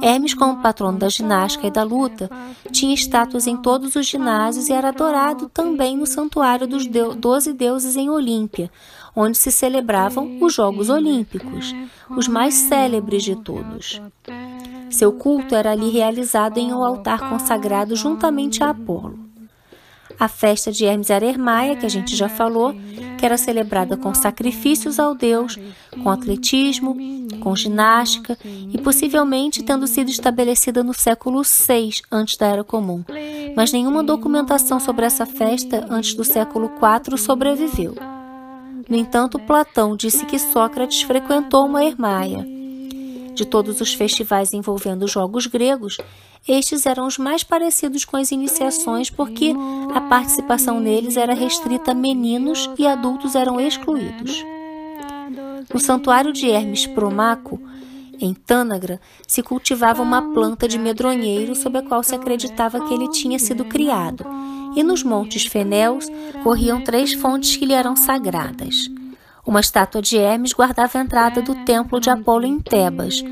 Hermes, 0.02 0.34
como 0.34 0.62
patrono 0.62 0.98
da 0.98 1.08
ginástica 1.08 1.68
e 1.68 1.72
da 1.72 1.84
luta, 1.84 2.30
tinha 2.72 2.94
estátuas 2.94 3.46
em 3.46 3.56
todos 3.56 3.96
os 3.96 4.08
ginásios 4.08 4.70
e 4.70 4.74
era 4.74 4.90
adorado 4.90 5.50
também 5.50 5.96
no 5.96 6.08
santuário 6.08 6.68
dos 6.68 6.88
doze 7.16 7.54
deuses 7.54 7.96
em 7.96 8.10
Olímpia, 8.10 8.72
onde 9.16 9.38
se 9.38 9.52
celebravam 9.52 10.40
os 10.42 10.54
Jogos 10.54 10.90
Olímpicos, 10.90 11.76
os 12.10 12.28
mais 12.28 12.56
célebres 12.56 13.24
de 13.24 13.36
todos. 13.36 14.02
Seu 14.90 15.12
culto 15.14 15.56
era 15.56 15.72
ali 15.72 15.90
realizado 15.90 16.58
em 16.58 16.74
um 16.74 16.84
altar 16.84 17.30
consagrado 17.30 17.96
juntamente 17.96 18.64
a 18.64 18.70
Apolo. 18.70 19.30
A 20.20 20.28
festa 20.28 20.70
de 20.70 20.84
Hermes 20.84 21.10
era 21.10 21.26
Hermaia, 21.26 21.78
que 21.78 21.86
a 21.86 21.90
gente 21.90 22.14
já 22.14 22.28
falou, 22.28 22.76
que 23.18 23.26
era 23.26 23.38
celebrada 23.38 23.96
com 23.96 24.14
sacrifícios 24.14 25.00
ao 25.00 25.16
deus, 25.16 25.58
com 26.04 26.10
atletismo, 26.10 26.98
com 27.40 27.56
ginástica 27.56 28.38
e 28.44 28.78
possivelmente 28.80 29.64
tendo 29.64 29.88
sido 29.88 30.10
estabelecida 30.10 30.84
no 30.84 30.94
século 30.94 31.42
VI 31.44 32.02
antes 32.12 32.36
da 32.36 32.48
Era 32.48 32.66
Comum. 32.66 33.06
Mas 33.56 33.72
nenhuma 33.72 34.04
documentação 34.04 34.78
sobre 34.78 35.06
essa 35.06 35.26
festa 35.26 35.86
antes 35.90 36.14
do 36.14 36.26
século 36.26 36.70
IV 36.76 37.18
sobreviveu. 37.18 37.96
No 38.90 38.98
entanto, 38.98 39.40
Platão 39.40 39.96
disse 39.96 40.26
que 40.26 40.38
Sócrates 40.38 41.02
frequentou 41.04 41.66
uma 41.66 41.86
Hermaia. 41.86 42.59
De 43.40 43.46
todos 43.46 43.80
os 43.80 43.94
festivais 43.94 44.52
envolvendo 44.52 45.08
jogos 45.08 45.48
gregos, 45.48 45.98
estes 46.46 46.86
eram 46.86 47.08
os 47.08 47.18
mais 47.18 47.42
parecidos 47.42 48.04
com 48.04 48.18
as 48.18 48.34
iniciações 48.34 49.10
porque 49.10 49.54
a 49.96 50.02
participação 50.02 50.82
neles 50.82 51.16
era 51.16 51.34
restrita 51.34 51.92
a 51.92 51.96
meninos 51.96 52.70
e 52.78 52.86
adultos 52.86 53.36
eram 53.36 53.58
excluídos. 53.58 54.44
No 55.74 55.80
santuário 55.80 56.34
de 56.34 56.50
Hermes 56.50 56.86
Promaco, 56.86 57.62
em 58.20 58.34
Tânagra, 58.34 59.00
se 59.26 59.42
cultivava 59.42 60.04
uma 60.04 60.34
planta 60.34 60.68
de 60.68 60.78
medronheiro 60.78 61.56
sob 61.56 61.78
a 61.78 61.82
qual 61.82 62.04
se 62.04 62.14
acreditava 62.14 62.86
que 62.86 62.94
ele 62.94 63.08
tinha 63.08 63.40
sido 63.40 63.64
criado, 63.64 64.26
e 64.76 64.84
nos 64.84 65.02
montes 65.02 65.46
Fenéus 65.46 66.08
corriam 66.44 66.84
três 66.84 67.14
fontes 67.14 67.56
que 67.56 67.66
lhe 67.66 67.74
eram 67.74 67.96
sagradas. 67.96 68.90
Uma 69.50 69.62
estátua 69.62 70.00
de 70.00 70.16
Hermes 70.16 70.54
guardava 70.54 71.00
a 71.00 71.02
entrada 71.02 71.42
do 71.42 71.56
templo 71.66 72.00
de 72.00 72.08
Apolo 72.08 72.46
em 72.46 72.60
Tebas, 72.60 73.24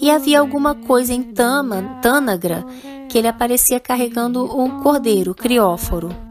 e 0.00 0.10
havia 0.10 0.40
alguma 0.40 0.74
coisa 0.74 1.12
em 1.12 1.22
Tama, 1.22 1.98
Tânagra 2.00 2.64
que 3.10 3.18
ele 3.18 3.28
aparecia 3.28 3.78
carregando 3.78 4.42
um 4.58 4.80
cordeiro, 4.82 5.34
Crióforo. 5.34 6.25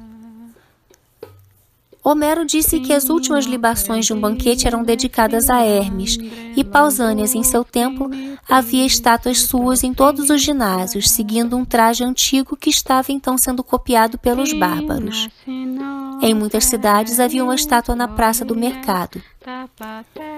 Homero 2.07 2.45
disse 2.45 2.79
que 2.79 2.93
as 2.93 3.09
últimas 3.09 3.45
libações 3.45 4.05
de 4.05 4.13
um 4.13 4.21
banquete 4.21 4.67
eram 4.67 4.83
dedicadas 4.83 5.49
a 5.49 5.63
Hermes, 5.65 6.19
e 6.55 6.63
Pausânias, 6.63 7.33
em 7.33 7.41
seu 7.41 7.63
templo, 7.63 8.11
havia 8.47 8.85
estátuas 8.85 9.41
suas 9.41 9.83
em 9.83 9.91
todos 9.91 10.29
os 10.29 10.39
ginásios, 10.39 11.09
seguindo 11.09 11.57
um 11.57 11.65
traje 11.65 12.03
antigo 12.03 12.55
que 12.55 12.69
estava 12.69 13.11
então 13.11 13.39
sendo 13.39 13.63
copiado 13.63 14.19
pelos 14.19 14.53
bárbaros. 14.53 15.27
Em 16.21 16.35
muitas 16.35 16.65
cidades 16.65 17.19
havia 17.19 17.43
uma 17.43 17.55
estátua 17.55 17.95
na 17.95 18.07
praça 18.07 18.45
do 18.45 18.55
mercado. 18.55 19.19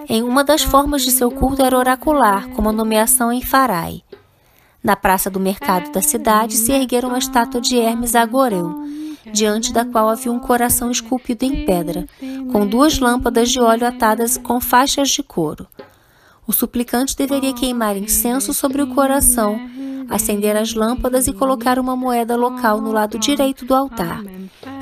Em 0.08 0.24
uma 0.24 0.46
das 0.46 0.62
formas 0.62 1.02
de 1.02 1.12
seu 1.12 1.30
culto 1.30 1.64
era 1.64 1.78
oracular, 1.78 2.48
como 2.52 2.70
a 2.70 2.74
nomeação 2.74 3.30
em 3.30 3.42
Farai. 3.42 4.04
Na 4.82 4.96
praça 4.96 5.30
do 5.30 5.38
mercado 5.38 5.92
da 5.92 6.02
cidade 6.02 6.56
se 6.56 6.72
erguera 6.72 7.06
uma 7.06 7.20
estátua 7.20 7.60
de 7.60 7.76
Hermes 7.76 8.16
Agoreu, 8.16 8.74
diante 9.32 9.72
da 9.74 9.86
qual 9.86 10.10
havia 10.10 10.32
um 10.32 10.40
coração 10.40 10.92
esculpido 10.92 11.46
em 11.46 11.66
pedra, 11.66 12.06
com 12.52 12.66
duas 12.66 13.00
lâmpadas 13.00 13.50
de 13.50 13.60
óleo 13.60 13.86
atadas 13.86 14.38
com 14.38 14.60
faixas 14.60 15.10
de 15.10 15.24
couro. 15.24 15.68
O 16.48 16.54
suplicante 16.54 17.16
deveria 17.16 17.54
queimar 17.54 17.98
incenso 17.98 18.54
sobre 18.54 18.82
o 18.82 18.88
coração, 18.88 19.60
acender 20.10 20.56
as 20.56 20.74
lâmpadas 20.74 21.28
e 21.28 21.34
colocar 21.34 21.78
uma 21.78 21.96
moeda 21.96 22.36
local 22.36 22.80
no 22.80 22.92
lado 22.92 23.20
direito 23.20 23.66
do 23.66 23.76
altar. 23.76 24.24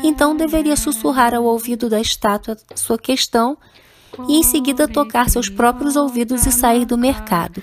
Então 0.03 0.35
deveria 0.35 0.75
sussurrar 0.75 1.33
ao 1.33 1.43
ouvido 1.43 1.89
da 1.89 1.99
estátua 1.99 2.55
sua 2.75 2.97
questão 2.97 3.57
e 4.27 4.37
em 4.37 4.43
seguida 4.43 4.87
tocar 4.87 5.29
seus 5.29 5.49
próprios 5.49 5.95
ouvidos 5.95 6.45
e 6.45 6.51
sair 6.51 6.85
do 6.85 6.97
mercado. 6.97 7.61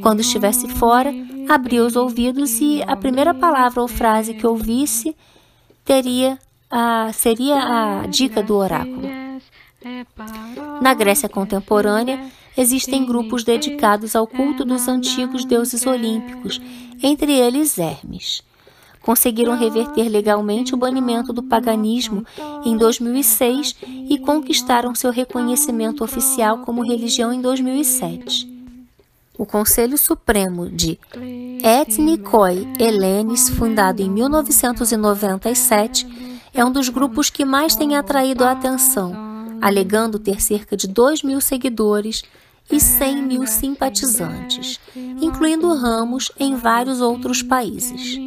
Quando 0.00 0.20
estivesse 0.20 0.68
fora, 0.68 1.12
abria 1.48 1.84
os 1.84 1.96
ouvidos 1.96 2.60
e 2.60 2.82
a 2.86 2.96
primeira 2.96 3.34
palavra 3.34 3.82
ou 3.82 3.88
frase 3.88 4.34
que 4.34 4.46
ouvisse 4.46 5.16
teria 5.86 6.36
a, 6.68 7.12
seria 7.12 7.56
a 7.56 8.06
dica 8.06 8.42
do 8.42 8.56
oráculo. 8.56 9.08
Na 10.82 10.92
Grécia 10.92 11.28
contemporânea, 11.28 12.20
existem 12.58 13.06
grupos 13.06 13.44
dedicados 13.44 14.16
ao 14.16 14.26
culto 14.26 14.64
dos 14.64 14.88
antigos 14.88 15.44
deuses 15.44 15.86
olímpicos, 15.86 16.60
entre 17.00 17.32
eles 17.32 17.78
Hermes. 17.78 18.42
Conseguiram 19.00 19.56
reverter 19.56 20.08
legalmente 20.08 20.74
o 20.74 20.76
banimento 20.76 21.32
do 21.32 21.42
paganismo 21.42 22.26
em 22.64 22.76
2006 22.76 23.76
e 24.10 24.18
conquistaram 24.18 24.92
seu 24.92 25.12
reconhecimento 25.12 26.02
oficial 26.02 26.58
como 26.58 26.82
religião 26.82 27.32
em 27.32 27.40
2007. 27.40 28.55
O 29.38 29.44
Conselho 29.44 29.98
Supremo 29.98 30.68
de 30.68 30.98
Ethnikoi 31.62 32.66
Helenes, 32.78 33.50
fundado 33.50 34.00
em 34.00 34.08
1997, 34.08 36.06
é 36.54 36.64
um 36.64 36.72
dos 36.72 36.88
grupos 36.88 37.28
que 37.28 37.44
mais 37.44 37.76
tem 37.76 37.96
atraído 37.96 38.44
a 38.44 38.52
atenção, 38.52 39.14
alegando 39.60 40.18
ter 40.18 40.40
cerca 40.40 40.76
de 40.76 40.88
2 40.88 41.22
mil 41.22 41.40
seguidores 41.40 42.22
e 42.70 42.80
100 42.80 43.22
mil 43.22 43.46
simpatizantes, 43.46 44.80
incluindo 45.20 45.74
ramos 45.74 46.32
em 46.38 46.56
vários 46.56 47.00
outros 47.02 47.42
países. 47.42 48.18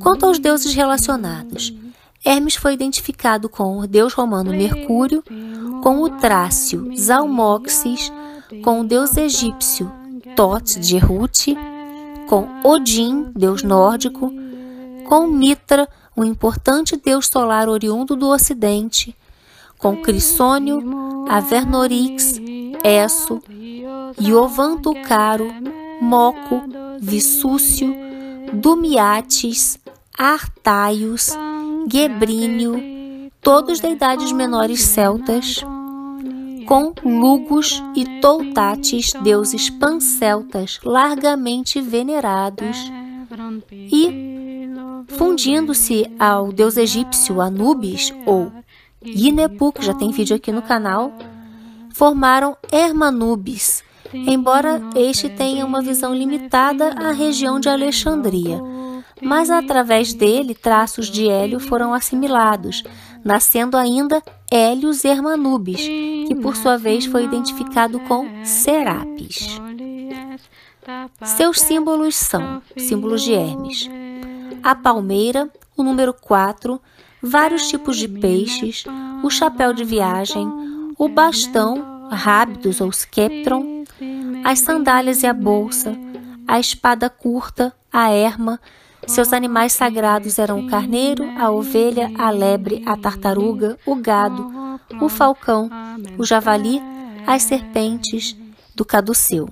Quanto 0.00 0.26
aos 0.26 0.38
deuses 0.38 0.74
relacionados, 0.74 1.74
Hermes 2.24 2.56
foi 2.56 2.74
identificado 2.74 3.48
com 3.48 3.78
o 3.78 3.86
deus 3.86 4.12
romano 4.12 4.50
Mercúrio, 4.50 5.22
com 5.82 6.02
o 6.02 6.10
trácio 6.10 6.92
Zalmoxis, 6.96 8.12
com 8.62 8.80
o 8.80 8.84
deus 8.84 9.16
egípcio 9.16 9.90
Tot 10.34 10.78
de 10.80 10.98
Ruti, 10.98 11.56
com 12.28 12.48
Odin, 12.64 13.30
deus 13.34 13.62
nórdico, 13.62 14.32
com 15.08 15.26
Mitra, 15.26 15.88
um 16.16 16.24
importante 16.24 16.96
deus 16.96 17.26
solar 17.26 17.68
oriundo 17.68 18.16
do 18.16 18.28
Ocidente, 18.28 19.16
com 19.78 19.96
Crissônio, 20.02 20.82
Avernorix, 21.28 22.40
Esso, 22.82 23.42
Iovan 24.18 24.78
Tucaro, 24.78 25.46
Moco, 26.00 26.62
Vissúcio, 27.00 27.94
Dumiates, 28.52 29.78
Artaios, 30.16 31.30
Gebrínio, 31.88 33.30
todos 33.40 33.80
deidades 33.80 34.32
menores 34.32 34.80
celtas, 34.80 35.62
com 36.66 36.92
Lugos 37.04 37.82
e 37.94 38.20
Toutates, 38.20 39.12
deuses 39.22 39.70
panceltas 39.70 40.80
largamente 40.84 41.80
venerados, 41.80 42.90
e, 43.70 44.68
fundindo-se 45.08 46.10
ao 46.18 46.52
deus 46.52 46.76
egípcio 46.76 47.40
Anubis, 47.40 48.12
ou 48.26 48.50
Inepu, 49.00 49.72
que 49.72 49.84
já 49.84 49.94
tem 49.94 50.10
vídeo 50.10 50.34
aqui 50.34 50.50
no 50.50 50.62
canal, 50.62 51.12
formaram 51.94 52.56
Hermanubis, 52.72 53.84
embora 54.12 54.80
este 54.96 55.28
tenha 55.28 55.64
uma 55.64 55.80
visão 55.80 56.12
limitada 56.12 56.88
à 56.96 57.12
região 57.12 57.60
de 57.60 57.68
Alexandria. 57.68 58.60
Mas 59.22 59.50
através 59.50 60.12
dele, 60.12 60.54
traços 60.54 61.08
de 61.08 61.26
Hélio 61.26 61.58
foram 61.58 61.94
assimilados, 61.94 62.82
nascendo 63.26 63.76
ainda 63.76 64.22
Hélios 64.50 65.04
Hermanubis, 65.04 65.82
que 66.28 66.34
por 66.36 66.56
sua 66.56 66.78
vez 66.78 67.06
foi 67.06 67.24
identificado 67.24 67.98
com 68.00 68.24
Serapis. 68.44 69.60
Seus 71.24 71.60
símbolos 71.60 72.14
são 72.14 72.62
símbolos 72.76 73.22
de 73.22 73.32
Hermes: 73.32 73.90
a 74.62 74.76
palmeira, 74.76 75.50
o 75.76 75.82
número 75.82 76.14
4, 76.14 76.80
vários 77.20 77.68
tipos 77.68 77.96
de 77.96 78.06
peixes, 78.06 78.84
o 79.24 79.28
chapéu 79.28 79.72
de 79.72 79.82
viagem, 79.82 80.48
o 80.96 81.08
bastão, 81.08 82.08
rábidos 82.08 82.80
ou 82.80 82.92
skeptron, 82.92 83.84
as 84.44 84.60
sandálias 84.60 85.24
e 85.24 85.26
a 85.26 85.34
bolsa, 85.34 85.98
a 86.46 86.60
espada 86.60 87.10
curta, 87.10 87.74
a 87.92 88.08
erma. 88.08 88.60
Seus 89.06 89.32
animais 89.32 89.72
sagrados 89.72 90.38
eram 90.38 90.60
o 90.60 90.68
carneiro, 90.68 91.24
a 91.38 91.50
ovelha, 91.50 92.10
a 92.18 92.30
lebre, 92.30 92.82
a 92.84 92.96
tartaruga, 92.96 93.78
o 93.86 93.94
gado, 93.94 94.50
o 95.00 95.08
falcão, 95.08 95.70
o 96.18 96.24
javali, 96.24 96.80
as 97.26 97.42
serpentes 97.42 98.36
do 98.74 98.84
caduceu. 98.84 99.48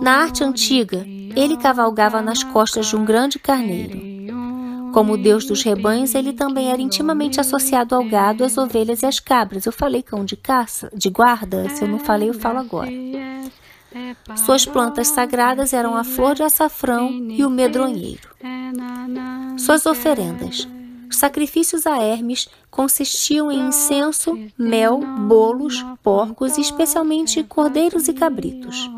Na 0.00 0.22
arte 0.22 0.42
antiga, 0.42 1.06
ele 1.36 1.56
cavalgava 1.56 2.20
nas 2.20 2.42
costas 2.42 2.86
de 2.86 2.96
um 2.96 3.04
grande 3.04 3.38
carneiro. 3.38 4.16
Como 4.92 5.18
deus 5.18 5.44
dos 5.44 5.62
rebanhos, 5.62 6.14
ele 6.14 6.32
também 6.32 6.70
era 6.72 6.80
intimamente 6.80 7.38
associado 7.38 7.94
ao 7.94 8.02
gado, 8.02 8.42
às 8.42 8.56
ovelhas 8.56 9.02
e 9.02 9.06
às 9.06 9.20
cabras. 9.20 9.66
Eu 9.66 9.72
falei 9.72 10.02
cão 10.02 10.24
de 10.24 10.36
caça, 10.36 10.90
de 10.94 11.10
guarda, 11.10 11.68
se 11.68 11.84
eu 11.84 11.88
não 11.88 11.98
falei, 11.98 12.30
eu 12.30 12.34
falo 12.34 12.58
agora. 12.58 12.90
Suas 14.44 14.66
plantas 14.66 15.08
sagradas 15.08 15.72
eram 15.72 15.96
a 15.96 16.04
flor 16.04 16.34
de 16.34 16.42
açafrão 16.42 17.10
e 17.30 17.44
o 17.44 17.50
medronheiro. 17.50 18.28
Suas 19.58 19.86
oferendas. 19.86 20.68
Os 21.08 21.16
sacrifícios 21.16 21.86
a 21.86 22.02
Hermes 22.02 22.48
consistiam 22.70 23.50
em 23.50 23.68
incenso, 23.68 24.38
mel, 24.58 24.98
bolos, 24.98 25.84
porcos 26.02 26.58
e 26.58 26.60
especialmente 26.60 27.42
cordeiros 27.44 28.08
e 28.08 28.12
cabritos. 28.12 28.90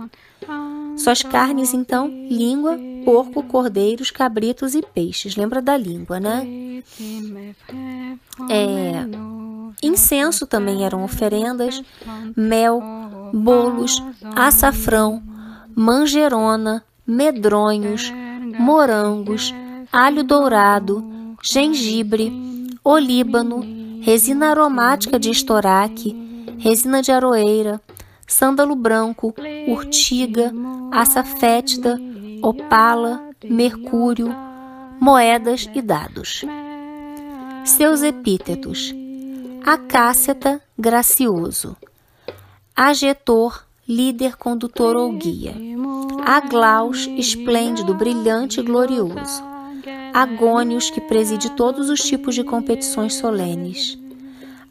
Suas 0.98 1.22
carnes, 1.22 1.72
então, 1.72 2.08
língua, 2.08 2.78
porco, 3.04 3.42
cordeiros, 3.42 4.10
cabritos 4.10 4.74
e 4.74 4.82
peixes. 4.82 5.36
Lembra 5.36 5.62
da 5.62 5.76
língua, 5.76 6.18
né? 6.18 6.46
É, 8.50 8.92
incenso 9.82 10.46
também 10.46 10.84
eram 10.84 11.04
oferendas, 11.04 11.82
mel, 12.36 12.82
bolos, 13.32 14.02
açafrão, 14.34 15.22
manjerona, 15.74 16.84
medronhos, 17.06 18.12
morangos, 18.58 19.54
alho 19.92 20.24
dourado, 20.24 21.36
gengibre, 21.42 22.32
olíbano, 22.82 23.64
resina 24.02 24.50
aromática 24.50 25.18
de 25.18 25.30
estoraque, 25.30 26.16
resina 26.58 27.00
de 27.00 27.12
aroeira, 27.12 27.80
sândalo 28.28 28.76
branco, 28.76 29.34
urtiga, 29.66 30.52
açafétida, 30.92 31.98
opala, 32.42 33.30
mercúrio, 33.42 34.28
moedas 35.00 35.68
e 35.74 35.80
dados. 35.80 36.44
Seus 37.64 38.02
epítetos: 38.02 38.94
acáceta, 39.64 40.60
gracioso, 40.78 41.74
agetor, 42.76 43.64
líder, 43.88 44.36
condutor 44.36 44.94
ou 44.94 45.10
guia, 45.12 45.54
aglaus, 46.24 47.08
esplêndido, 47.16 47.94
brilhante 47.94 48.60
e 48.60 48.62
glorioso, 48.62 49.42
agônios, 50.12 50.90
que 50.90 51.00
preside 51.00 51.50
todos 51.52 51.88
os 51.88 52.00
tipos 52.00 52.34
de 52.34 52.44
competições 52.44 53.14
solenes, 53.14 53.98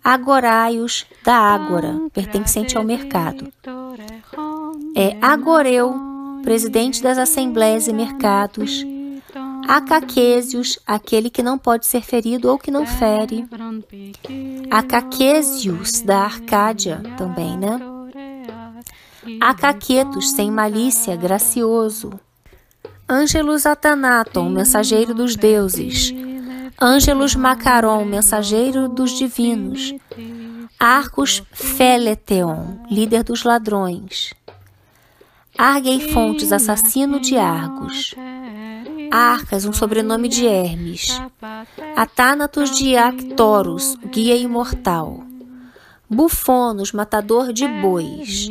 agoraios, 0.07 1.05
da 1.21 1.35
ágora, 1.35 1.93
pertencente 2.13 2.77
ao 2.77 2.83
mercado, 2.83 3.51
é 4.95 5.17
agoreu, 5.21 5.93
presidente 6.43 7.03
das 7.03 7.17
assembleias 7.17 7.89
e 7.89 7.93
mercados, 7.93 8.85
Acaquésios, 9.67 10.79
aquele 10.87 11.29
que 11.29 11.43
não 11.43 11.57
pode 11.57 11.85
ser 11.85 12.01
ferido 12.01 12.49
ou 12.49 12.57
que 12.57 12.71
não 12.71 12.85
fere. 12.85 13.45
Acaquésios, 14.71 16.01
da 16.01 16.19
Arcádia, 16.19 17.01
também, 17.17 17.57
né? 17.57 17.77
Acaquetos, 19.41 20.31
sem 20.31 20.49
malícia, 20.49 21.17
gracioso. 21.17 22.17
Ângelus 23.09 23.65
Atanaton, 23.65 24.47
mensageiro 24.47 25.13
dos 25.13 25.35
deuses. 25.35 26.13
Ângelus 26.79 27.35
Macaron, 27.35 28.05
mensageiro 28.05 28.87
dos 28.87 29.17
divinos. 29.17 29.95
Arcos 30.79 31.41
Feleteon, 31.51 32.85
líder 32.87 33.23
dos 33.23 33.43
ladrões. 33.43 34.31
Arguei 35.57 35.99
Fontes, 36.11 36.53
assassino 36.53 37.19
de 37.19 37.35
Argos. 37.35 38.13
Arcas, 39.09 39.65
um 39.65 39.73
sobrenome 39.73 40.27
de 40.27 40.45
Hermes. 40.45 41.19
Atánatos 41.95 42.69
de 42.77 42.95
Actorus, 42.95 43.97
guia 44.11 44.35
imortal. 44.35 45.23
Bufonos, 46.07 46.91
matador 46.91 47.51
de 47.51 47.67
bois. 47.67 48.49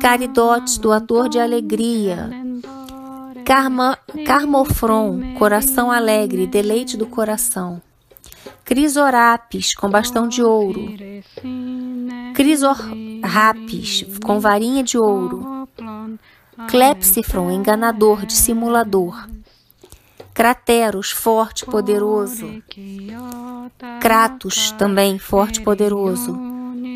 Caridotes, 0.00 0.78
doador 0.78 1.28
de 1.28 1.38
alegria. 1.38 2.43
Carma, 3.44 3.98
Carmofron, 4.24 5.34
coração 5.38 5.90
alegre, 5.90 6.46
deleite 6.46 6.96
do 6.96 7.06
coração. 7.06 7.80
Crisorapis, 8.64 9.74
com 9.74 9.90
bastão 9.90 10.26
de 10.26 10.42
ouro. 10.42 10.88
Crisorapis, 12.34 14.06
com 14.24 14.40
varinha 14.40 14.82
de 14.82 14.96
ouro. 14.96 15.68
Clepsifron, 16.70 17.50
enganador, 17.50 18.24
dissimulador. 18.24 19.28
Crateros, 20.32 21.10
forte, 21.10 21.66
poderoso. 21.66 22.62
Kratos, 24.00 24.72
também 24.72 25.18
forte, 25.18 25.60
poderoso. 25.60 26.34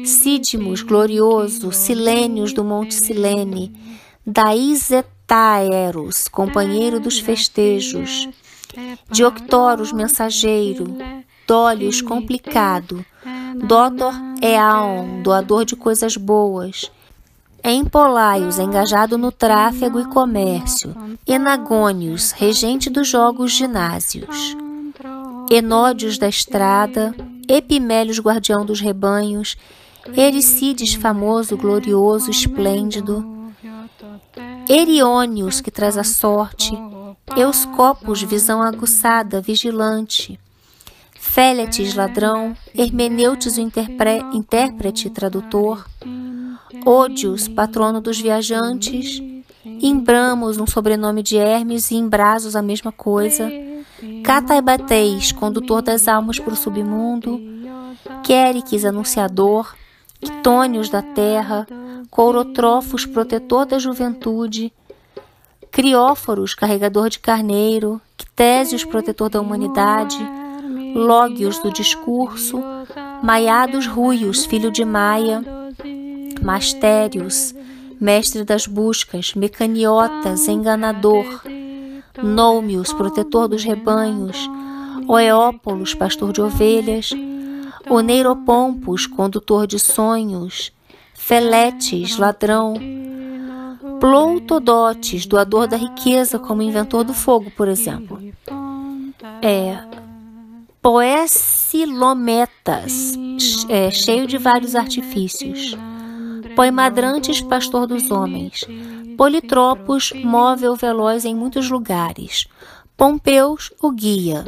Sidmos, 0.04 0.82
glorioso. 0.82 1.70
Silênios 1.72 2.54
do 2.54 2.64
Monte 2.64 2.94
Silene. 2.94 3.98
Daizetaeros, 4.30 6.28
companheiro 6.28 7.00
dos 7.00 7.18
festejos. 7.18 8.28
Dioctoros, 9.10 9.90
mensageiro. 9.90 10.98
Dólios, 11.46 12.02
complicado. 12.02 13.02
Dotor 13.54 14.12
Eaon, 14.42 15.22
doador 15.22 15.64
de 15.64 15.74
coisas 15.74 16.18
boas. 16.18 16.92
Empolaios, 17.64 18.58
engajado 18.58 19.16
no 19.16 19.32
tráfego 19.32 19.98
e 19.98 20.04
comércio. 20.04 20.94
Enagônios, 21.26 22.32
regente 22.32 22.90
dos 22.90 23.08
jogos 23.08 23.52
ginásios. 23.52 24.54
Enódios 25.50 26.18
da 26.18 26.28
estrada. 26.28 27.14
Epimélios, 27.48 28.18
guardião 28.18 28.66
dos 28.66 28.78
rebanhos. 28.78 29.56
Ericides 30.14 30.92
famoso, 30.92 31.56
glorioso, 31.56 32.30
esplêndido, 32.30 33.37
Eriônios, 34.68 35.60
que 35.60 35.70
traz 35.70 35.96
a 35.96 36.04
sorte, 36.04 36.72
Euscopos, 37.36 38.22
visão 38.22 38.62
aguçada, 38.62 39.40
vigilante, 39.40 40.38
Féletes, 41.18 41.94
ladrão, 41.94 42.56
Hermeneutes, 42.74 43.56
o 43.56 43.60
intérprete, 43.60 45.10
tradutor, 45.10 45.86
Ódios, 46.84 47.48
patrono 47.48 48.00
dos 48.00 48.20
viajantes, 48.20 49.20
Imbramos, 49.64 50.58
um 50.58 50.66
sobrenome 50.66 51.22
de 51.22 51.36
Hermes, 51.36 51.90
e 51.90 51.96
Imbrasos, 51.96 52.56
a 52.56 52.62
mesma 52.62 52.92
coisa, 52.92 53.50
Cataibateis, 54.24 55.32
condutor 55.32 55.82
das 55.82 56.08
almas 56.08 56.38
para 56.38 56.52
o 56.52 56.56
submundo, 56.56 57.40
Quériques, 58.22 58.84
anunciador, 58.84 59.74
Quitônios 60.20 60.88
da 60.88 61.00
terra, 61.00 61.66
Courotrofos, 62.10 63.04
protetor 63.04 63.66
da 63.66 63.78
juventude, 63.78 64.72
Crióforos, 65.70 66.54
carregador 66.54 67.10
de 67.10 67.18
carneiro, 67.18 68.00
Ctésios, 68.16 68.84
protetor 68.84 69.28
da 69.28 69.40
humanidade, 69.40 70.18
Lógios 70.94 71.58
do 71.58 71.70
discurso, 71.70 72.62
Maiados 73.22 73.86
Ruios, 73.86 74.44
filho 74.44 74.70
de 74.70 74.84
Maia, 74.84 75.44
Mastérios, 76.42 77.54
mestre 78.00 78.44
das 78.44 78.66
buscas, 78.66 79.34
Mecaniotas, 79.34 80.48
enganador, 80.48 81.42
Nômios, 82.22 82.92
protetor 82.92 83.48
dos 83.48 83.62
rebanhos, 83.62 84.48
Oeópolos, 85.06 85.94
pastor 85.94 86.32
de 86.32 86.40
ovelhas, 86.40 87.10
Oneiropompos, 87.88 89.06
condutor 89.06 89.66
de 89.66 89.78
sonhos, 89.78 90.72
Feletes, 91.28 92.16
ladrão, 92.16 92.74
Ploutodotes, 94.00 95.26
doador 95.26 95.68
da 95.68 95.76
riqueza, 95.76 96.38
como 96.38 96.62
inventor 96.62 97.04
do 97.04 97.12
fogo, 97.12 97.52
por 97.54 97.68
exemplo. 97.68 98.18
É, 99.42 99.76
Poecilometas, 100.80 103.12
é, 103.68 103.90
cheio 103.90 104.26
de 104.26 104.38
vários 104.38 104.74
artifícios. 104.74 105.76
Poemadrantes, 106.56 107.42
pastor 107.42 107.86
dos 107.86 108.10
homens. 108.10 108.66
Politropos, 109.18 110.14
móvel 110.24 110.76
veloz 110.76 111.26
em 111.26 111.34
muitos 111.34 111.68
lugares. 111.68 112.48
Pompeus, 112.96 113.70
o 113.82 113.90
guia. 113.90 114.46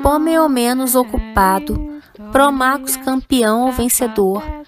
Pomeomenos, 0.00 0.94
ocupado. 0.94 2.00
Promacos, 2.30 2.96
campeão 2.96 3.66
ou 3.66 3.72
vencedor. 3.72 4.63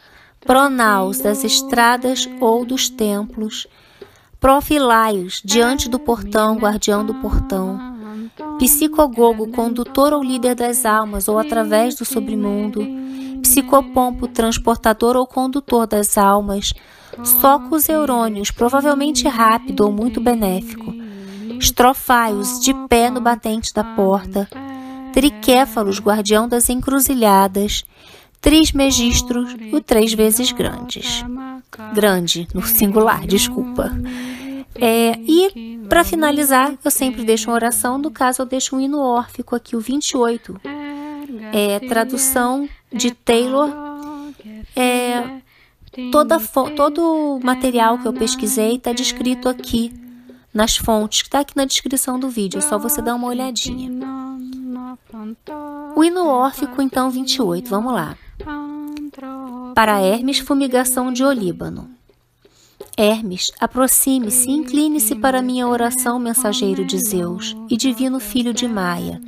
Pronaus, 0.47 1.18
das 1.18 1.43
estradas 1.43 2.28
ou 2.40 2.64
dos 2.64 2.89
templos. 2.89 3.66
Profilaios, 4.39 5.43
diante 5.44 5.89
do 5.89 5.98
portão, 5.98 6.56
guardião 6.56 7.05
do 7.05 7.14
portão. 7.14 7.77
Psicogogo, 8.56 9.48
condutor 9.48 10.12
ou 10.12 10.23
líder 10.23 10.55
das 10.55 10.86
almas 10.86 11.27
ou 11.27 11.36
através 11.36 11.97
do 11.97 12.05
submundo. 12.05 12.81
Psicopompo, 13.43 14.28
transportador 14.28 15.16
ou 15.16 15.27
condutor 15.27 15.85
das 15.85 16.16
almas. 16.16 16.73
Socos 17.24 17.89
eurônios, 17.89 18.52
provavelmente 18.52 19.27
rápido 19.27 19.81
ou 19.81 19.90
muito 19.90 20.20
benéfico. 20.20 20.94
Estrofaios, 21.59 22.60
de 22.60 22.73
pé 22.89 23.10
no 23.10 23.20
batente 23.20 23.74
da 23.74 23.82
porta. 23.82 24.48
Triquéfalos, 25.12 25.98
guardião 25.98 26.47
das 26.47 26.68
encruzilhadas. 26.68 27.85
Trismegistros, 28.47 29.56
o 29.73 29.81
três 29.81 30.14
vezes 30.14 30.52
grandes. 30.52 31.24
Grande, 31.93 32.47
no 32.55 32.62
singular, 32.62 33.27
desculpa. 33.27 33.90
É, 34.77 35.18
e, 35.27 35.81
para 35.89 36.05
finalizar, 36.05 36.73
eu 36.85 36.90
sempre 36.93 37.24
deixo 37.24 37.51
uma 37.51 37.56
oração, 37.56 37.98
no 37.98 38.09
caso 38.09 38.43
eu 38.43 38.47
deixo 38.47 38.77
um 38.77 38.81
hino 38.81 39.01
órfico 39.01 39.56
aqui, 39.56 39.74
o 39.74 39.81
28. 39.81 40.60
É, 41.52 41.81
tradução 41.89 42.68
de 42.93 43.10
Taylor. 43.10 43.68
É, 44.77 45.40
toda, 46.12 46.39
todo 46.77 47.02
o 47.02 47.40
material 47.44 47.98
que 47.98 48.06
eu 48.06 48.12
pesquisei 48.12 48.77
está 48.77 48.93
descrito 48.93 49.48
aqui 49.48 49.93
nas 50.55 50.77
fontes, 50.77 51.23
que 51.23 51.28
está 51.28 51.40
aqui 51.40 51.56
na 51.56 51.64
descrição 51.64 52.16
do 52.16 52.28
vídeo, 52.28 52.59
é 52.59 52.62
só 52.62 52.78
você 52.78 53.02
dar 53.02 53.16
uma 53.16 53.27
olhadinha. 53.27 53.90
O 55.97 56.05
hino 56.05 56.28
órfico, 56.28 56.81
então, 56.81 57.10
28, 57.10 57.68
vamos 57.68 57.93
lá. 57.93 58.16
Para 59.75 60.01
Hermes, 60.01 60.39
fumigação 60.39 61.13
de 61.13 61.25
Olíbano. 61.25 61.91
Hermes, 62.97 63.53
aproxime-se 63.61 64.49
e 64.49 64.53
incline-se 64.53 65.15
para 65.17 65.43
minha 65.43 65.69
oração, 65.69 66.19
mensageiro 66.19 66.85
de 66.85 66.99
Zeus 66.99 67.55
e 67.69 67.77
divino 67.77 68.19
filho 68.19 68.55
de 68.55 68.67
Maia, 68.67 69.21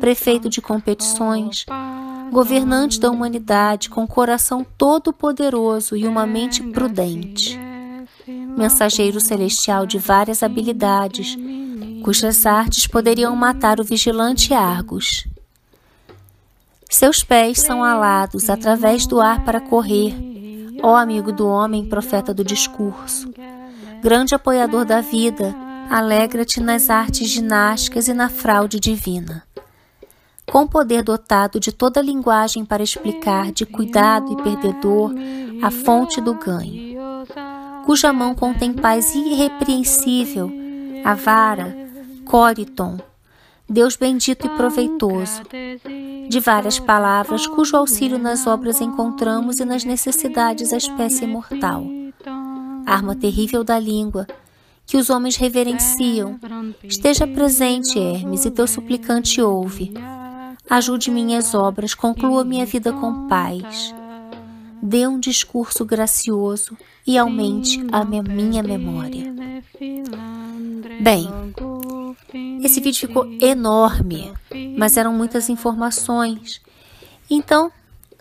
prefeito 0.00 0.48
de 0.48 0.60
competições, 0.60 1.66
governante 2.30 3.00
da 3.00 3.10
humanidade 3.10 3.90
com 3.90 4.06
coração 4.06 4.64
todo-poderoso 4.76 5.96
e 5.96 6.06
uma 6.06 6.26
mente 6.26 6.62
prudente, 6.62 7.58
mensageiro 8.56 9.20
celestial 9.20 9.86
de 9.86 9.98
várias 9.98 10.42
habilidades, 10.42 11.36
cujas 12.02 12.46
artes 12.46 12.86
poderiam 12.86 13.34
matar 13.34 13.80
o 13.80 13.84
vigilante 13.84 14.54
Argos. 14.54 15.26
Seus 16.90 17.22
pés 17.22 17.60
são 17.60 17.84
alados 17.84 18.48
através 18.48 19.06
do 19.06 19.20
ar 19.20 19.44
para 19.44 19.60
correr. 19.60 20.14
Ó 20.82 20.96
amigo 20.96 21.30
do 21.30 21.46
homem, 21.46 21.84
profeta 21.84 22.32
do 22.32 22.42
discurso, 22.42 23.32
grande 24.00 24.34
apoiador 24.34 24.84
da 24.84 25.00
vida, 25.00 25.54
alegra-te 25.90 26.60
nas 26.60 26.88
artes 26.88 27.28
ginásticas 27.28 28.08
e 28.08 28.14
na 28.14 28.28
fraude 28.28 28.80
divina. 28.80 29.42
Com 30.50 30.66
poder 30.66 31.02
dotado 31.02 31.60
de 31.60 31.72
toda 31.72 32.00
linguagem 32.00 32.64
para 32.64 32.82
explicar 32.82 33.52
de 33.52 33.66
cuidado 33.66 34.32
e 34.32 34.42
perdedor 34.42 35.12
a 35.62 35.70
fonte 35.70 36.20
do 36.20 36.34
ganho, 36.34 36.98
cuja 37.84 38.12
mão 38.12 38.34
contém 38.34 38.72
paz 38.72 39.14
irrepreensível, 39.14 40.50
a 41.04 41.14
vara, 41.14 41.76
Coriton, 42.24 42.98
Deus 43.70 43.96
bendito 43.96 44.46
e 44.46 44.50
proveitoso, 44.50 45.42
de 46.28 46.40
várias 46.40 46.78
palavras, 46.78 47.46
cujo 47.46 47.76
auxílio 47.76 48.18
nas 48.18 48.46
obras 48.46 48.80
encontramos 48.80 49.60
e 49.60 49.64
nas 49.64 49.84
necessidades 49.84 50.72
a 50.72 50.78
espécie 50.78 51.26
mortal. 51.26 51.84
Arma 52.86 53.14
terrível 53.14 53.62
da 53.62 53.78
língua, 53.78 54.26
que 54.86 54.96
os 54.96 55.10
homens 55.10 55.36
reverenciam. 55.36 56.40
Esteja 56.82 57.26
presente, 57.26 57.98
Hermes, 57.98 58.46
e 58.46 58.50
teu 58.50 58.66
suplicante 58.66 59.42
ouve. 59.42 59.92
Ajude 60.70 61.10
minhas 61.10 61.54
obras, 61.54 61.94
conclua 61.94 62.44
minha 62.44 62.64
vida 62.64 62.90
com 62.90 63.28
paz. 63.28 63.94
Dê 64.82 65.06
um 65.06 65.20
discurso 65.20 65.84
gracioso 65.84 66.74
e 67.08 67.16
aumente 67.16 67.80
a 67.90 68.04
minha 68.04 68.62
memória. 68.62 69.34
Bem, 71.00 71.26
esse 72.62 72.80
vídeo 72.80 73.08
ficou 73.08 73.26
enorme, 73.40 74.30
mas 74.76 74.98
eram 74.98 75.14
muitas 75.14 75.48
informações. 75.48 76.60
Então, 77.30 77.72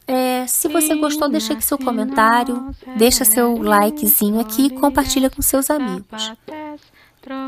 é, 0.08 0.48
se 0.48 0.70
você 0.70 0.96
gostou, 0.96 1.28
deixa 1.28 1.52
aqui 1.52 1.66
seu 1.66 1.78
comentário, 1.78 2.74
deixa 2.98 3.26
seu 3.26 3.62
likezinho 3.62 4.40
aqui 4.40 4.68
e 4.68 4.70
compartilha 4.70 5.30
com 5.30 5.42
seus 5.42 5.70
amigos. 5.70 6.32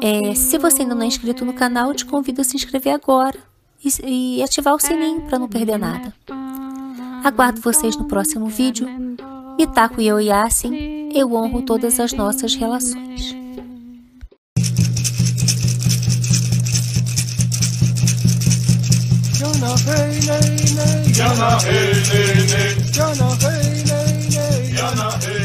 É, 0.02 0.36
se 0.36 0.58
você 0.58 0.82
ainda 0.82 0.94
não 0.94 1.04
é 1.04 1.08
inscrito 1.08 1.46
no 1.46 1.54
canal, 1.54 1.94
te 1.94 2.06
convido 2.06 2.42
a 2.42 2.44
se 2.44 2.58
inscrever 2.58 2.94
agora 2.94 3.40
e, 3.82 4.40
e 4.40 4.44
ativar 4.44 4.76
o 4.76 4.80
sininho 4.80 5.22
para 5.22 5.40
não 5.40 5.48
perder 5.48 5.78
nada. 5.78 6.14
Aguardo 7.24 7.62
vocês 7.62 7.96
no 7.96 8.04
próximo 8.06 8.48
vídeo. 8.48 8.90
Mitaco 9.60 10.00
e 10.00 10.08
eu, 10.08 10.22
Yasin, 10.22 11.10
eu 11.14 11.34
honro 11.34 11.62
todas 11.62 12.00
as 12.00 12.14
nossas 12.14 12.56
relações. 12.56 13.36
Jana 19.34 19.76
hey 19.76 20.16
hey 20.16 20.54
Jana 22.94 23.28
hey 23.42 23.74
Jana 24.72 25.10
hey 25.28 25.39